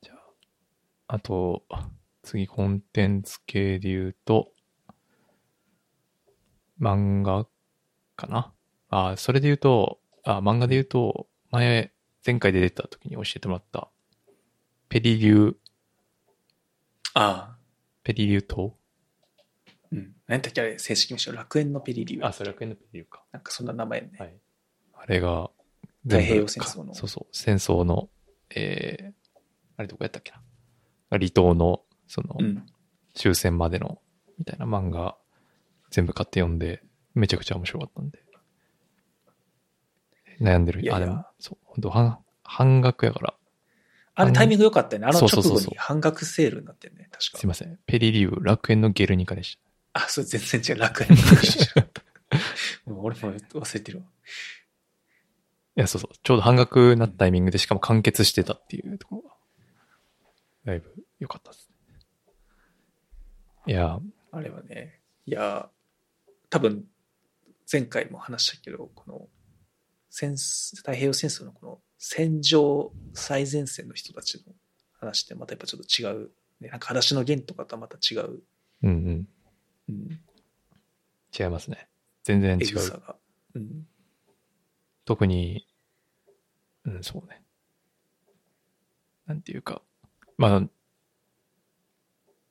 [0.00, 1.64] じゃあ、あと、
[2.22, 4.52] 次コンテンツ系で言うと、
[6.80, 7.46] 漫画
[8.16, 8.54] かな
[8.88, 11.92] あ、それで言うと、あ、漫画で言うと、前、
[12.24, 13.90] 前回で出た時に教えてもらった、
[14.88, 15.56] ペリリュー、
[17.12, 17.58] ああ。
[18.04, 18.77] ペリリュー島
[19.92, 20.12] うん。
[20.26, 21.32] 何だっけあれ、正式名称。
[21.32, 22.26] 楽園のペリリュー。
[22.26, 23.22] あ、それ楽園のペリリューか。
[23.32, 24.10] なんかそんな名前ね。
[24.18, 24.34] はい。
[24.94, 25.50] あれが、
[26.04, 28.08] 太平洋戦争のかそうそう、戦争の、
[28.54, 29.38] えー、
[29.76, 30.40] あれどこやったっけな。
[31.10, 32.66] 離島の、その、うん。
[33.14, 34.00] 終戦までの、
[34.38, 35.16] みたいな漫画、
[35.90, 36.82] 全部買って読んで、
[37.14, 38.22] めちゃくちゃ面白かったんで。
[40.40, 40.82] 悩んでる。
[40.82, 43.34] いやいやあ、でも、そう、本当半、半額やから、
[44.18, 45.06] あれタイミング良かったよね。
[45.08, 47.08] あの直後に半額セールになってんね。
[47.12, 47.46] 確かすい。
[47.46, 47.78] ません。
[47.86, 49.60] ペリリュー、楽園のゲルニカでし
[49.92, 50.80] あ、それ全然違う。
[50.80, 52.86] 楽園のペリリュー。
[52.90, 54.04] もう俺も忘れてるわ。
[54.04, 54.10] た。
[54.10, 54.12] い
[55.76, 56.16] や、そうそう。
[56.22, 59.36] ちょうど半額なったタイミングで、しかも完結してたっていうところが、
[60.64, 61.74] だいぶ良かったですね。
[63.66, 63.98] いや、
[64.32, 65.00] あれはね。
[65.26, 65.70] いや、
[66.50, 66.86] 多分、
[67.70, 69.28] 前回も話したけど、この、
[70.10, 74.54] 戦太平洋戦争のこの戦場最前線の人たちの
[74.98, 76.30] 話ってまたやっぱちょっと違う。
[76.60, 78.40] ね、なんか話の弦とかとはまた違う。
[78.82, 79.28] うんうん。
[79.88, 80.20] うん。
[81.38, 81.88] 違いますね。
[82.24, 83.02] 全然エ違う。
[83.54, 83.86] うん。
[85.04, 85.66] 特に、
[86.84, 87.42] うん、そうね。
[89.26, 89.82] なんていうか、
[90.36, 90.62] まあ、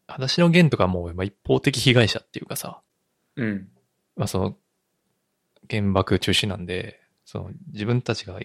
[0.07, 2.81] 話の弦とかも、まあ、一方的被害者っていうかさ、
[3.35, 3.69] うん。
[4.15, 4.57] まあその、
[5.69, 8.39] 原爆中止なんで、その自分たちが、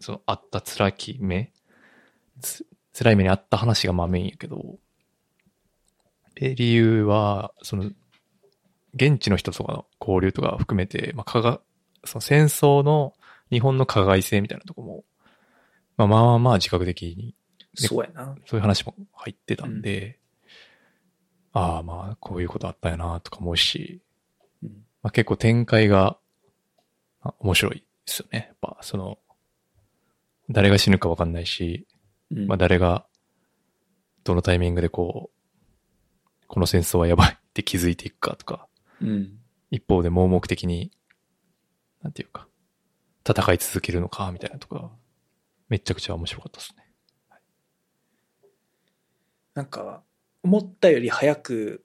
[0.00, 1.52] そのあった辛き目、
[2.40, 4.78] つ辛い目にあった話がまあメインやけど、
[6.34, 7.90] ペリユーは、その、
[8.94, 11.60] 現地の人とかの交流とか含めて、まあ、かが、
[12.04, 13.14] その戦争の
[13.50, 15.04] 日本の加害性みたいなとこも、
[15.96, 17.34] まあまあまあ自覚的に、
[17.80, 18.34] でそうやな。
[18.46, 20.18] そういう話も入ってたんで、
[21.52, 24.00] ああまあこういうことあったよなとか思うし、
[24.62, 24.70] うん。
[25.02, 26.18] まあ、結構展開が
[27.22, 28.46] あ面白いですよね。
[28.48, 29.18] やっぱその、
[30.50, 31.86] 誰が死ぬかわかんないし、
[32.30, 33.06] うんまあ誰が
[34.24, 35.34] どのタイミングでこう、
[36.54, 38.68] この戦争はやばいって気づいていくかとか、
[39.02, 39.40] うん。
[39.72, 40.92] 一方で盲目的に、
[42.00, 42.46] なんていうか、
[43.28, 44.90] 戦い続けるのかみたいなとこが、
[45.68, 46.84] めちゃくちゃ面白かったですね。
[49.54, 50.04] なんか、
[50.44, 51.84] 思ったより早く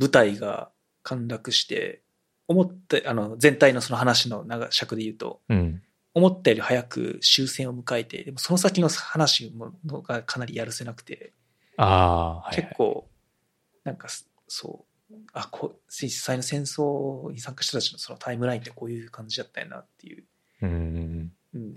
[0.00, 0.70] 舞台が
[1.02, 2.00] 陥落して、
[2.48, 5.82] 思った、あの、全体のその話の長尺で言うと、うん。
[6.14, 11.34] 思ったより早く終戦を迎えて、でもその先の話ものがかなりやるせなくて、
[11.76, 12.62] ああ、はい、はい。
[12.62, 13.10] 結構、
[13.84, 20.24] なんかす、そう、あ、こう、実際の戦争に参加した人たちのそのタイムラインってこういう感じだったよなっていう。
[20.62, 21.32] うんうん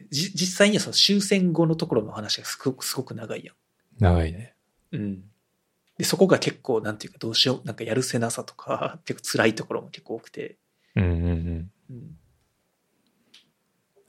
[0.09, 3.55] 実際にはその終戦後のところの話がすごく、すごく長いやん。
[3.99, 4.55] 長いね。
[4.91, 5.23] うん。
[5.97, 10.57] で、そこが結構、なんていうか、どうしよう、なんかやるせなさとか、 結構辛いところも結構多くて、
[10.95, 11.71] うんうんうん。
[11.91, 12.19] うん。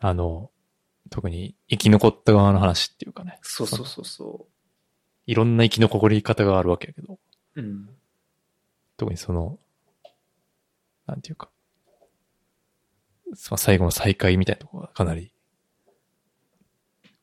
[0.00, 0.50] あの、
[1.10, 3.38] 特に生き残った側の話っていうかね。
[3.42, 4.46] そうそうそうそ
[5.26, 7.18] いろんな生き残り方があるわけやけど、
[7.62, 7.64] う。
[7.64, 7.88] うん。
[8.96, 9.58] 特にその、
[11.06, 11.50] なんていうか、
[13.34, 15.32] その最後の再会みたいなところがかなり、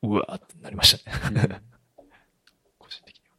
[0.02, 1.60] うわーってなりましたね。
[2.78, 3.36] 個人的には。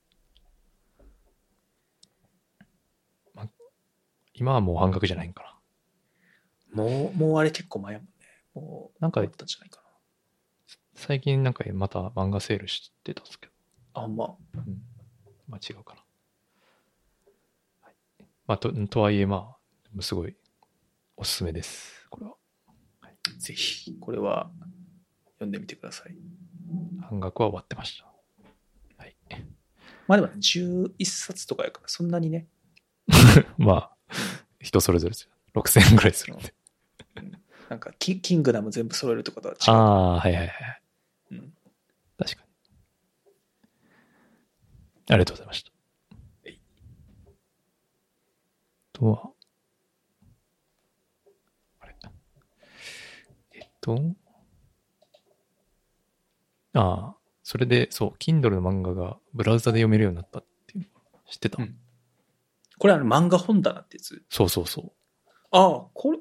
[3.33, 3.49] まあ、
[4.33, 5.43] 今はもう半額じゃないんか
[6.73, 6.83] な。
[6.83, 8.11] もう、もうあれ結構前やもんね。
[8.53, 9.81] もう、なんかあったんじゃないか
[10.93, 13.53] 最近なんかまた漫画セールしてたんですけど、
[13.93, 14.03] な。
[14.03, 14.81] あ、まあ、うん。
[15.47, 16.06] まあ違うかな。
[18.47, 18.55] はい。
[18.55, 19.55] まあと、とはいえま
[19.97, 20.35] あ、すごい
[21.15, 22.07] おすすめです。
[22.09, 22.35] これは。
[23.39, 24.49] ぜひ、これは
[25.35, 26.15] 読んでみてください。
[27.01, 28.05] 半額は終わってました。
[28.97, 29.15] はい。
[30.07, 32.47] まあでもね、11冊とかやから、そんなにね、
[33.57, 33.97] まあ、
[34.59, 35.31] 人それぞれですよ。
[35.61, 36.53] 6000円ぐらいするんで。
[37.69, 39.71] なんかキ、キングダム全部揃えるとかとは違う。
[39.71, 40.81] ああ、はいはいはい。
[41.31, 41.53] うん
[42.17, 42.47] 確かに。
[45.09, 45.71] ありがとうございました。
[46.43, 46.59] はい
[47.25, 47.29] あ
[48.97, 49.29] とは、
[51.79, 51.95] あれ？
[53.53, 53.99] えっと、
[56.73, 60.89] ああ、それで、そう、Kindle の漫画がブラウザで読めるようになったっていうの
[61.29, 61.77] 知ってた、うん。
[62.79, 64.23] これあの漫画本棚ってやつ？
[64.29, 64.91] そうそうそう。
[65.51, 66.17] ああ、これ、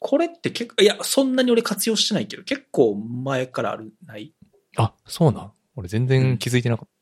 [0.00, 4.34] これって結構、いや、そんなに俺活用してないけど、結構前からある、ない？
[4.76, 5.52] あ、そうなん。
[5.76, 6.94] 俺全然気づいてなかった。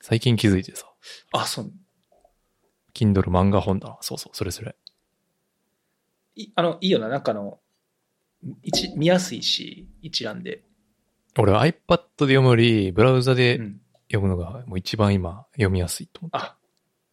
[0.00, 0.92] 最近気づいてさ。
[1.32, 1.72] あ、そう。
[2.94, 3.98] Kindle 漫画本だ。
[4.00, 4.76] そうそう、それそれ。
[6.36, 7.58] いあの、いいよな、なんかあの、
[8.62, 10.62] 一見やすいし、一覧で。
[11.38, 13.80] 俺は iPad で読むより、ブラウザでうん。
[14.08, 16.36] 読むのがもう一番今読みやすいと思って。
[16.36, 16.56] あ、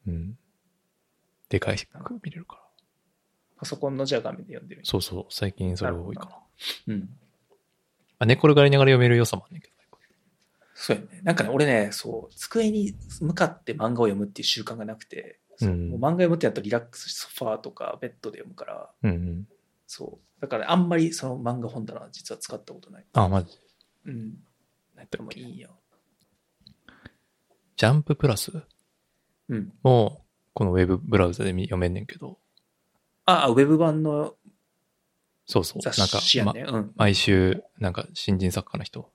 [0.08, 0.38] うん。
[1.50, 2.62] でかいく見れるから。
[3.58, 4.82] パソコンのじゃあ画面で読んでる。
[4.84, 6.94] そうそう、最近それ多いかな。
[6.94, 7.10] うん。
[8.20, 9.72] あ、寝転がりながら読める良さもあるんだけど。
[10.82, 11.22] そうやね。
[11.22, 19.48] なんかね、俺ね、そう、机に向かって漫画を読むっていう習慣がなくて、そううんもう漫画読むってやったらリラックスしてソファーとかベッドで読むから、うんうん。
[19.88, 20.42] そう。
[20.42, 23.06] だからあんまりその漫画本棚は実は使ったことない。
[23.14, 23.58] あ、マジ？
[24.06, 24.32] うん。
[24.32, 24.38] で
[24.96, 25.70] 何やったっけもいいよ。
[27.76, 28.52] ジャンププラス？
[29.50, 29.74] うん。
[29.84, 30.24] も、
[30.54, 32.38] このウェブブラウザで見読めんねんけど、
[33.26, 34.36] あ、あウェブ版の
[35.46, 35.82] そうそう。
[35.82, 36.66] 雑なんか、ま誌やね。
[36.68, 36.92] うん。
[36.96, 39.12] 毎週、なんか新人作家の人。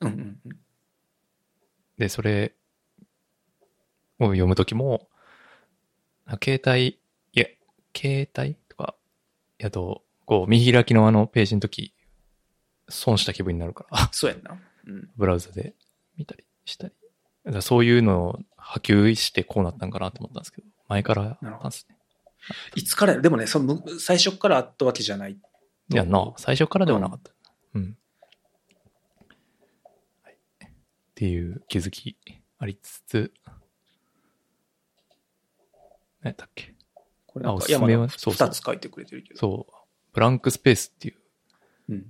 [0.00, 0.58] うんうんうん。
[1.98, 2.54] で、それ
[4.18, 5.11] を読むときも、あ
[6.42, 6.98] 携帯、い
[7.32, 7.46] や、
[7.96, 8.94] 携帯とか、
[9.58, 11.92] やと、こう、見開きのあのページのとき、
[12.88, 14.58] 損した気分になるから、そうやんな。
[14.86, 15.10] うん。
[15.16, 15.74] ブラウザで
[16.16, 16.92] 見たりしたり。
[17.44, 21.96] だそういうのを波及してこうなったんかなと思ったんですけど、前からあったんですね。
[22.76, 23.20] いつからや？
[23.20, 25.32] でもね、そのむ最初からあったわけじゃない。
[25.32, 25.36] い
[25.96, 27.32] やな、最初からではなかった。
[27.74, 27.96] うん。
[30.22, 30.68] はい、っ
[31.14, 32.16] ていう気づき
[32.58, 33.32] ありつつ、
[36.22, 36.74] 何やったっけ？
[37.26, 37.90] これなんかあおすすめは？
[37.90, 39.40] 山田そうそう二つ書いてくれてるけど。
[39.40, 39.72] そう、
[40.12, 41.16] ブランクスペースっていう
[41.90, 42.06] うん。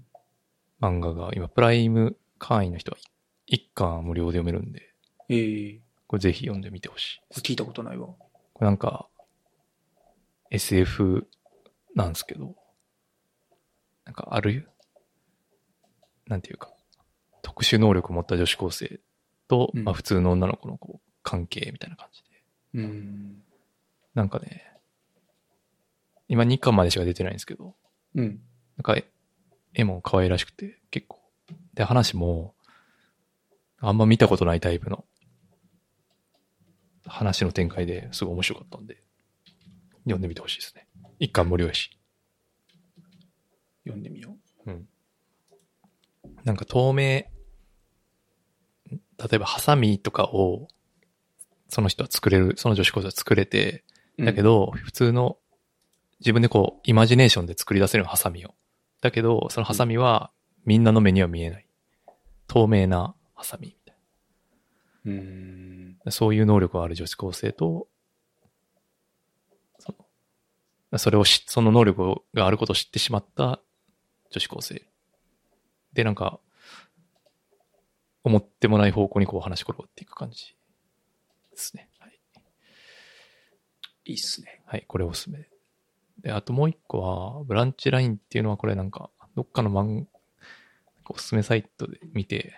[0.81, 2.99] 漫画が今、プライム会員の人は
[3.47, 4.93] 一巻無料で読めるんで、
[5.29, 7.21] ええこれぜひ読んでみてほしい。
[7.29, 8.09] これ聞いたことないわ。
[8.09, 9.09] これなんか、
[10.51, 11.29] SF
[11.95, 12.55] なんですけど、
[14.05, 14.69] なんかある、
[16.27, 16.71] なんていうか、
[17.41, 19.01] 特殊能力を持った女子高生
[19.49, 22.29] と、うんまあ普通の女の子のこう関係みたいな感じで。
[22.75, 23.43] うん。
[24.15, 24.73] なんかね、
[26.29, 27.75] 今2巻までしか出てないんですけど、
[28.15, 28.41] うん。
[28.77, 29.05] なんか絵
[29.75, 31.21] 絵も可愛らしくて結構。
[31.75, 32.55] で、話も、
[33.79, 35.05] あんま見たことないタイプの
[37.07, 39.03] 話の展開ですごい面白かったんで、
[40.05, 40.87] 読んでみてほしいですね。
[41.19, 41.91] 一巻無料やし。
[43.85, 44.37] 読んでみよ
[44.67, 44.89] うん。
[46.45, 47.29] なんか透明、例
[49.33, 50.69] えばハサミとかを、
[51.69, 53.92] その人は作れる、その女子高生は作れて、う。
[54.19, 55.39] だけど、普通の、
[56.21, 58.55] 自分でこう、イマジネーションで作り出せるハサミを。
[59.01, 60.31] だけど、そのハサミは、
[60.65, 61.67] みんなの目には見えない。
[62.47, 63.97] 透明なハサミみたい
[65.07, 65.99] うん、うん。
[66.05, 66.13] な。
[66.13, 67.89] そういう能力がある女子高生と、
[69.79, 69.95] そ
[70.93, 73.61] の、それをし、その能力があることを知ってしまった
[74.31, 74.83] 女子高生。
[75.93, 76.39] で、なんか、
[78.25, 80.55] 思ってもない方向にこう話し転がっていく感じ
[81.51, 81.89] ですね。
[84.05, 84.13] はい。
[84.13, 84.63] いいっすね。
[84.67, 85.49] はい、これおすすめ。
[86.21, 90.07] で、あともう一個は、ブランチラインっていうのはこれなんか、どっかの漫
[91.09, 92.55] おすすめサイトで見て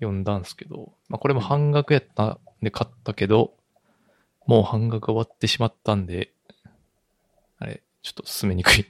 [0.00, 3.54] 読んだんですけど、まあこれも半額やったんで買ったけど、
[4.46, 6.32] もう半額終わってしまったんで、
[7.58, 8.86] あれ、ちょっと進めにくい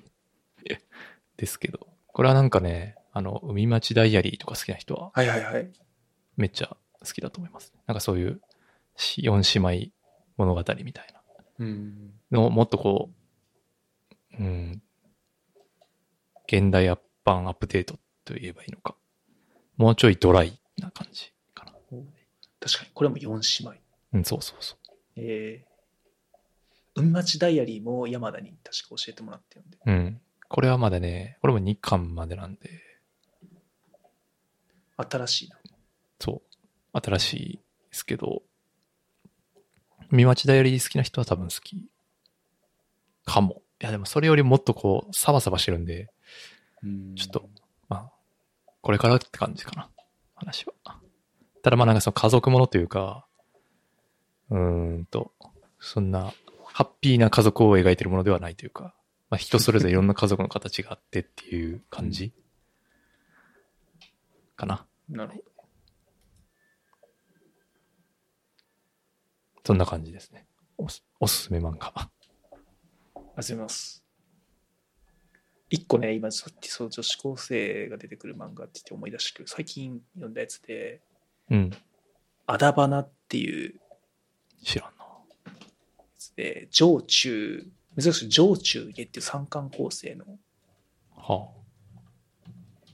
[1.37, 5.71] ですけど、これはなんかね、あの、海町ダイアリーとか好きな人ははいはいはい。
[6.37, 7.73] めっちゃ好きだと思います。
[7.87, 8.43] なんかそういう
[8.97, 9.93] し四姉妹
[10.37, 11.16] 物語みたいな。
[11.59, 12.13] うん。
[12.31, 13.11] の、もっとこ
[14.39, 14.83] う、うん、
[16.47, 18.97] 現代アッパンアップデートと言えばいいのか。
[19.77, 21.73] もうちょいドライな感じかな。
[22.61, 23.81] 確かに、これも4姉妹。
[24.13, 24.79] うん、そうそうそう。
[25.17, 25.77] ええ
[26.97, 29.79] 海町ダイアリーも山田に確か教えてもらってるんで。
[29.85, 30.21] うん。
[30.49, 32.71] これはまだね、これも2巻までなんで、
[34.97, 35.59] 新しいな。
[36.19, 36.43] そ
[36.95, 37.01] う。
[37.01, 37.61] 新しいで
[37.91, 38.43] すけど、
[40.11, 41.89] 見待ちダイアリー好きな人は多分好き。
[43.25, 43.63] かも。
[43.81, 46.09] いやでもそれよりもっとこう、サバサバしてるんで、
[47.17, 47.49] ちょっと、
[47.89, 48.13] まあ、
[48.81, 49.91] これからって感じかな。
[50.35, 50.75] 話は。
[51.63, 53.27] ただまあなんかその家族ものというか、
[54.51, 55.33] うーんと、
[55.81, 56.33] そんな
[56.65, 58.95] ハッピーな家族を描いてるものではないというか、
[59.31, 62.33] まあ、人それぞれいろんな家族の形があってっていう感じ
[64.55, 64.87] かな。
[65.09, 65.56] なるほど。
[69.67, 70.47] そんな感じですね。
[70.79, 71.93] おすおすすめ漫画。
[71.97, 72.09] あ
[73.41, 74.05] ります。
[75.71, 81.01] 一個ね、今さっきそう女子高生が出てくる漫画って言って思い出したけど、最近読んだやつで、
[81.51, 81.73] うん。
[82.47, 83.81] アダバナっていう
[84.63, 85.05] 知らんな。
[85.99, 87.67] やつで、上中、
[87.99, 90.27] 珍しく上中下っていう三巻構成の
[91.17, 91.51] は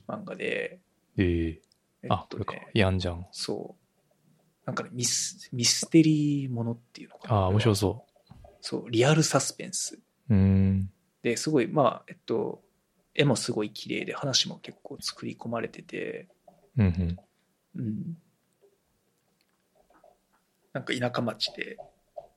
[0.07, 0.17] あ。
[0.17, 0.79] 漫画で、
[1.19, 1.61] ええ
[2.01, 2.71] えあ、これかね。
[2.73, 3.27] やんじゃん。
[3.31, 3.82] そう。
[4.65, 7.35] なんかね、ミス、ミステリーものっていうのかな。
[7.35, 8.05] ああ、面白そ
[8.61, 9.99] そう、リアルサスペンス。
[10.29, 10.35] う。
[10.35, 10.89] ん。
[11.21, 12.63] で、すごい、まあ、えっと、
[13.13, 16.29] 絵もすごい綺麗で、話も結構作り込まれてて、
[16.77, 17.81] うんうん。
[17.81, 18.17] うん。
[20.71, 21.77] なんか田舎町で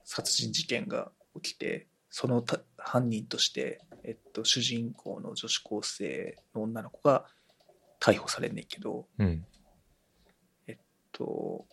[0.05, 7.27] 殺人事件が起きて、そのた犯人として、えっと、主人公の女子高生の女の子が
[8.01, 9.47] 逮捕されんねんけど、うん。
[11.17, 11.67] と、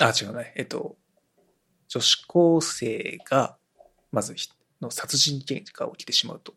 [0.00, 0.52] あ、違うね。
[0.56, 0.96] えっと、
[1.88, 3.56] 女子高生が、
[4.12, 4.48] まずひ
[4.80, 6.54] の殺人事件が起きてしまうと。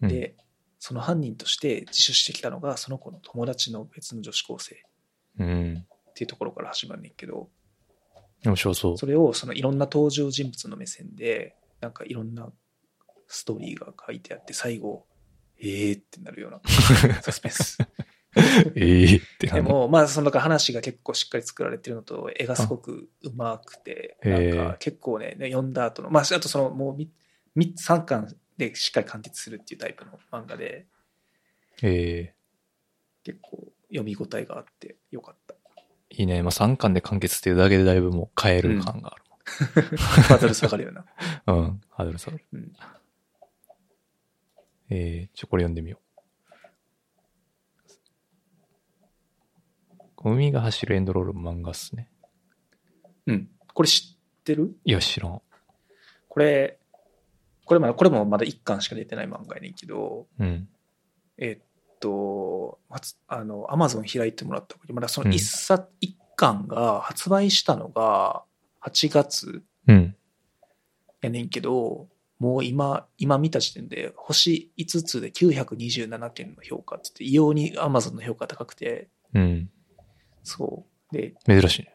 [0.00, 0.36] うん、で、
[0.78, 4.78] その犯人として自首してきたのが、その子の友達の別の女子高生っ
[5.38, 5.86] うん。
[6.14, 7.48] ていうところから始まるねんけど、
[8.44, 8.98] 面白そう。
[8.98, 12.50] それをそのいろんな登場人物の目線で、なんかいろんな
[13.28, 15.06] ストーリーが書いてあって、最後、
[15.58, 16.60] えーってなるような
[17.22, 17.78] サスペンス。
[18.76, 27.10] ええってでも、まあ、その話が結構しっかり作られてるのと、絵がすごくうまくて、なんか結構ね、読んだ後の、まあ、あとそのもうみ
[27.54, 30.86] み3巻でしっかり完結するっていうタイプの漫画で、
[31.82, 32.34] え
[33.24, 35.54] 結構読み応えがあってよかった。
[36.10, 36.42] えいいね。
[36.42, 39.16] まあ、3巻で完結っていうだけでだいぶもう変える感が
[40.28, 41.04] バト ル下がるような。
[41.46, 41.58] ある。
[41.58, 41.80] うん。
[41.90, 42.44] ハードル下がる。
[42.52, 42.72] うん
[44.92, 46.09] ええちょ、これ読んでみよう。
[50.22, 52.08] 海が走るエンドロール漫画っすね。
[53.26, 53.48] うん。
[53.72, 54.76] これ知ってる？
[54.84, 55.40] いや、知らん。
[56.28, 56.78] これ、
[57.64, 60.68] これまだ、これもまだ1巻しか出てない漫画やねんけど、うん。
[61.38, 61.64] えっ
[62.00, 62.78] と、
[63.28, 68.42] あの、アマゾン開いてもらった時、まだそのうん1冊、一巻が発売したのが
[68.82, 70.16] 8月うん。
[71.20, 79.70] やねんけど、もう今、今見た時点で星5つで927件の評価って言って、異様にアマゾンの評価高くて、うん。
[80.42, 81.14] そう。
[81.14, 81.94] で、珍しいね。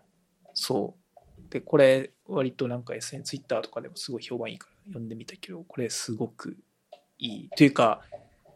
[0.53, 1.41] そう。
[1.49, 6.57] で、これ、割となんか SN、ツイッターとかでもすごい評判いいから読んでみたけど、これすごく
[7.17, 7.49] いい。
[7.49, 8.01] というか、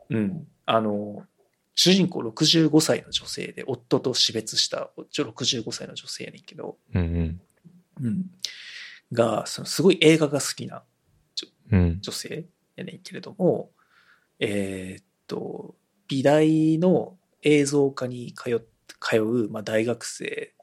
[0.10, 1.24] うん、あの、
[1.76, 7.40] 主人公65歳の女性で、夫と死別したちょ65歳の女性やねんけど、うん
[8.02, 8.26] うん、
[9.12, 10.84] が、そのすごい映画が好きな
[11.72, 11.80] うん。
[11.80, 12.02] うん。
[12.02, 12.46] 女性
[12.76, 13.72] やねんけれども、
[14.40, 15.76] えーっと、
[16.08, 18.60] 美大の映像科に通っ
[19.00, 20.54] 通う、まあ、大学生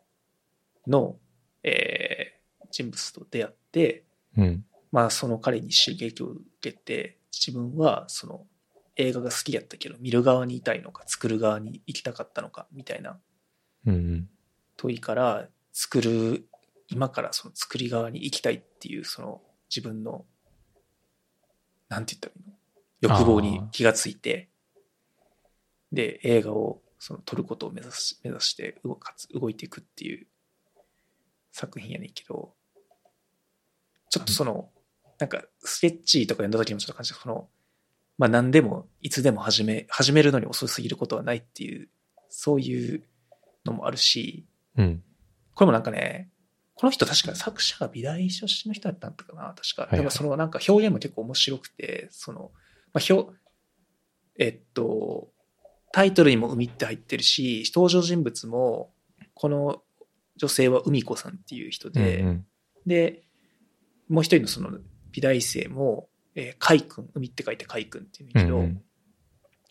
[0.86, 1.18] の、
[1.62, 2.36] えー
[2.72, 4.04] 人物と出会って、
[4.36, 4.64] うん。
[4.90, 8.44] まあ、その彼に刺激を受けて、自分はその
[8.96, 13.20] 映画が好きやったけど、見る側にいたいのか、作る側に行きたかったのか、みたいな
[13.86, 14.28] うん。
[14.76, 16.48] 問いから、作る、
[16.88, 20.26] 今からその作り側に行きたいっていう、その自分の、
[21.88, 23.16] なんて言ったらいいの？
[23.16, 24.48] 欲望に気がついて、
[25.92, 30.26] で、映画をその撮ることを目指し、目指して動かつ動いていくっていう
[31.52, 32.54] 作品やねんけど、
[34.10, 34.70] ちょっとその、
[35.18, 37.48] なんかスケッチとか読んだ時もちょっと感じた、その、
[38.18, 41.88] まあ何でも、いつでも始め、始めるのに遅すぎることはないっていう、
[42.28, 43.04] そういう
[43.64, 44.46] のもあるし、
[44.76, 45.02] うん。
[45.54, 46.30] これもなんかね、
[46.74, 49.84] この人確か作者が美大出身の人だったんだかな、確か。
[49.84, 52.52] いはいでもそのなんか表現も結構面白くて、その、
[52.92, 53.34] まあ、表、
[54.38, 55.30] えっと、
[55.96, 58.90] タイトルにも海って入ってるし、登場人物も、
[59.32, 59.80] この
[60.36, 62.46] 女性は海子さんっていう人で、うん
[62.84, 63.22] で、
[64.06, 64.72] もう一人のその
[65.10, 68.82] 美大生も、えー、海君、海って書いて海君っていうんだけど、うん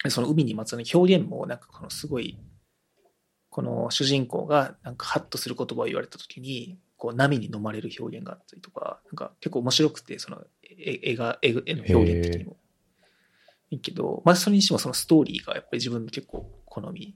[0.07, 2.37] その海にまつわる表現もなんかこのすごい
[3.49, 12.57] この主人公がなんかハッとする言葉を言われた時にこう波に飲まれる表現があったりとかなんか結構面白くてその絵絵が絵絵の表現的にも
[13.69, 17.15] いいけどまあそれにしてもそのストーリーがやっぱり自分の結構好み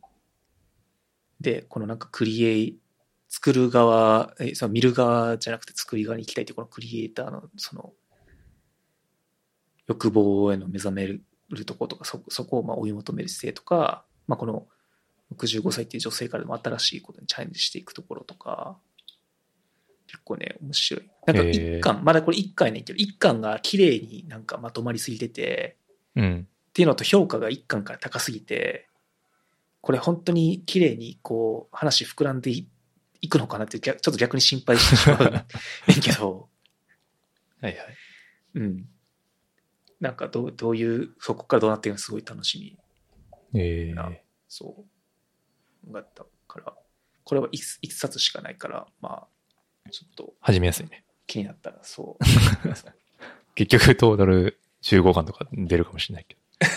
[1.39, 2.79] でこのなんかクリエイ
[3.27, 7.93] 作る側えその見る側じゃなくて作り側に行きたいってこのクリエイターのその
[9.87, 11.23] 欲望への目覚める
[11.65, 14.67] ところとかそそこをまあ追い求める姿勢とか、まあ、この
[15.35, 18.77] 65歳っていう女性からでも新しいことにチャレンジしていくところとか
[20.09, 21.09] 結構ね、面白い。
[21.27, 25.77] なんか一巻、まだこれ一巻やねんけど、一巻が綺麗になんかまとまりすぎてて、
[26.15, 26.47] うん。
[26.69, 28.87] っていうのと評価が一巻から高すぎて、
[29.81, 32.67] これ本当に綺麗にこう話膨らんでい
[33.21, 35.19] いくのかなって逆ちょっと逆に心配してしまう
[36.01, 36.49] けど、
[37.61, 37.97] はいはい。
[38.55, 38.89] うん。
[39.99, 42.59] なんかどうどういう、そこからどうなっていくのかすごい楽し
[43.53, 43.59] み。
[43.59, 44.11] ええな
[44.47, 44.85] そ
[45.87, 45.93] う。
[45.93, 46.73] だったから、
[47.23, 49.27] これは一一冊しかないから、ま
[49.85, 51.03] あ、ちょっと始めやすいね。
[51.27, 52.23] 気になったらそう。
[53.55, 56.37] 結局トータル15巻とか出るかもしれないけ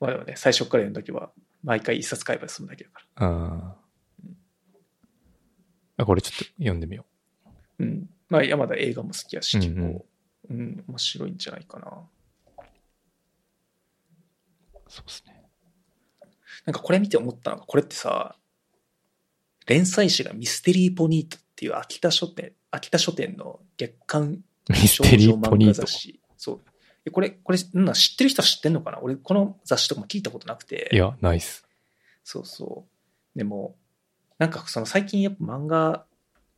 [0.00, 1.30] まあでもね、最初から読んだ時は、
[1.62, 3.28] 毎回一冊買えば済むだけだから。
[3.28, 3.34] ど。
[3.34, 3.76] あ
[5.96, 6.04] あ。
[6.04, 7.06] これちょっと読んでみよ
[7.78, 8.10] うん。
[8.28, 10.06] まあ山田映画も好きやし、うんうん結構、
[10.50, 11.88] うん、面白いんじゃないかな。
[11.88, 11.92] う。
[14.88, 15.44] そうですね。
[16.66, 18.36] なんかこれ見て思ったのが、これってさ、
[19.66, 26.14] 連載誌がミステリーポニートっていう秋田書店、秋田書店の月刊ミステリーポニー。
[26.36, 26.60] そう。
[27.04, 28.98] えこれ、これ、なんだ知ってる人は知ってんのかな？
[29.02, 30.88] 俺、この雑誌とかも聞いたことなくて。
[30.92, 31.66] いや、ナイス。
[32.22, 32.86] そうそ
[33.34, 33.38] う。
[33.38, 33.76] でも、
[34.38, 36.06] なんかその最近やっぱ漫画、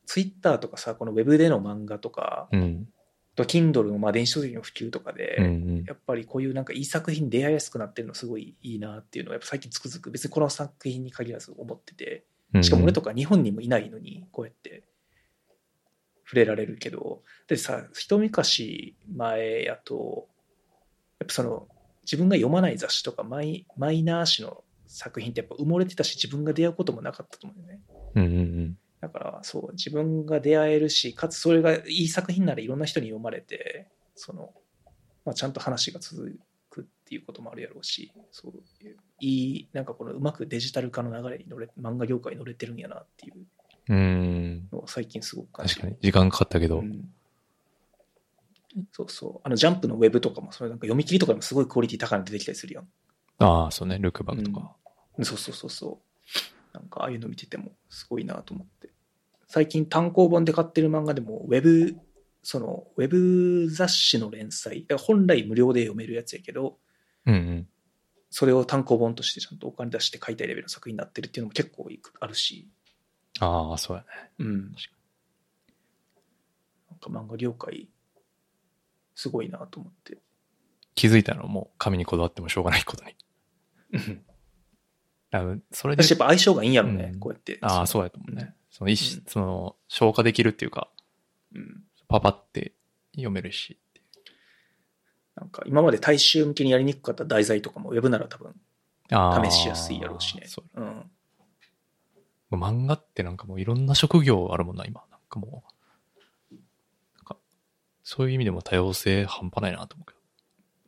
[0.07, 2.89] ツイッターとかさ、このウェブでの漫画とか、うん。
[3.35, 5.85] と Kindle のまあ電子書籍の普及とかで、うんうん。
[5.87, 12.25] やっぱりこういうなんかいい作品に出会いやすくなってるのすごいいいなっていうのはやっぱ最近つくづく別にこの作品に限らず思ってて
[12.63, 14.85] しかも俺とか日本にもいないのにこうやって
[16.27, 20.27] 触れられるけどでさ一昔前やと
[21.21, 21.69] やっぱその
[22.03, 27.81] 自分が読まない雑誌とかマイマイナー誌の作品ってやっぱ埋もれてたし自分が出会うこともなかったと思うよね
[28.17, 28.79] うんうんうん。
[29.01, 34.53] だからそう自分が出会えるしかつそれがいい作品ならいろんな人に読まれてその、
[35.25, 36.39] まあ、ちゃんと話が続
[36.71, 38.53] くっていうこともあるやろうしそう
[39.21, 43.35] いいなんかこのうまくデジタル化の流れに乗れ漫画業界に乗れてるんやなっていう
[43.89, 44.69] うーん。
[44.87, 46.01] 最近すごく感じる確かに。
[46.03, 46.81] 時間かかったけど。
[46.81, 47.09] うん
[48.93, 52.89] そうそうあのジャンプのウェブとかもそれなんか読み切りとかでもすごいクオリティ高いの出てきたりするやん
[53.39, 53.99] ああ、そうね。
[53.99, 54.77] ルックバックとか。
[55.23, 56.01] そうそうそうそ
[56.75, 56.79] う。
[56.79, 58.91] なんかああいうの見ててもすごいなと思って。
[59.47, 61.97] 最近単行本で買ってる漫画でもウェブ、
[62.43, 66.79] そのウェブ雑誌の連載、本来無料で読めるやつやけど、
[67.27, 67.69] うんうん。
[68.31, 71.89] それを単行本としてちゃんとお金出して買いたいレベルの作品になってるっていうのも結構
[72.21, 72.69] あるし、
[73.41, 74.09] ああ、そうやね。
[74.39, 74.75] うん。
[74.75, 74.89] 確
[76.91, 77.89] なんか漫画業界、
[79.15, 80.19] すごいなと思って。
[80.95, 83.15] 気づいたのもう紙にこだわってもしょうがないことに。
[83.93, 84.23] うん
[85.33, 87.59] あのそれで私やっぱ相性がいいんやろね、うんこうやって。
[87.61, 88.05] ああ、そうう。
[88.05, 88.55] やと思うね。
[88.71, 90.89] そのうんその、消化できるっていうか、
[91.55, 91.83] うん。
[92.09, 92.73] パパって
[93.13, 93.79] 読めるし。
[95.35, 98.55] なんか今まで大衆向けにやりにくかった題材とかもウェブなら多分。
[99.51, 101.11] 試しやすいやろうしねそううん。
[102.51, 105.05] 漫画ってなんかもういろんな職業あるもんな、今。
[105.11, 105.65] なんかも
[106.51, 106.55] う、
[107.17, 107.37] なんか、
[108.05, 110.19] そういう意味でも多様性半端ないなと思うけど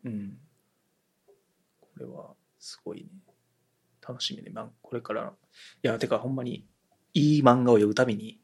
[0.05, 0.39] うん。
[1.80, 3.09] これはすごいね。
[4.06, 4.52] 楽しみね。
[4.80, 5.32] これから。
[5.82, 6.66] いや、てかほんまに
[7.12, 8.40] いい漫画を読むたびに、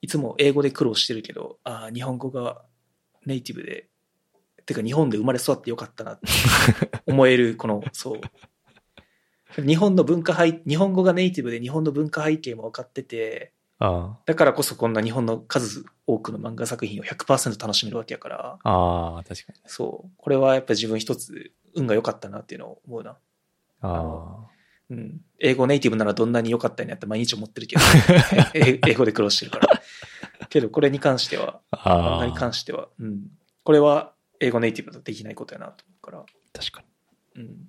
[0.00, 2.64] いつも英語で苦労してるけど、ああ、日本語が
[3.26, 3.88] ネイティブで、
[4.66, 6.26] てか日本で生まれ育ってよかったなって
[7.06, 8.20] 思える、この、そう。
[9.62, 13.86] 日本の文化背、日本語がネイティブで日本の文化背景も分かってて、ど。
[13.86, 18.70] あだからこそこんな日本の数多くの漫画作品を100%楽しめるわけやから、あ。
[18.70, 19.60] ああ、確かに。
[19.66, 20.10] そう。
[20.16, 23.16] これはやっぱ自分一つ運が良かったなっていうのを思うな。
[23.80, 24.46] あ
[24.90, 25.20] うん。
[25.38, 27.82] 英語ネイティブならどんなに良かったんやって毎日思ってるけど、
[28.54, 29.68] え 英語で苦労してるから。
[30.48, 31.76] けどこれに関しては、あ。
[31.76, 32.18] 漫ああ。
[32.20, 33.26] 画に関しては、うん。
[33.62, 36.84] これは英語ネイティブだとできないことやなと思うから、確か
[37.36, 37.42] に。
[37.42, 37.68] うん。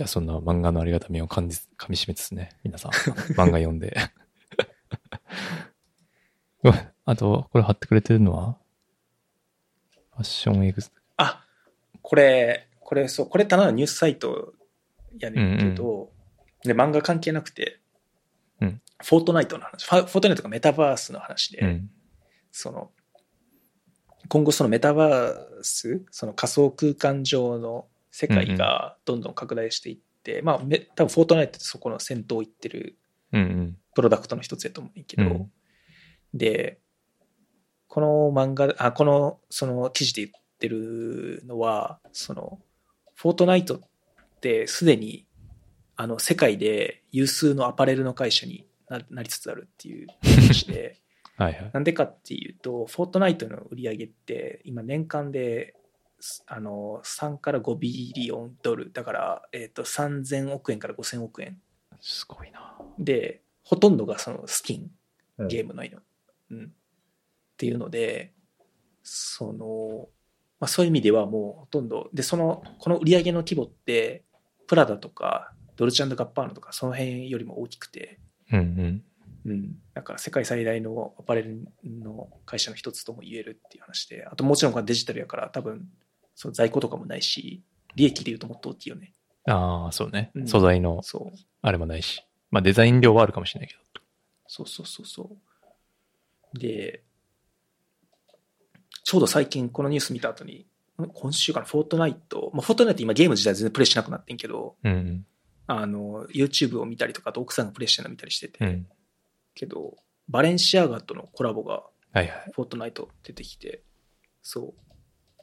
[0.00, 3.94] じゃあそんな漫画のありがたみを感じ、噛み締めつつね、皆さん、漫画読んで。
[7.04, 8.56] あと、これ貼ってくれてるのは
[10.12, 10.90] ファッションエグス。
[11.18, 11.44] あ、
[12.00, 14.54] これ、これ、そう、これただのニュースサイト
[15.18, 16.10] やねんけど、
[16.64, 17.78] で、漫画関係なくて、
[18.62, 21.90] うんフォートナイトの話、フォートナイトがメタバースの話で、うん。
[22.50, 22.90] その、
[24.28, 32.98] 今後そのメタバース、その仮想空間上の世界がどんどん拡大していって、まあ、め多分フォートナイトってそこの先頭を行ってる
[33.32, 33.76] うんうん。
[33.94, 35.52] プロダクトの一つやと思うけど、うん
[36.32, 36.78] で、
[37.88, 42.60] この漫画、あ、この、その記事で言ってるのは、その、
[43.16, 43.80] フォートナイトっ
[44.40, 45.26] てすでに、
[45.96, 51.00] あの、世界で有数のアパレルの会社にななりつつあるっていう話で、
[51.36, 51.70] はいはい。
[51.72, 55.79] なんでかっていうと、フォートナイトの売り上げって、今年間で、す
[56.46, 61.60] あの、3から5ビリオンドル、だから、えっ、と、3000億円から5000億円
[62.00, 62.76] すごいな。
[62.98, 64.90] で、ほとんどがそのスキン、
[65.48, 65.68] ゲーム。
[65.68, 65.98] ム内の。
[66.50, 66.64] うん。
[66.64, 66.68] っ
[67.56, 68.32] ていうので、
[69.02, 70.08] その、
[70.58, 74.24] まあそういう意味ではもうほとんど、で、その、この売り上げの規模って、
[74.66, 78.20] プラダとか、ドルチャンドガッパーナとか、その辺よりも大きくて、
[78.52, 79.02] うんうん。
[79.46, 79.76] うん。
[79.94, 85.88] だから世界最大のアパレルの会社の一つとも言えるっていう話で、あともちろんデジタルやから多分、
[86.40, 87.62] その在庫とかもないし、
[87.96, 89.12] 利益で言うともっと大きいよね。
[89.46, 90.40] ああ、そうねう。
[90.40, 91.38] ん素材のそう。
[91.60, 92.24] あれもないし。
[92.50, 93.80] まあデザイン量はあるかもしれないけど。
[94.46, 95.36] そうそうそうそ
[96.54, 96.58] う。
[96.58, 97.02] で、
[99.04, 100.66] ちょうど最近このニュース見た後に、
[100.98, 105.26] ん今週かな、フォートナイト、まあ、フォートナイト今ゲーム自体全然プレイしなくなってんけど、うん
[105.66, 108.70] あの、YouTube を見たりとか、あと奥さんがプレイしてるの見たりしてて、うん。
[108.70, 108.86] うん。
[109.54, 109.96] けど、
[110.26, 112.50] バレンシアガとのコラボがはいはい。
[112.54, 113.82] フォートナイト出てきて、
[114.42, 114.89] そう。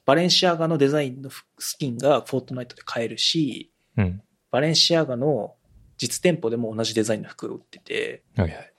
[0.08, 4.22] バレンシアガのデザインの服スキンがフォートナイトで買えるし、うん。
[4.52, 5.56] バレンシアガの
[5.98, 8.74] 実店舗でも同じデザインの服を売ってて、はいはい。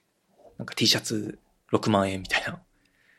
[0.56, 1.38] なんか T シャツ
[1.70, 2.52] 6万円みたいな。
[2.52, 2.62] はい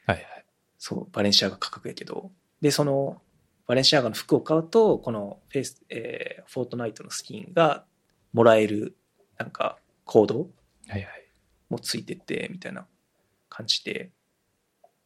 [0.07, 0.45] はい。
[0.80, 2.31] そう、バレンシアガ価格やけど。
[2.61, 3.22] で、その、
[3.68, 7.86] バレンシアガの服を買うと、このフェイス、えーフォートナイトのスキンが
[8.34, 8.98] もらえる、
[9.38, 10.45] なんか、コードは
[10.88, 11.07] いはい。
[11.69, 12.88] もついてて、みたいな
[13.49, 14.10] 感じで、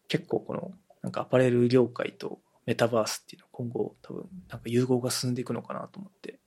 [0.08, 0.72] 結構この、
[1.02, 6.40] なんかアパレル業界とメタバースっていうのは今後多分、なんか融合が進んでいくのかなと思って、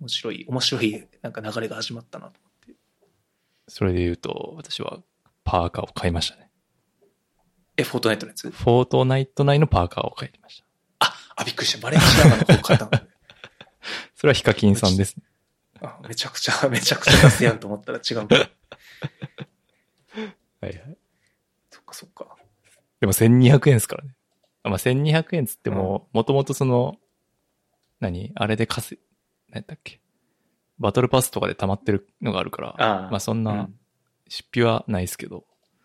[0.00, 2.80] 面白い、面白いなんか流れが始まったなと思って。
[3.68, 4.98] それで言うと、私は
[5.44, 6.50] パーカーを買いましたね。
[7.76, 8.50] え、フォートナイトのやつ？
[8.50, 10.64] フォートナイト内のパーカーを買いました。
[11.00, 11.82] あ、あ、びっくりした。
[11.82, 12.90] バレンシアガの方買ったの。
[14.14, 15.22] それはヒカキンさんですね。
[15.80, 18.36] あめちゃくちゃ、めちゃくちゃ出すやんと思ったら違うんだ。
[18.36, 18.50] はい
[20.66, 20.96] はい。
[21.70, 22.36] そっかそっか。
[23.00, 24.14] でも1200円ですからね。
[24.64, 26.96] あまあ、1200円つっても、もともとその、
[28.00, 28.32] 何？
[28.34, 29.04] あれで稼い、
[29.50, 30.00] 何だっけ？
[30.78, 33.68] バトルパスとかで溜まってるのがあるから、ああまあそんな
[34.28, 35.44] 出費はないですけど、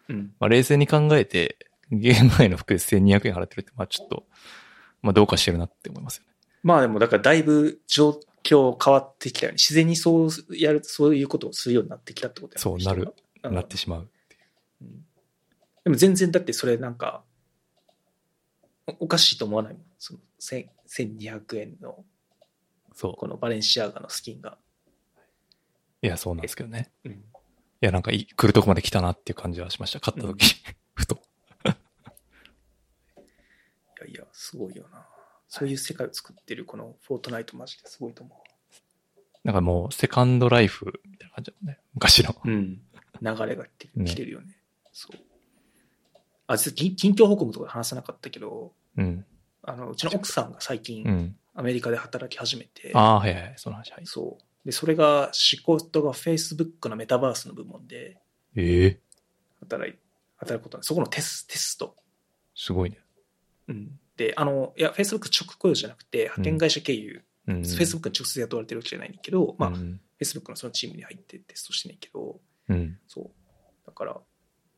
[0.10, 0.16] うん。
[0.16, 0.34] うん。
[0.40, 1.58] まあ冷静に考えて、
[1.92, 4.26] ゲーム内の服で1200円払ってるって、まあちょっと、
[5.02, 6.30] まあどうかしてるなって思いますよね。
[6.64, 9.56] まあでも、だからだいぶ状況変わってきたよね。
[9.56, 14.10] 自然にそうやる、そういうことをするようになってきたってことだよねそうなる、人がなってしまう。
[14.82, 15.04] うん
[15.84, 17.24] でも全然だってそれなんか、
[18.88, 19.84] おおかしいと思わないもん。
[19.98, 22.06] その1000 1200円の
[22.94, 23.14] そう。
[23.16, 24.58] このバレンシアガのスキンが。
[26.02, 26.90] いや、そうなんですけどね。
[27.06, 27.12] うん。
[27.12, 27.16] い
[27.82, 30.00] や、なんかい来るとこまで来たなっていう感じはしました。
[30.00, 30.56] 買った時、
[30.96, 31.22] ふと。
[31.68, 31.70] い
[34.02, 35.08] やいや、すごいよな。
[35.48, 38.44] そういう世界を作ってるこのフォートナイトマジですごいと思
[39.44, 41.80] なんかもう、セカンドライフみたいな感じだもんね。
[41.94, 42.36] 昔の。
[42.44, 42.50] う。
[42.50, 42.82] うん。
[43.22, 44.58] 流れが来てね来てるよね。
[44.92, 45.18] そう。
[46.48, 49.26] あ、実は近近況報告とか話さなかったけど、うん。
[49.64, 51.36] あの、うちの奥さんが最近、うん。
[51.54, 53.54] アメリカで働き始めて、ああ、はいはい。
[53.58, 54.06] その話、はい。
[54.06, 54.66] そう。
[54.66, 58.18] で、それが、仕事が Facebook のメタバースの部門で
[58.56, 59.00] ええ
[59.62, 59.96] 働い、
[60.38, 61.96] 働くことそこのテステスト。
[62.56, 63.00] すごいね。
[63.68, 64.00] うん。
[64.16, 67.62] で、あの、いや、Facebook 直雇用じゃなくて、派遣会社経由、うん。
[67.62, 70.00] Facebook に直接雇われてるわけじゃないんだけど、まあ、うん。
[70.22, 72.98] Facebook のそのチームに入ってテストしてないけど、うん。
[73.08, 73.30] そう。
[73.86, 74.18] だから、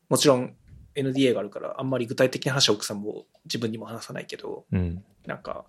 [0.08, 0.56] もちろん
[0.94, 5.04] NDA があるから、あんまり具体的な話は奥さんも自分にも話さないけど、うん。
[5.26, 5.64] なんか、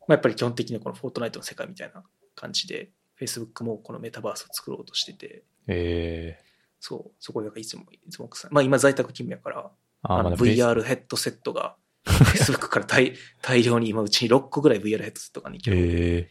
[0.00, 2.02] まあ、やっぱり基本的にはこのフォートナイトの世界みたいな
[2.34, 2.90] 感じで、
[3.20, 9.70] Facebook もこのメタバースを作ろうとしてて、ええそう、そこでいつも、いつも奥さん、まあ今在宅勤務やから、
[10.02, 15.80] あの VR ヘッドセットが、Facebook から大 大量に今うちに6個ぐらい VR ヘッドセットがあるんだけど、え
[16.18, 16.30] え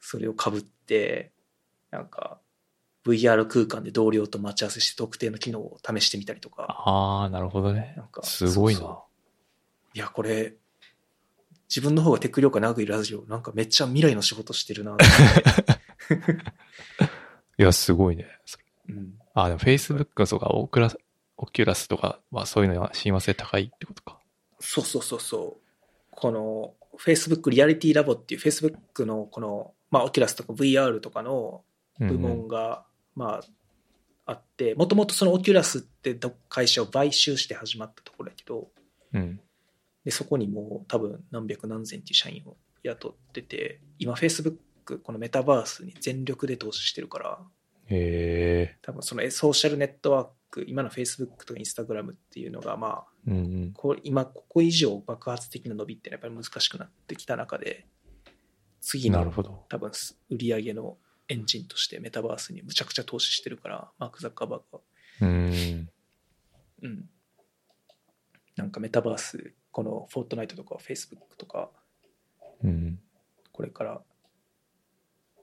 [0.00, 1.32] それを被って、
[1.90, 2.40] なんか、
[3.08, 8.22] VR 空間で同僚と待ち合わせして特定の機能を試してみたりとか、ああ、なるほどねなんか。
[8.22, 8.80] すごいな。
[8.80, 9.04] そうそ
[9.94, 10.54] いや、これ、
[11.68, 14.96] 自分の方がテック業界長くいるラジオ、なんかめっちゃ未来の仕事してるな
[17.58, 18.26] いや、すごいね。
[18.88, 19.18] うん。
[19.34, 20.98] ああ、でも Facebook がそうか、オクラス、
[21.36, 24.18] オキュラスとかはそういうのは親和性高いってことか。
[24.60, 25.62] そうそうそうそう。
[26.10, 31.62] この Facebook リアリティラボっていう Facebook のこの、まあ、オキュラスとか VR とかの
[32.00, 32.84] うん部門が、
[33.18, 33.44] まあ、
[34.26, 38.68] あって、もともとそのオキュラスってど会社を買収して始まったところだけど、
[39.12, 39.40] うん。
[40.04, 44.56] でそこにもう多分何百何千っていう社員を雇ってて、今 Facebook
[45.02, 47.38] このメタバースに全力で投資してるから、
[47.86, 48.78] へえ。
[48.82, 53.72] 多分そのえソーシャルネットワーク、今の Facebook とか Instagram っていうのが、まあ、うんうん。
[53.74, 57.86] こう今ここ以上爆発的な伸びってやっぱり難しくなってきた中で
[58.80, 59.64] 次のなるほど。
[59.68, 59.90] 多分
[60.30, 64.80] 売り上げのエンジンとしてメタバースにむちゃくちゃ投資してるからマーク・ザッカーバーグは
[65.22, 65.88] うん。
[66.82, 67.04] うん
[68.56, 71.70] なんかメタバースこのフォートナイトとかフェイスブックとか
[72.64, 72.98] うん。
[73.52, 74.00] これから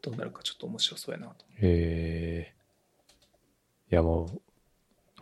[0.02, 2.56] どうなるかちょっと面白そうやなとへえ。
[3.96, 4.42] やもう、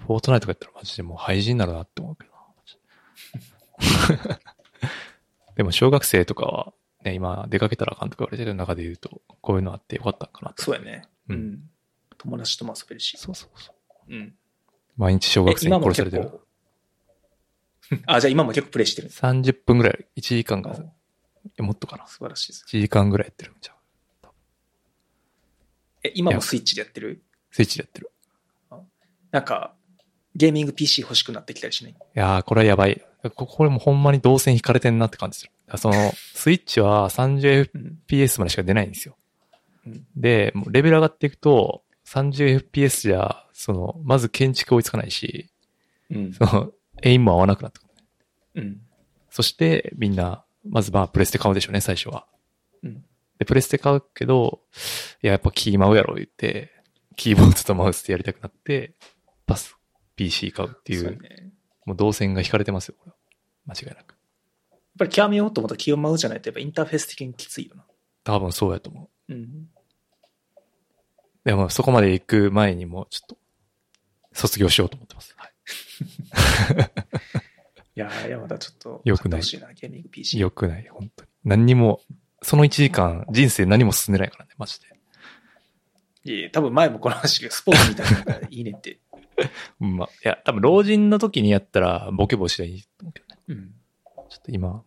[0.05, 2.33] フォートナイトとかやったらマジでもう廃人になるなって思うけど
[4.27, 4.35] な。
[5.55, 6.73] でも小学生とかは、
[7.03, 10.63] ね、今出かけたらあかんとか言われてる中で言うと、こういうのあってよかったんかなと。
[10.63, 11.07] そうやね。
[11.29, 11.69] ううんん。
[12.17, 13.17] 友達とも遊べるし。
[13.17, 13.71] そうそうそ
[14.07, 14.13] う。
[14.13, 14.35] うん。
[14.95, 16.29] 毎日小え学生に殺されてる。
[16.29, 16.41] 構。
[18.07, 19.09] あ、じゃあ今も結構プレイしてる。
[19.09, 20.77] 30分ぐらい、1時間が、
[21.59, 22.07] もっとかな。
[22.07, 22.65] 素晴らしいです。
[22.67, 23.75] 1時間ぐらいやってるんじゃう？
[26.03, 27.23] え、今もスイッチでやってる？
[27.51, 28.09] スイッチでやってる。
[29.31, 29.75] なんか、
[30.35, 31.93] ゲーミング PC 欲しくなってきたりしない？
[31.93, 33.01] いやー、これはやばい。
[33.35, 35.77] ここれもほんまに動線引かれてんなって感じする。
[35.77, 38.39] その、 スイッチは 30fps うん。
[38.39, 39.15] までしか出ないんですよ。
[39.87, 45.49] うんで、もうレベル上がっていくと、30fps じゃ、その、まず建築追いつかないし、
[46.09, 46.33] うん。
[46.33, 47.83] その、エイムも合わなくなってく
[48.55, 48.63] る。
[48.63, 48.81] うん。
[49.29, 52.25] そして、みんな、まずまあ、プレステ買うでしょうね、最初は。
[52.83, 53.03] うん。
[53.39, 54.61] で、プレステ買うけど、
[55.21, 56.71] いや、やっぱキーマウやろ、言って、
[57.15, 58.93] キーボードとマウスでやりたくなって、
[59.45, 59.75] パス、
[60.15, 61.09] PC 買うっていう、ね。
[61.09, 61.49] やっ
[61.85, 63.17] もう動線が引かれてますよ、これは。
[63.65, 64.15] 間違いなく。
[64.97, 67.85] ぱり極めようと思ったら気を舞うじゃないと、やっぱインターフェース的にきついよな。
[68.23, 69.33] 多分そうやと思う。
[69.33, 69.67] うん。
[71.43, 73.37] でも、そこまで行く前にも、ちょっと、
[74.33, 75.33] 卒業しようと思ってます。
[75.37, 75.53] はい。
[77.95, 80.39] いやー、山田ちょっと、よくないいな、ゲーミング PC。
[80.39, 81.29] よくない、本当に。
[81.43, 82.01] 何にも、
[82.41, 84.87] その1時間、人生何も進んでないからね、マジで。
[86.25, 89.01] いやいや多分前もこの話がスポーツみたいないいねって。
[89.81, 93.41] うんまあ、いや、多分老人の時にやったら、ボケ防止でいいと思うけどね。
[93.47, 93.75] うん。
[94.29, 94.83] ちょっと今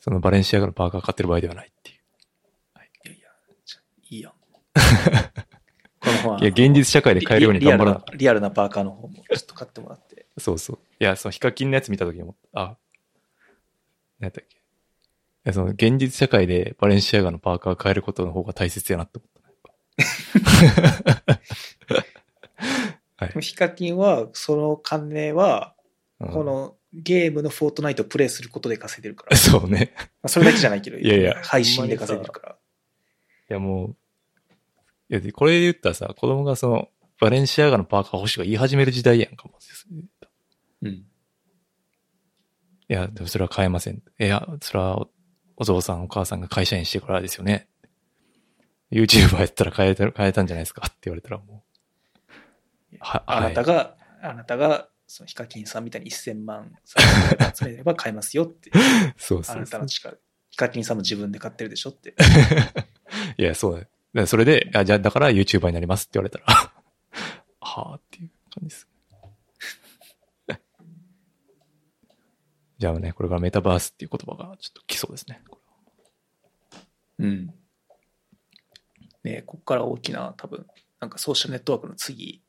[0.00, 1.96] そのバレンシアガのパーカー買ってる場合ではないっていう。
[1.96, 3.28] いやいや、
[3.64, 3.80] じゃ
[4.10, 4.32] いいやん。
[6.00, 6.40] この本は。
[6.40, 10.26] いや、現実社会で買えるように頑張らなリアルなリアルなパーカーの方もちょっと買ってもらって。
[10.38, 10.78] そうそう。
[11.00, 12.60] いや、そのヒカキンのやつ見た時に思った。
[12.60, 12.78] あ、
[14.20, 14.56] 何やったっけ。
[14.56, 14.60] い
[15.44, 19.30] や、その現実社会でバレンシアガのパーカー買えることの方が大切やなって思っ
[21.24, 21.40] たね。
[23.16, 23.40] はい。
[23.40, 25.74] ヒカキンは、その金は、
[26.20, 29.36] うんこのゲームのフォートナイトをプレイすることで稼いでるから。
[29.38, 29.92] そうね。
[29.96, 32.52] まあそれだけじゃないけど、 いやいや配信で稼いでるから。
[33.50, 33.96] いや、もう、
[35.10, 36.88] いや、でこれで言ったらさ、子供がその、
[37.20, 39.58] バレンシアガのパーカー欲しいとか言い始める時代やんかも。
[40.82, 40.90] うん。
[40.90, 41.04] い
[42.88, 43.96] や、でもそれは買えません。
[43.96, 45.10] いや、それはお
[45.56, 47.68] お父さんお母さんが会社員してからですよね。
[48.92, 51.67] YouTuber やったら買えた、買えたんじゃないですかって言われたらもう。
[53.00, 56.72] は、あなたが、が、あなたが、そのヒカキンさんみたいに1000万
[57.54, 58.70] 集めれば買えますよって。
[59.16, 59.86] そうそうあなたの。
[59.86, 60.18] 力。
[60.50, 62.14] ヒカキンさんも自分で買ってるでしょって。
[63.38, 63.86] いや、そうだよ。
[64.14, 66.46] だそれで、あじゃあだから YouTuber になりますって言われたら、
[67.60, 68.88] はあっていう感じです。
[72.78, 75.42] じゃあね、これからメタバースっていう言葉がちょっと来そうですね。
[77.18, 77.54] うん。
[79.24, 80.64] ねここから大きな多分、
[81.00, 82.40] なんかソーシャルネットワークの次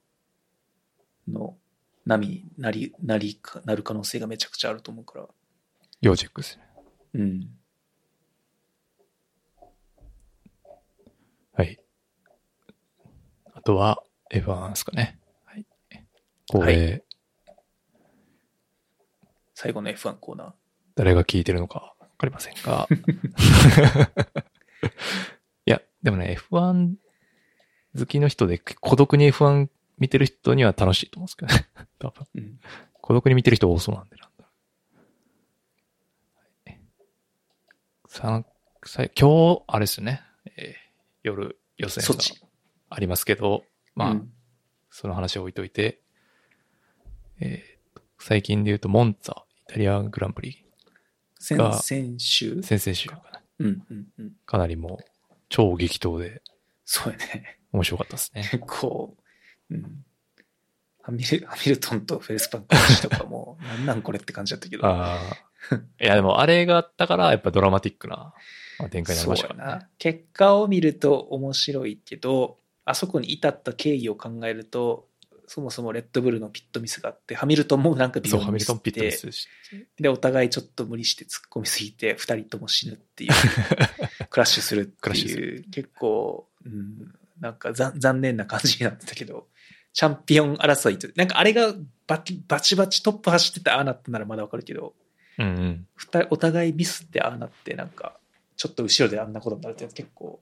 [1.27, 1.57] の
[2.05, 5.27] 波になり、なりか、なる可能性がめちゃくちゃあると思うから。
[6.01, 6.63] 要チェックですね。
[7.13, 7.49] うん。
[11.53, 11.79] はい。
[13.53, 14.01] あとは
[14.31, 15.19] F1 ですかね。
[15.45, 15.65] はい。
[16.51, 17.03] これ、
[19.53, 20.53] 最後の F1 コーナー。
[20.95, 22.87] 誰が聞いてるのかわかりませんが。
[25.65, 26.95] いや、でもね、F1
[27.97, 29.67] 好きの人で孤独に F1
[29.99, 31.67] 見てる人には楽しいと思うんですけどね。
[31.99, 32.27] 多分。
[32.35, 32.59] うん。
[33.01, 34.45] 孤独に見てる人多そうなんでなんだ。
[36.65, 36.79] はい
[38.07, 38.43] さ
[38.85, 40.21] さ今日、あれですよね。
[40.57, 40.89] えー
[41.21, 42.23] 夜予選が。
[42.89, 43.63] ありますけど、
[43.93, 44.31] まあ、うん
[44.89, 46.01] その話を置いといて、
[47.39, 50.65] えーと最近で言うと、モンツァ、イタリアグランプリ、
[51.39, 52.61] 先が々週？
[52.63, 53.41] 先々週かな。
[53.59, 54.31] うんうんうん。
[54.45, 56.41] かなりもう、超激闘で
[56.85, 57.59] そうやね。
[57.71, 58.41] 面白かったですね。
[58.49, 59.15] 結構、
[59.71, 60.05] うん。
[61.01, 64.83] ハミル、ハミルトンとフェルスパンクとかも、 なんなんこれって感じだったけど。
[66.01, 68.33] いや、でもあれがあったから、やっぱドラマティックな
[68.79, 69.71] まあ展開になりましたからね。
[69.81, 69.89] な。
[69.97, 75.07] 結果を見ると面白いけど、あそこに至った経緯を考えると、
[75.47, 79.47] そもそもレッドブルのピットミスがあって、ハミルトンもなんか微そう、妙にミスっハミルトンピットミて、スし
[79.99, 83.31] で、お互いちょっと無理して突っ込みすぎて、二人とも死ぬっていう、
[84.29, 89.47] クラッシュするっていう、結構、うん、なんかざ残念な感じになってたけど、
[89.99, 91.73] チャンピオン争いと、なんかあれが
[92.07, 94.93] バチバチバチトップ走っててああなったならまだわかるけど、
[95.37, 95.87] うんうん。
[96.29, 98.17] お互いミスってああなって、なんか、
[98.55, 100.39] ちょっと後ろであんなことになるって結構、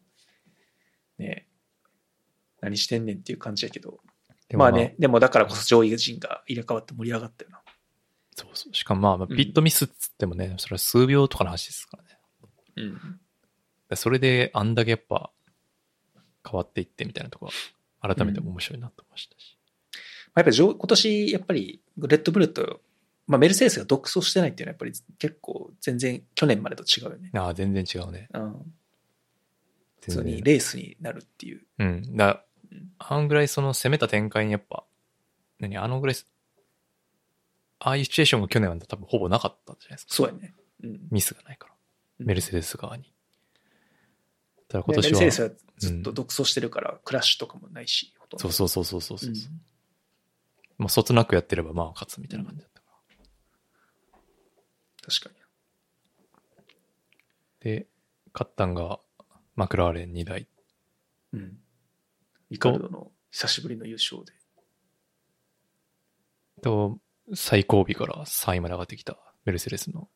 [1.17, 1.47] ね
[2.61, 3.99] 何してんねんっていう感じやけど、
[4.47, 7.61] でもまあね、でもだからこそ上位陣が入れ替わって盛り上がったよな。
[8.35, 8.75] そうそう。
[8.75, 12.09] しかもまあまあ、ピットミスっつってもね、それは数秒とかの話ですからね。
[12.75, 13.95] うん。
[13.95, 15.31] それであんだけやっぱ
[16.45, 17.51] 変わっていってみたいなところ
[18.01, 19.57] 改めて面白いなと思いましたし。
[20.33, 22.81] まあ、やっぱり上今年、やっぱり、レッドブルと、
[23.27, 27.31] まあ、メルセデスが独走してないっていうのは、やっぱり結構、全然、去年までと違うよね。
[27.33, 28.29] ああ、全然違うね。
[28.33, 28.73] うん。
[30.01, 30.23] 普通。
[30.23, 31.65] にレースになるっていう。
[31.79, 32.15] うん。
[32.15, 34.83] だうんあんぐらいその攻めた展開にやっぱ、
[35.59, 36.15] 何、あのぐらい、
[37.79, 40.13] ああいうシチュエーションが去年は多分ほぼなかったじゃないですか。
[40.13, 40.55] そうやね。
[40.83, 41.07] うん。
[41.11, 41.73] ミスがないから。
[42.19, 43.13] メルセデス側に。
[44.68, 49.30] ただ今今年は、メルセデスはずっと独走してるから、クラッシュとかもないし、そうそうそうそうそうそう。
[49.30, 49.35] うん
[50.77, 52.88] もうそつなくやってればまあ勝つみたいな感じだったか
[54.11, 54.19] ら。
[55.11, 55.35] 確か
[57.64, 57.72] に。
[57.72, 57.88] で、
[58.31, 58.99] 勝ったんが
[59.56, 60.48] マクラーレン2台。
[61.34, 61.57] うん。
[62.52, 64.34] リカルドの久しぶりの優勝で。
[66.61, 66.99] と、
[67.34, 70.07] 最後尾から3位まで上がってきたメルセデスの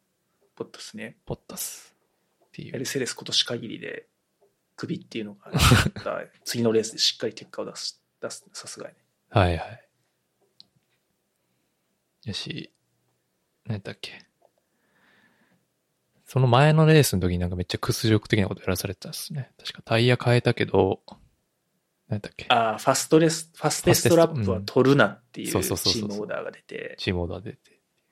[0.55, 1.17] ポッタスね。
[1.25, 1.95] ポッタス
[2.45, 2.73] っていう。
[2.73, 4.05] メルセデス今年限りで、
[4.81, 5.51] 首っていうのが、
[6.43, 8.99] 次のレースでしっかり結果を出す、出す、さすがにね。
[9.29, 9.87] はいはい。
[12.25, 12.71] よし、
[13.65, 14.13] 何やったっけ？
[16.25, 19.51] その前のレースの時になんかめっちゃ屈辱的なことやらされてたんですね。
[19.59, 21.01] 確かタイヤ変えたけど、
[22.07, 22.47] 何やったっけ？
[22.49, 27.59] ああ、ファストレス、ファステストラップは取るなっていうチームオーダーが出て、チームオーダー出て、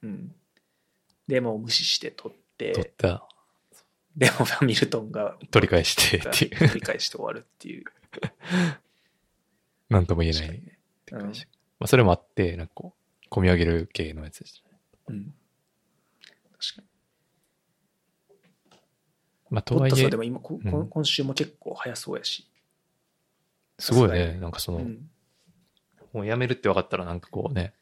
[0.04, 0.36] うん。
[1.28, 3.26] でもう無視して取っ、取ってた、
[4.20, 7.86] でもハミルトンが取り返してっていう、取り返して終わるっていう。
[9.88, 11.48] なんとも言えないね展開でした
[11.80, 14.78] まあそれもあって、なんかこう、込み上げる系のやつでしたね。
[15.08, 15.34] うん。
[16.60, 16.88] 確かに。
[19.50, 22.46] まあとはいえで、も今、こうん今週も結構早そうやし。
[23.80, 24.34] すごいね。
[24.34, 25.10] なんかそうの、ん。
[26.12, 27.74] もうやめるって分かったらなんかこうね、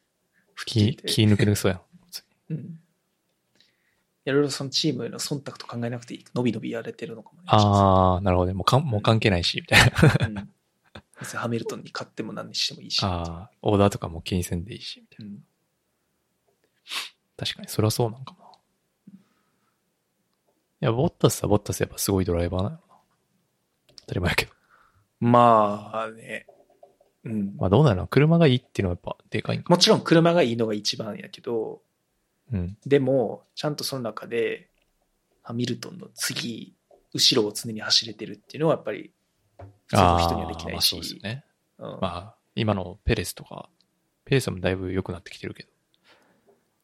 [0.68, 1.81] 気、吹き気抜け抜くそうやん。
[2.53, 2.80] うん。
[4.28, 6.26] いろいろそのチームへの忖度と考えなくていい。
[6.36, 7.44] 伸び伸びやれてるのかもね。
[7.48, 8.54] ああ、なるほどね。
[8.54, 10.28] もうかん、もう関係ないし、みたいな。
[10.28, 10.49] うん。
[11.20, 13.04] 別にハミルトンに勝っても何にしてもいいし。
[13.04, 15.32] ああ、オーダーとかも気にせんでいいし、みたいな。
[15.32, 15.44] うん。
[17.38, 18.45] 確かに、それはそうなんかもな。
[20.82, 22.82] いや、ボッタスはボッタスやっぱすごいドライバーなのな。
[24.02, 24.52] 当たり前やけど。
[25.22, 26.45] まあね。
[27.24, 27.56] うん。
[27.58, 28.08] まあどうなの？
[28.08, 29.74] 車がいいっていうのはやっぱでかいんか。
[29.74, 31.82] もちろん車がいいのが一番やけど、
[32.52, 32.78] うん。
[32.86, 34.69] でも、ちゃんとその中で、
[35.44, 36.76] ハミルトンの次、
[37.14, 39.11] 後ろを常に走れてるっていうのはやっぱり、
[39.88, 40.74] 普通の人にはできないし。
[40.74, 41.44] まあそうですよね。
[41.80, 43.69] うんまあ、今のペレスとか、
[44.26, 45.69] ペレスもだいぶ良くなってきてるけど。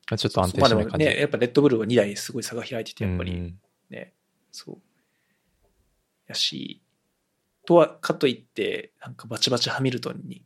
[0.09, 1.05] まあちょっと安定しない感じ。
[1.05, 3.59] ね、やっぱレッドブルは2台すごい差が開いてて、やっぱりうん
[3.89, 4.13] ね、
[4.51, 4.77] そう。
[6.27, 6.81] やし、
[7.65, 10.43] とは、かといって、なんかバチバチハミルトンに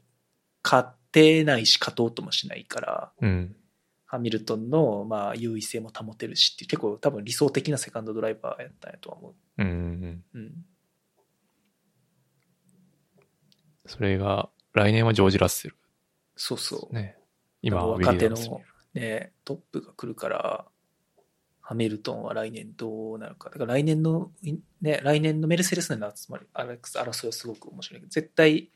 [0.63, 3.55] 勝ってないし、勝とうともしないから、うん。
[4.07, 9.33] ハミルトンのまあ優位性も保てるしっていう、結構多分理想的なセカンドドライバーやったんやとは思う。
[9.57, 10.51] うんうん。
[13.85, 15.75] それが、来年はジョージ・ラッセル。
[16.35, 16.95] そうそう。
[16.95, 17.17] ね。
[17.61, 18.37] 今若手の
[18.93, 20.65] ね、トップが来るから、
[21.59, 23.49] ハミルトンは来年どうなるか。
[23.49, 24.31] だから来年の、
[24.81, 28.71] ね、来年のメルセデスの集まり、アレックス争いはすごく面白いけど、絶対、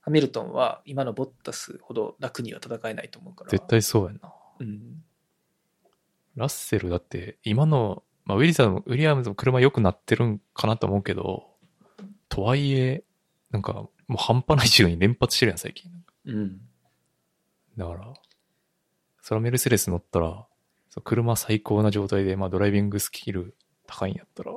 [0.00, 3.50] ハミルトンは今のボッタスほど楽には戦えないと思うから。
[3.50, 4.34] 絶対そうやんな。
[4.60, 5.02] うん。
[6.36, 11.48] ラッセルだって、今の、まあ、ウィリウィリアムズも車良くなってるんかなと思うけど、
[12.28, 13.04] とはいえ、
[13.50, 15.90] なんか、もう半端ない順位連発してるやん、最近。
[16.26, 16.60] うん。
[17.76, 18.14] だから、
[19.22, 20.46] それはメルセデス乗ったら、
[20.90, 23.56] そう車最高な状態で、まあドライビングスキル
[23.86, 24.52] 高いんやったら、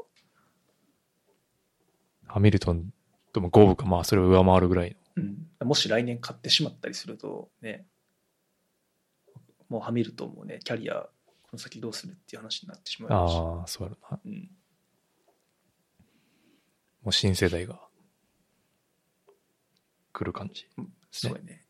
[2.27, 2.91] ハミルトン
[3.33, 5.67] とも五分か、まあそれを上回るぐらいうん。
[5.67, 7.85] もし来年買ってしまったりすると、ね、
[9.69, 11.09] もうハミルトンもね、キャリア、こ
[11.53, 13.25] の先どうするっていう話になってしまの。
[13.25, 13.35] うし。
[13.35, 14.19] ああ、そうやろな。
[14.25, 14.49] うん。
[17.03, 17.79] もう新世代が
[20.13, 20.87] 来る感じですね。
[21.11, 21.63] そうやね。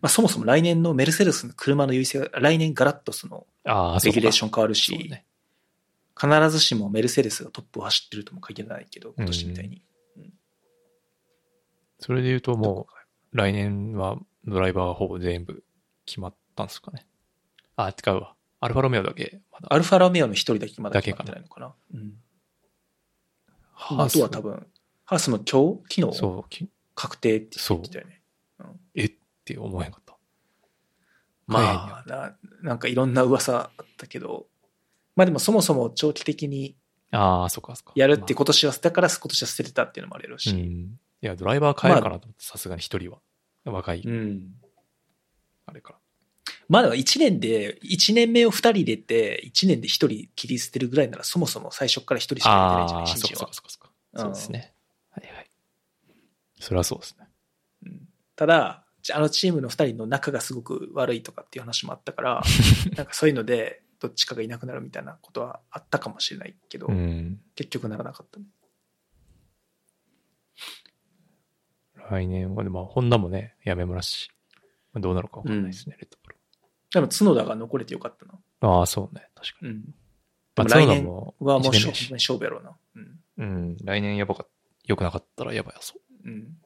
[0.00, 5.26] まあ、そもそも来年のメルセデスの車の優位性が、来年ガラッとそのああ、レギュレーション変わるし、ね。
[6.20, 9.82] 必ずしもメルセデスがトップを走ってるとも限らないけど、今年みたいに。
[11.98, 12.96] それで言うともか
[13.32, 15.64] う、来年はドライバーがほぼ全部
[16.04, 17.06] 決まったんですかね。
[17.76, 18.34] あ、違うわ。
[18.60, 19.68] アルファロメオだけ、まだ。
[19.70, 21.74] アルファロメオの一人だけまだ決まってないのかな。
[21.94, 22.14] うん。
[23.74, 24.66] ハあとは多分、
[25.04, 28.22] ハースも今日、昨日、そう、き確定って言ってたよね。
[28.94, 29.12] えっ
[29.44, 30.16] て思わへんかった。
[31.46, 34.46] まあな、なんかいろんな噂あったけど、
[35.16, 36.76] まあでもそもそも長期的に
[37.12, 37.92] ああ、そっかそっか。
[37.94, 40.54] やるってま今年は、だから今年は捨ててたっていうのもあるやろう。
[40.54, 40.58] ん。
[40.60, 43.18] いや、ドライバー変えるかなと思って、さすがに一人は。
[43.64, 44.54] 若い、うん。
[45.66, 45.98] あれから。
[46.68, 53.90] まあでも1年で、1年目を2人入れて、1年で1人切り捨てるぐらいなら、そもそも最初から1人しか入れてないんじゃない、ああー、そっ新人はかそっか。
[54.14, 54.72] そそそうですね。
[55.10, 55.50] はいはい。
[56.60, 57.26] それはそうですね。
[57.86, 62.42] うんただ、あのチームの2人の仲がすごく悪いとかっていう話もあったから、
[62.96, 67.40] なんかそういうので、どっちかがいなくなるみたいなことはあったかもしれないけど、うん。
[67.54, 68.46] 結局ならなかったね。
[72.10, 74.30] 来年は、まあ、ホンダもね、やめますし、
[74.92, 76.18] まあどうなるかわかんないですね、レッド。
[76.92, 78.34] でも角田が残れてよかったな。
[78.60, 79.68] ああ、そうね、確かに。
[79.70, 79.94] うん。
[80.56, 82.76] まあ、来年はもう勝負やろうな。
[82.96, 83.20] うん。
[83.38, 84.46] うん、来年やばか
[84.84, 86.28] 良くなかったらやばいやそう。
[86.28, 86.56] うん。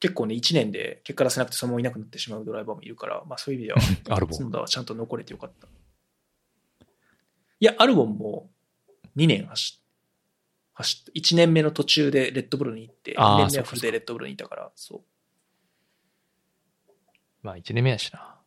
[0.00, 3.80] 結構ね、1年で結果出せなくてそのままいなくなってしまうドライバーもいるから、まあそういう意味では、
[4.16, 4.38] アルボン。
[4.38, 5.66] 角田はちゃんと残れてよかった。
[7.60, 8.48] いや、アルボンも
[9.16, 9.88] 2年走っ
[10.74, 15.02] 走って、1年目の途中でレッドブルに行って、2あー年目はフルでレッドブルにいたから、そ
[17.42, 18.37] まあ、1年目やしな。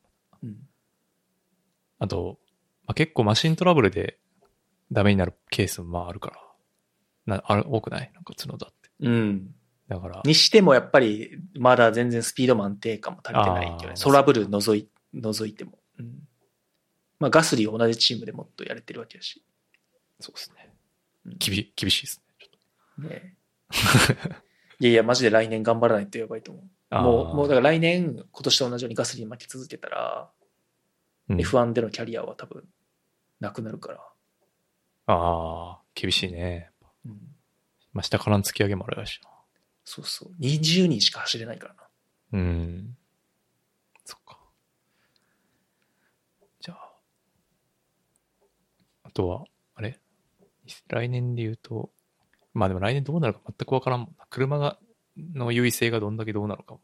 [2.01, 2.39] あと、
[2.87, 4.17] まあ、結構マシントラブルで
[4.91, 6.31] ダメになるケースもまああるか
[7.27, 7.35] ら。
[7.37, 8.11] な、あれ、多くない？
[8.15, 8.89] なんか角田って。
[9.01, 9.53] うん。
[9.87, 13.87] だから、にしてもやっぱり、まだ全然スピードも安定感も足りてないけどね。
[13.89, 15.77] あートラブル除い除いても。
[15.99, 16.27] うん。
[17.19, 19.43] まあガスリーは同じチームでもっとやれてるわけだし。
[20.19, 20.73] そうですね。
[21.25, 22.35] うん厳し厳しいですね。
[22.39, 22.47] ちょ
[23.05, 23.35] っね
[24.79, 26.95] え いやいや、マジで来年頑張らないとやばいと思う。
[26.95, 30.40] もう、もうだから来年、今年と同じようにガスリーに負け続けたら、と
[31.33, 32.63] うん F1 でのキャリアは多分、
[33.39, 33.99] なくなるから。
[35.07, 36.71] ああ、厳しいね。
[37.05, 37.35] うん。
[37.93, 39.29] まあ、下からの突き上げもあるやしな。
[39.83, 40.33] そうそう。
[40.41, 41.87] 20人しか走れないからな。
[42.33, 42.97] うん。
[44.05, 44.39] そっか。
[46.59, 46.91] じゃあ、
[49.03, 49.45] あとは、
[49.75, 49.99] あれ？
[50.87, 51.91] 来年で言うと、
[52.53, 54.25] まあでも来年どうなるか全くわからんもんな。
[54.29, 54.77] 車が、
[55.17, 56.81] の優位性がどんだけどうなるかも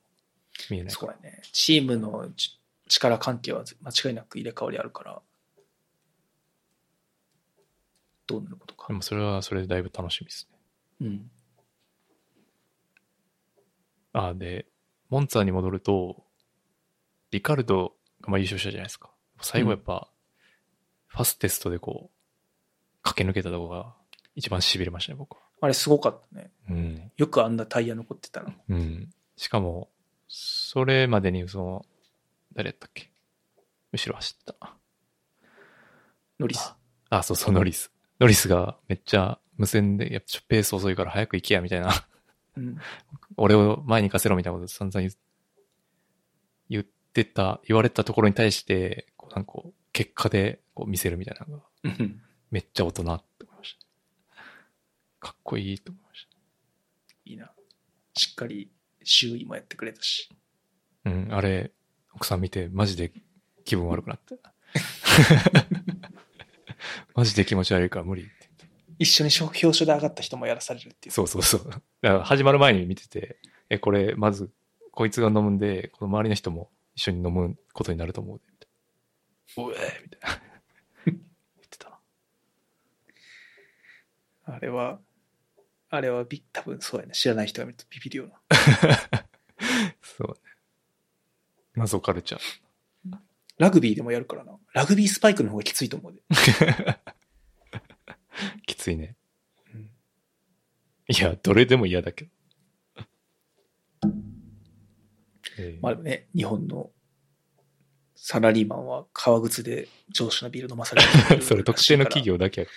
[0.69, 1.13] 見えないから。
[1.13, 1.41] そうやね。
[1.53, 2.56] チームのち
[2.87, 5.21] 力関係は間違いなく入れ替わりあるから、
[8.25, 8.93] どうなることかで。
[8.93, 10.57] もそれはそれでだいぶ楽しみですね。
[11.01, 11.31] うん。
[14.13, 14.67] あで、
[15.09, 16.25] モンツァに戻ると、
[17.31, 19.11] リカルドがまあ優勝したじゃないですか。
[19.41, 20.09] 最後やっぱ、
[21.07, 23.95] ファステストでこう、駆け抜けたとこが
[24.35, 25.41] 一番痺れましたね、僕は。
[25.61, 26.51] あれすごかったね。
[26.69, 27.11] うん。
[27.15, 28.53] よくあんなタイヤ残ってたな。
[28.69, 29.09] うん。
[29.35, 29.89] しかも、
[30.27, 31.85] それまでにその、
[32.57, 33.11] 誰やったっけ？
[33.93, 34.55] 後ろ走った。
[36.39, 36.73] ノリス。
[37.11, 37.91] あ、そうそう、ノリス。
[38.19, 41.93] ノリスがめっちゃ無線で、やっぱペース遅いから早く行けや、みたいな。
[42.55, 42.77] うん。
[43.35, 45.07] 俺を前に行かせろみたいなこと散々
[46.67, 55.27] 言ってた、言われたところに対して、こうなんかこう、結果でこう見せるみたいなのが、うんめっちゃ大人って思いました。
[55.27, 56.27] かっこいいと思いまし
[57.25, 57.51] いいな。
[58.15, 58.71] しっかり
[59.03, 60.29] 周囲もやってくれたし。
[61.03, 61.11] た。
[61.11, 61.71] うん、あれ、
[62.17, 63.11] 奥さん見て、マジで
[63.63, 64.39] 気分悪くなって。
[67.13, 68.31] マジで気持ち悪いから無理って。
[68.97, 71.13] 一緒に表彰で上がった人もやらされるっていう。
[71.13, 71.69] そうそうそう。
[71.69, 73.37] だから始まる前に見てて、
[73.69, 74.49] え、これ、まず、
[74.91, 78.41] こいつが飲むんで、この周りの人も一緒に飲むことになると思う。
[78.43, 78.65] みた
[79.61, 80.41] いなおえみたいな。
[81.05, 81.89] 言ってた
[84.47, 84.55] な。
[84.55, 84.99] あれは、
[85.91, 87.13] あれはび多分そうやね。
[87.13, 88.41] 知らない人が見るとビビるよな。
[90.01, 90.46] そうね。
[91.77, 92.41] 謎カルチャー。
[93.59, 94.53] ラグビーでもやるからな。
[94.73, 96.21] ラグビースパイクの方がきついと思うで。
[98.65, 99.15] きついね。
[99.73, 99.89] うん
[101.09, 102.31] いや、どれでも嫌だけど。
[105.59, 106.91] えーまあでもね、日本の
[108.15, 112.67] サラリーマンは革靴で上司のビール飲まされる それ特定の企業だけ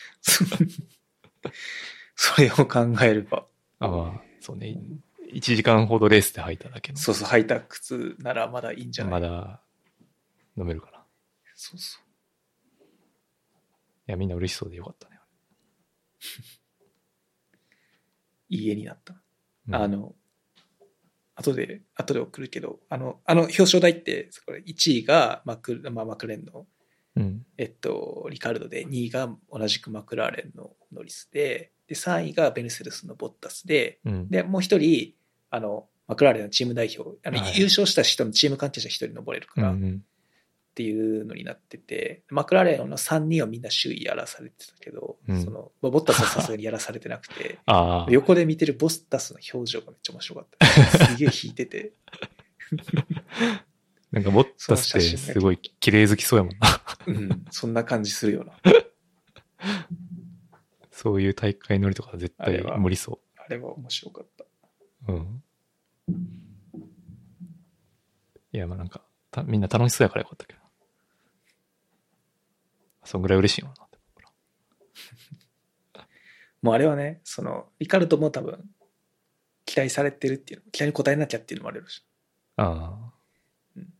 [2.14, 3.46] それを考えれば、
[3.80, 3.88] ら。
[3.88, 4.78] あまあ、そうね。
[5.34, 6.98] 1時間ほどレースで履いただけの。
[6.98, 9.20] そうそう、履いた靴ならまだいいんじゃない？
[9.20, 9.62] まだ
[10.56, 10.98] 飲めるかな。
[10.98, 11.00] い
[11.54, 12.10] そうそう。
[14.10, 15.18] や、みんな嬉しそうでよかったね。
[18.48, 19.14] いい絵になった。
[19.68, 20.14] うんあ、の、
[21.36, 26.66] 後で、後で送るけど、あの、あの表彰台って、これ1位がマク,、まあ、マクレーンの、
[27.16, 27.46] うん。
[27.56, 34.28] えっと、リカルドで、2位が同じくマクラーレンのノリスで、で、3位がベネセルスのボッタスで、うん。
[34.28, 35.14] で、もう一人、
[35.50, 40.04] あの、マクラーレンのチーム代表、あの、はい優勝した人のチーム関係者一人登れるから、っうんうん
[40.72, 47.58] ていうのになってて、マクラーレンの3人はみんな周囲やらされてたけど、うんその、まあボッタスはさすがにやらされてなくて。
[48.08, 50.66] 横で見てるボスタスの表情がめっちゃ面白かった。
[51.06, 51.92] すげえ引いてて。
[54.12, 56.80] なんかボッタスってすごい綺麗好きそうやもんな。
[57.06, 58.54] うん、そんな感じするよな。
[60.90, 64.44] そういう大会乗りとか絶対無理そあれは面白かった。
[65.08, 65.12] う。
[65.12, 65.42] うん。
[68.52, 70.60] いや、まあなんか、たみんな楽しそうやからよかったけど。
[73.04, 73.80] そんぐらい嬉しいもんな
[76.62, 78.68] もうあれはね、その、リカルドも多分、
[79.64, 82.04] 期待されてるっていうの、期待に応えなきゃっていうのもあるし。
[82.56, 83.12] ああ。
[83.76, 83.92] うん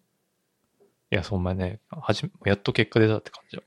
[1.12, 3.64] いや、そんなね、はじめ、やっと結果出たって感じだ。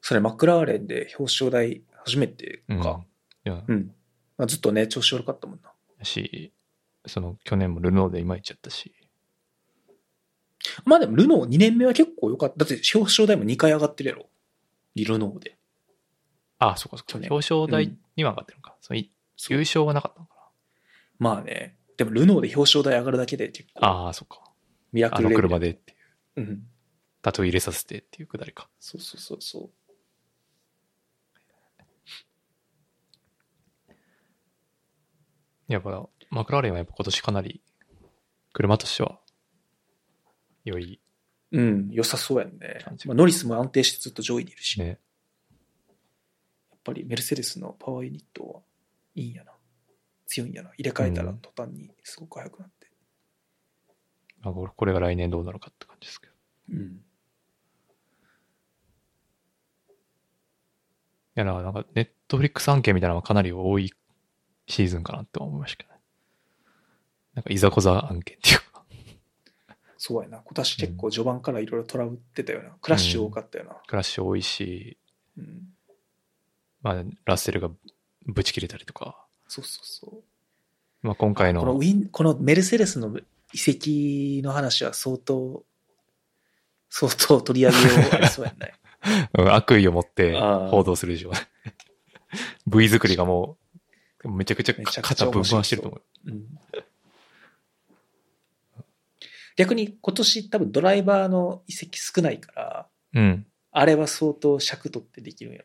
[0.00, 2.80] それマクラーレンで表彰台初めてうん。
[2.80, 3.04] か。
[3.44, 3.94] いや、うん。
[4.36, 5.72] まあ、ずっとね、調子悪かったもんな。
[6.04, 6.52] し、
[7.06, 8.92] その、去年もルノーでいまいちゃったし。
[10.84, 12.64] まあでも、ルノー2年目は結構良かった。
[12.64, 14.28] だって表彰台も2回上がってるやろ。
[14.94, 15.56] リルノーで。
[16.58, 17.12] ああ、そっかそっか。
[17.12, 18.76] 去年表彰台には上がってるのか。
[18.80, 20.50] そのいそう優勝はなかったのか
[21.18, 21.76] まあね。
[21.96, 23.88] でも、ルノーで表彰台上がるだけで結構、な。
[23.88, 24.40] ああ、そっか。
[24.92, 25.94] ミラクあのルレベル車でってい
[26.36, 26.40] う。
[26.40, 26.62] うん。
[27.22, 28.68] タトゥー入れさせてっていうくだりか。
[28.78, 29.70] そうそうそうそう。
[35.68, 37.62] やっぱ、マクラーレンはやっぱ今年かなり、
[38.52, 39.20] 車としては、
[40.64, 41.00] 良い
[41.52, 44.98] うん、良さそうやんねまあ、ノリスも安定してずっと上位にいるし、やね。
[46.78, 48.60] っぱりメルセデスのパワーユニットは
[49.14, 49.52] いいんやな。
[50.26, 50.70] 強いんやな。
[50.76, 52.86] 入れ替えたらうん途端にすごく速くなって。
[54.40, 56.32] まあ、これが来年どうなるかって感じですけど。
[56.72, 56.76] うん。
[56.76, 57.00] い
[61.34, 63.92] や、ななんかネットフリックス案件みたいなのはかなり多い
[64.68, 66.00] シーズンかなって思いましたけどね。
[67.34, 68.84] なんか、いざこざ案件っていうか。
[69.96, 70.38] そうやな。
[70.38, 72.70] 今年結構序盤からいろいろトラブってたよな。
[72.80, 73.76] クラッシュ多かったよな。
[73.86, 74.96] クラッシュ多いし、
[75.36, 75.62] うん。
[76.82, 77.70] まあ、ラッセルが
[78.26, 80.22] ブチ切れたりとか、そうそうそう。
[81.02, 83.18] まあ、今回の、このウィン、このメルセデスの
[83.52, 85.64] 移籍の話は相当、
[86.90, 88.74] 相当取り上げようありそうやんね。
[89.38, 90.38] うん悪意を持って
[90.70, 91.38] 報道するでしょうね。
[92.66, 93.56] V 作りがも
[94.24, 96.30] う、めちゃくちゃめちゃくちゃ肩ぶん回してると思う。
[96.30, 96.46] うん
[99.56, 103.46] 逆に今年多分ドライバーの移籍少ないから、うん。
[103.72, 105.62] あれは相当尺取ってできるんや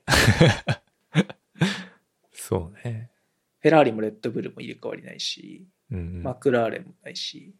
[1.14, 1.26] ろ。
[2.34, 3.12] そうね。
[3.60, 6.24] フェラーリもレッドブルも入れ替わりないし、うんうん。
[6.24, 7.54] マクラーレンもないし、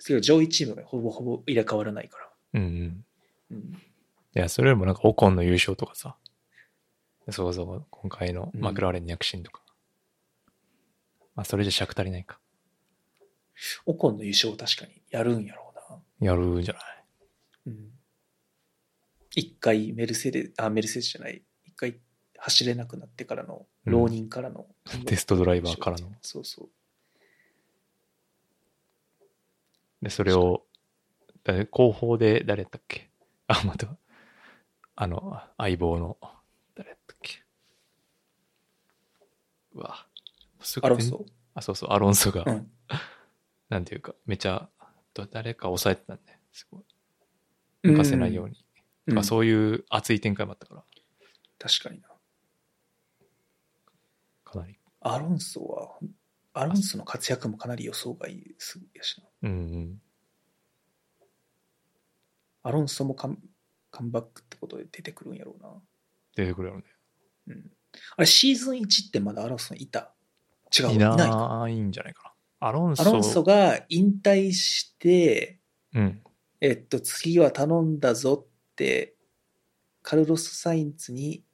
[0.00, 2.30] 次は上位チームがほぼほぼ入れ替わらないから。
[2.54, 3.04] うんうん。
[3.52, 3.82] うん
[4.32, 6.16] いや、それよりもなんかオコンの優勝とかさ、
[7.28, 9.62] そうそう、今回のマクラーレン躍進とか。
[11.34, 12.40] まあ、それじゃ尺足りないか。
[13.86, 15.72] オコンの優勝確かにやるんやろ
[16.20, 16.32] うな。
[16.32, 16.82] やるんじゃない？
[17.66, 17.90] うん
[19.36, 21.42] 一回メルセデあ、メルセデスじゃない。
[21.64, 22.00] 一回
[22.36, 24.66] 走れなくなってからの、うん浪人からの、
[25.06, 26.10] テストドライバーからの。
[26.20, 26.68] そうそう。
[30.02, 30.66] で、それを、
[31.44, 33.08] 誰後方で誰やったっけ？
[33.46, 33.96] あ、また、
[34.96, 36.18] あの、相棒の、
[36.80, 37.42] 誰やったっけ？
[39.74, 40.06] うわ。
[40.80, 41.26] アロンソ？
[41.52, 42.70] あ、そうそう、アロンソが、うん。
[43.68, 44.70] なんていうか、めちゃ、
[45.12, 46.84] ど誰か抑えてたんで、すごい。
[47.84, 48.64] 抜かせないように。
[49.08, 49.14] うん。
[49.14, 50.84] とかそういう熱い展開もあったから、
[51.58, 52.08] 確かにな。
[54.42, 54.78] かなり。
[55.00, 55.98] アロンソは、
[56.54, 59.28] アロンソの活躍もかなり予想外すやしな。
[59.42, 60.02] うんうん。
[62.62, 63.38] アロンソもカン
[63.90, 65.68] カムバックってことで出てくるんやろうな。
[66.36, 66.86] 出てくるやろね。
[67.48, 67.70] うん。
[68.16, 70.12] あれ、シーズン1ってまだアロンソいた？
[70.78, 71.58] 違うわ、いいないか。
[71.60, 72.68] ないんじゃないかな。
[72.68, 73.02] アロンソ。
[73.02, 75.58] アロンソが引退して、
[75.94, 76.22] うん。
[76.60, 79.14] えっと、次は頼んだぞって、
[80.02, 81.44] カルロス・サインツに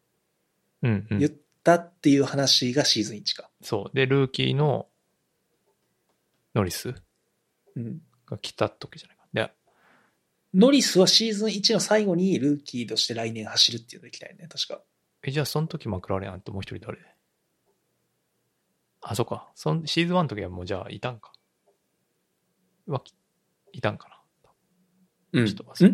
[0.82, 1.32] うん、うん言っ
[1.64, 3.50] たっていう話がシーズン1か。
[3.62, 3.96] そう。
[3.96, 4.88] で、ルーキーの
[6.54, 6.94] ノリス
[7.74, 8.02] うん。
[8.26, 9.15] が来た時じゃない？
[10.56, 14.80] ノリスはシーズン1の最後にルーキーとして来年走るっていうのできたよね、確か。
[15.22, 16.98] え、じゃあその時マクラーレンあんてもう一人誰？
[19.02, 19.50] あ、そっか。
[19.54, 21.30] そんシーズン1の時はもうじゃあいたんか。
[22.86, 23.02] は、
[23.72, 24.16] いたんかな。
[25.40, 25.92] うんちょっと忘れん？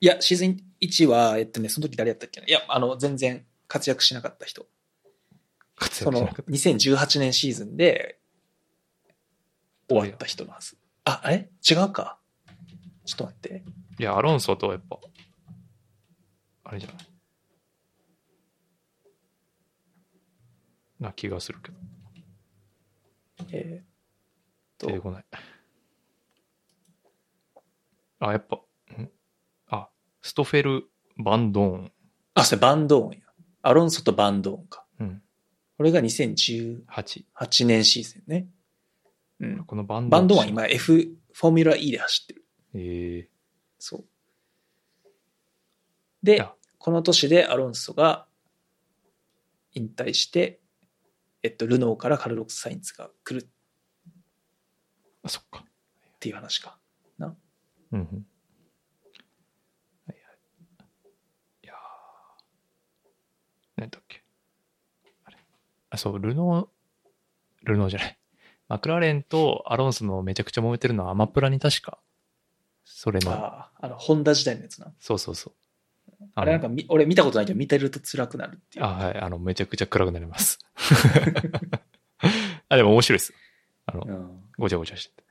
[0.00, 2.48] いや、シーズン1は、えっとね、その時誰やったっけな？
[2.48, 4.66] いや、あの、全然活躍しなかった人。
[5.92, 8.18] その活躍しなかっ2018年シーズンで
[9.88, 10.76] 終わった人のはず。
[11.04, 12.18] あ、あれ違うか。
[13.04, 13.62] ちょっと待って。
[13.96, 14.02] た。
[14.02, 14.98] いや、アロンソとやっぱ、
[16.64, 16.96] あれじゃない？
[21.00, 21.78] な気がするけど。
[23.52, 23.86] えーっ
[24.78, 25.24] と出てこない。
[28.20, 29.10] あ、やっぱ、ん？
[29.68, 29.88] あ、
[30.22, 30.84] ストフェル・
[31.16, 31.92] バンドーン。
[32.34, 33.18] あ、それバンドーンや。
[33.62, 34.84] アロンソとバンドーンか。
[35.00, 35.22] うん。
[35.76, 36.84] これが2018
[37.34, 37.66] 8。
[37.66, 38.48] 年シーズンね。
[39.40, 39.64] うん。
[39.64, 40.94] このバンドバンドーンは今 F、
[41.32, 42.44] フォーミュラ E で走ってる。
[42.74, 43.28] え
[43.78, 44.04] そう。
[46.22, 48.26] であ、この年でアロンソが
[49.72, 50.60] 引退して、
[51.42, 53.48] えっと、ルノーからカルロス・サインツが来る
[55.22, 55.64] あ、そっか。
[56.20, 56.78] ていう話か。
[57.92, 58.06] うんうん。
[58.06, 58.08] は
[60.08, 60.16] いはい。
[61.66, 61.70] い
[63.76, 64.24] 何だっけ
[65.24, 65.36] あれ。
[65.90, 66.68] あ、そう、ルノー、
[67.64, 68.18] ルノーじゃない。
[68.68, 71.98] マクラーレンとアロンソのめちゃくちゃ揉めてるのはアマプラに確か、
[73.04, 74.90] それの、ああ、あの、ホンダ時代のやつな。
[74.98, 76.24] そうそうそう。
[76.34, 78.84] あれなんかみ、俺見たことないけど、見てると辛くなるっていう。
[78.86, 80.58] あ、はい、あの、めちゃくちゃ暗くなります。
[82.70, 83.34] あ、でも面白いです。
[83.84, 84.42] あの、うん。
[84.56, 85.22] ごちゃごちゃして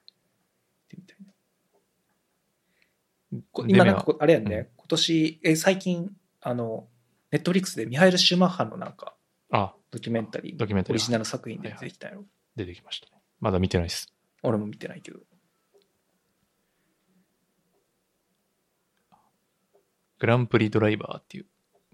[3.67, 6.87] 今なんかこ、あれやんね、うん今年、え、最近、あの、
[7.31, 9.15] ネットフリックスでミハイル・シューマッハのなんか、
[9.49, 12.23] あ、ドキュメンタリー、ドキュメンタリーオリジナル作品で出てきたよ。
[12.55, 13.19] 出てきましたね。
[13.39, 14.13] まだ見てないです。
[14.43, 15.21] 俺も見てないけど。
[20.23, 21.47] グランプリドライバーっていう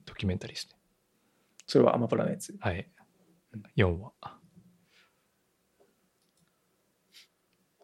[0.05, 0.75] ドキュメンタリーですね。
[1.65, 2.55] それはアマプラのやつ。
[2.59, 2.87] はい。
[3.75, 4.13] 4話。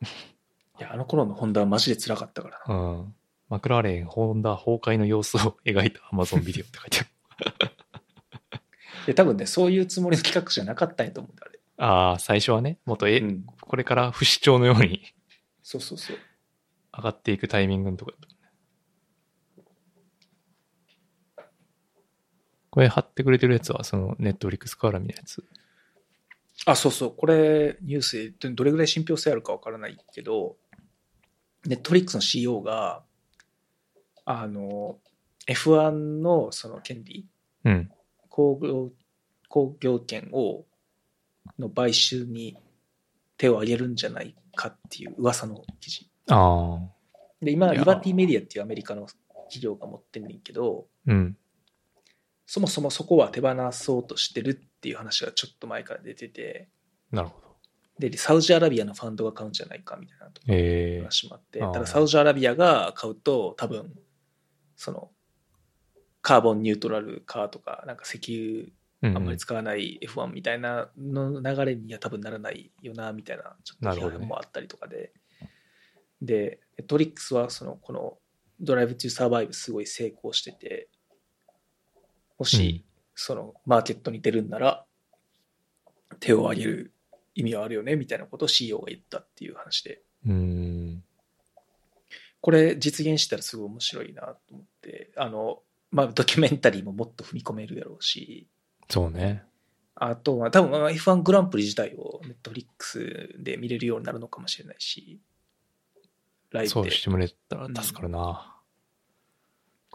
[0.80, 2.76] いや、あの頃のホンダはマジで辛かったからな。
[2.76, 3.16] うん。
[3.50, 7.10] マクラーレン、ホンダ崩壊の様子を描いた Amazon ビデオって書いてある。
[9.08, 11.60] で、多分ね、そういうつもりの企画じゃなかったんやと思うんだ、あれ。
[11.78, 13.48] ああ、最初はね、もっとえ、うん。
[13.62, 15.12] これから不死鳥のように
[15.64, 16.18] そうそうそう。
[16.96, 18.36] 上がっていくタイミングのとこだったね
[22.76, 25.42] これ貼ってくれてるやつは、そのネットフリックスから見のやつ。
[26.66, 27.16] あ、そうそう。
[27.16, 30.58] これ、ニュースでどれぐらい信憑性あるかわからないけど、
[31.66, 33.02] ネットフリックスの CEO が、
[34.26, 34.98] あの、
[35.48, 35.92] F1
[36.22, 37.26] のその権利、
[37.64, 37.90] うん。
[38.28, 38.92] 工業、
[39.48, 40.66] 工業権を、
[41.58, 42.58] の買収に
[43.38, 46.10] 手を挙げるんじゃないかっていう噂の記事。
[46.30, 46.80] ああ。
[47.42, 49.08] で、今、リバティメディアっていうアメリカの
[49.48, 51.38] 企業が持ってんねんけど、うん。
[52.46, 56.70] そもそもそこは手放そうとしてるっていう話がちょっと前から出てて、
[57.12, 57.46] なるほど。
[58.00, 60.42] で、サウジアラビアのファンドが買うんじゃないかみたいなと。
[60.42, 61.72] かええ話もあって、あー。
[61.72, 63.94] ただサウジアラビアが買うと多分、
[64.76, 65.12] その、
[66.22, 75.14] カーボンニュートラルカーとか、なんか石油うんあんまり使わない F1 みたいなの流れには多分ならないよな、みたいな、ちょっと批判もあったりとかで。
[76.22, 78.18] で、ネットリックスはその、この
[78.60, 80.90] ドライブ・トゥ・サバイブすごい成功してて、
[82.38, 82.84] もし、
[83.14, 84.86] そのマーケットに出るんなら、
[86.20, 86.94] 手を挙げる
[87.34, 90.02] 意味はあるよね、みたいなことを CEO が言ったっていう話で。
[90.26, 90.32] うん。
[90.32, 91.04] うん。
[92.42, 98.48] これ実現したらすごい面白いなと思って、あの、まあ、ドキュメンタリーももっと踏み込めるやろうし、
[98.90, 99.44] そうね。
[99.96, 105.20] あとは多分まあ F1 グランプリ自体をネットフリックスで見れるようになるのかもしれないし、
[106.52, 106.70] ライブで。
[106.70, 108.55] そうしてもらえたら助かるな。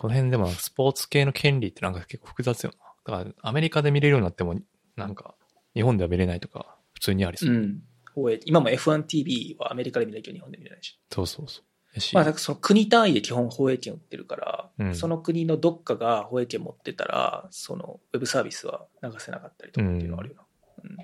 [0.00, 2.70] この辺でもスポーツ系の権利ってなんか結構複雑よ
[3.06, 3.12] な。
[3.18, 4.58] だからアメリカで見れるようになっても、
[4.96, 5.34] なんか
[5.74, 7.52] 日本では見れないとか普通にありそうう。
[7.52, 7.82] ん。
[8.14, 10.98] 放映今も F1TV はアメリカで見ないけど日本で見れないし。
[11.12, 11.64] そうそうそう。
[12.14, 20.42] まあ、だからその国単位で基本放映権を売ってるから、うんその国のどっかが放映権持ってたら、そのウェブサービスは流せなかったりとかっていうのはあるよな。
[20.84, 20.96] うん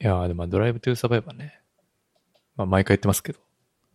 [0.00, 1.60] いやーでもドライブトゥーサバイバーね。
[2.54, 3.40] まあ毎回言ってますけど、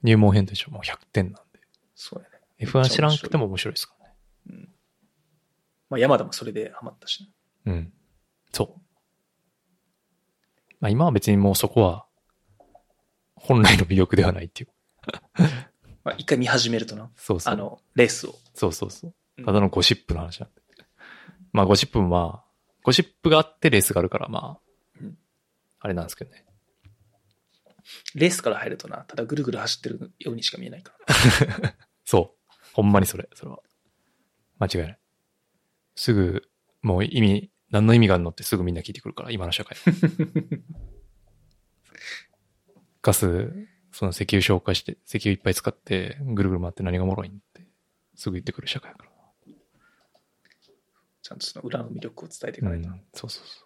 [0.03, 1.59] 入門編でしょ、もう100点なんで。
[1.95, 2.37] そうやね。
[2.59, 4.15] F1 知らなくても面白いですからね。
[4.49, 4.69] うん。
[5.89, 7.27] まあ、山田もそれでハマったし
[7.65, 7.73] な。
[7.73, 7.93] うん。
[8.51, 8.81] そう。
[10.79, 12.05] まあ今は別にもうそこは、
[13.35, 14.69] 本来の魅力ではないっていう。
[16.03, 17.11] まあ、一回見始めるとな。
[17.15, 17.53] そうそう。
[17.53, 18.35] あの、レースを。
[18.53, 19.41] そうそうそうう。
[19.41, 20.61] んただのゴシップの話なんで。
[21.51, 22.47] まあゴシップもまあ、
[22.83, 24.59] ゴシップがあってレースがあるからまあ、
[25.01, 25.17] うん
[25.79, 26.45] あれなんですけどね。
[28.15, 31.75] レースから入るとな、ただぐるぐる走ってるようにしか見えないから。
[32.05, 32.53] そう。
[32.73, 33.59] ほんまにそれ、それは。
[34.59, 34.99] 間違いない。
[35.95, 36.43] すぐ、
[36.81, 39.77] もう意味、何の意味があるのってすぐみんな聞いてくるから、今の社会。
[43.01, 43.51] ガス、
[43.91, 47.67] その石油消化して、石油いっぱい使って、ぐるぐる回って何がおもろいんって、
[48.15, 49.11] すぐ言ってくる社会だから。
[51.21, 52.89] ちゃんとその裏の魅力を伝えていかないと。
[52.89, 53.65] うん、そうそうそ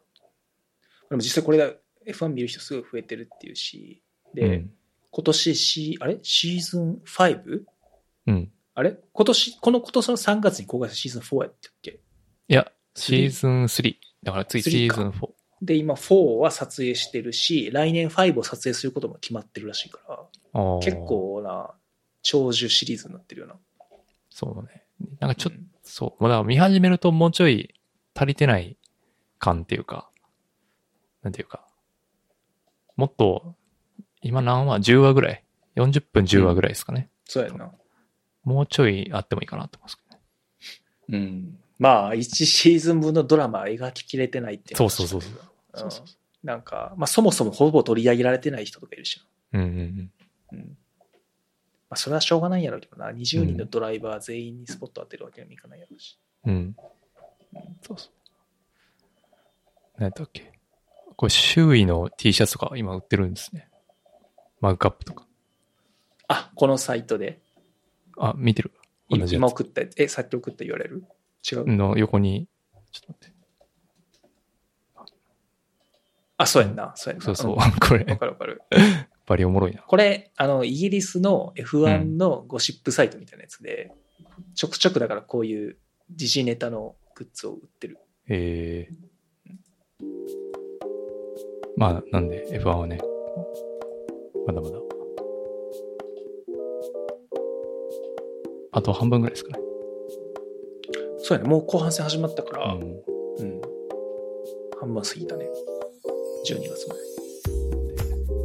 [1.09, 1.71] でも実際これだ、
[2.07, 4.10] F1 見る人すごい増えてるっていうし、う。
[4.33, 4.71] で、うん。
[5.11, 6.19] 今年シー、あれ？
[6.23, 7.63] シーズン 5?
[8.27, 8.51] うん。
[8.73, 8.97] あれ？
[9.11, 11.99] 今年、この今年の3月に公開したシーズン4やったっけ？
[12.47, 13.95] いや、シーズン3。
[14.23, 15.29] だからついシ3かーズン4。
[15.63, 20.97] で、今4は撮影してるし、来年5を撮影することも決まってるらしいから、結。
[21.05, 21.71] 構な
[22.21, 23.55] 長寿シリーズになってるよな。
[24.29, 24.83] そうだね。
[25.19, 26.23] なんかちょっと、うんそう。
[26.23, 27.73] まあだから見始めるともうちょい
[28.15, 28.77] 足りてない
[29.39, 30.09] 感っていうか、
[31.23, 31.67] なんていうか、
[32.95, 33.55] もっと、
[34.21, 35.43] 今何話 ?10 話ぐらい
[35.75, 37.09] ?40 分10話ぐらいですかね。
[37.25, 37.71] そうやな。
[38.43, 40.21] もうちょいあってもいいかなと思いますけどね。
[41.09, 41.57] うん。
[41.79, 45.31] まあ、1シーズン分のドラマ描ききれてないっていうのそうそうそう
[45.73, 46.07] そうそうん
[46.43, 49.21] なんか、まあそもそもほぼ取り上げられてない人とかいるし
[49.53, 49.57] う。
[49.57, 50.11] うんうんうん。
[50.51, 50.53] な。
[50.53, 50.59] うん。
[50.59, 50.65] ま
[51.91, 53.11] あそれはしょうがないんやろうけどな。
[53.11, 56.17] 20人のドライバー全員にスポット当てるわけにもいかないやろうし。
[56.45, 56.75] うん。
[57.81, 58.11] そうそう。
[59.97, 60.51] 何やったっけ？
[61.15, 63.69] これ周囲の T シャツとか今売ってるんですね。
[64.61, 65.27] マグカップとか。
[66.27, 67.41] あ、このサイトで。
[68.17, 68.71] あ、見てる
[69.09, 70.01] 同じやつ今送ったやつ。
[70.01, 71.01] え、さっき送った URL?
[71.51, 72.47] 違う、の横に、
[72.91, 73.41] ちょっと待って。
[76.37, 76.93] あ、そうやんな。
[76.95, 77.25] そうやんな。
[77.25, 78.61] そうそう、ん こわれ、かるわかる。
[79.25, 79.81] バリおもろいな。
[79.81, 83.91] これ、あの、イギリスの F1 のゴシップサイトみたいなやつで、
[84.55, 85.77] ちょくちょくだからこういう
[86.11, 87.97] 時事ネタのグッズを売ってる。
[88.27, 89.11] えー。
[91.77, 92.99] まあ、なんで F1 はね、
[94.47, 94.77] まだまだ。
[98.73, 99.59] あと半分ぐらいですかね。
[101.19, 101.49] そうやね。
[101.49, 102.81] もう後半戦始まったから、うん。
[102.81, 102.85] う
[103.43, 103.61] ん。
[104.79, 105.49] 半分過ぎたね。
[106.45, 107.01] 12月まで。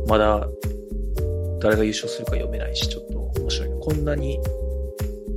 [0.09, 0.49] まだ、
[1.61, 3.77] 誰が優勝するか読めないし、ちょっと面白いね。
[3.81, 4.39] こんなに、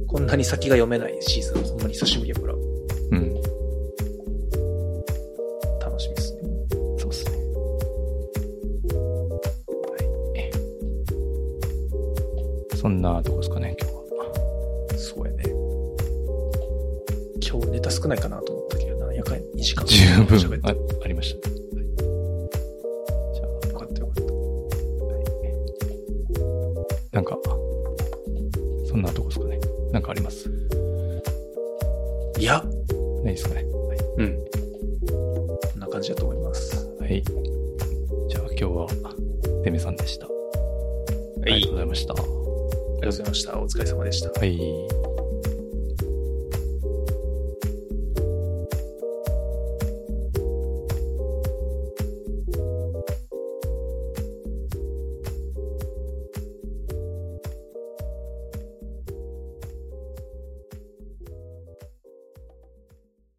[0.08, 2.56] こんなに先が読めないシーズン、ほんまに久しぶりやから、
[12.90, 14.98] そんなとこですかね、今日は。
[14.98, 15.44] そうやね。
[17.40, 19.86] 今日ネタ少ないかなと思ったけどな、やかん2時間。
[19.86, 20.60] 十分。
[20.64, 21.59] あありました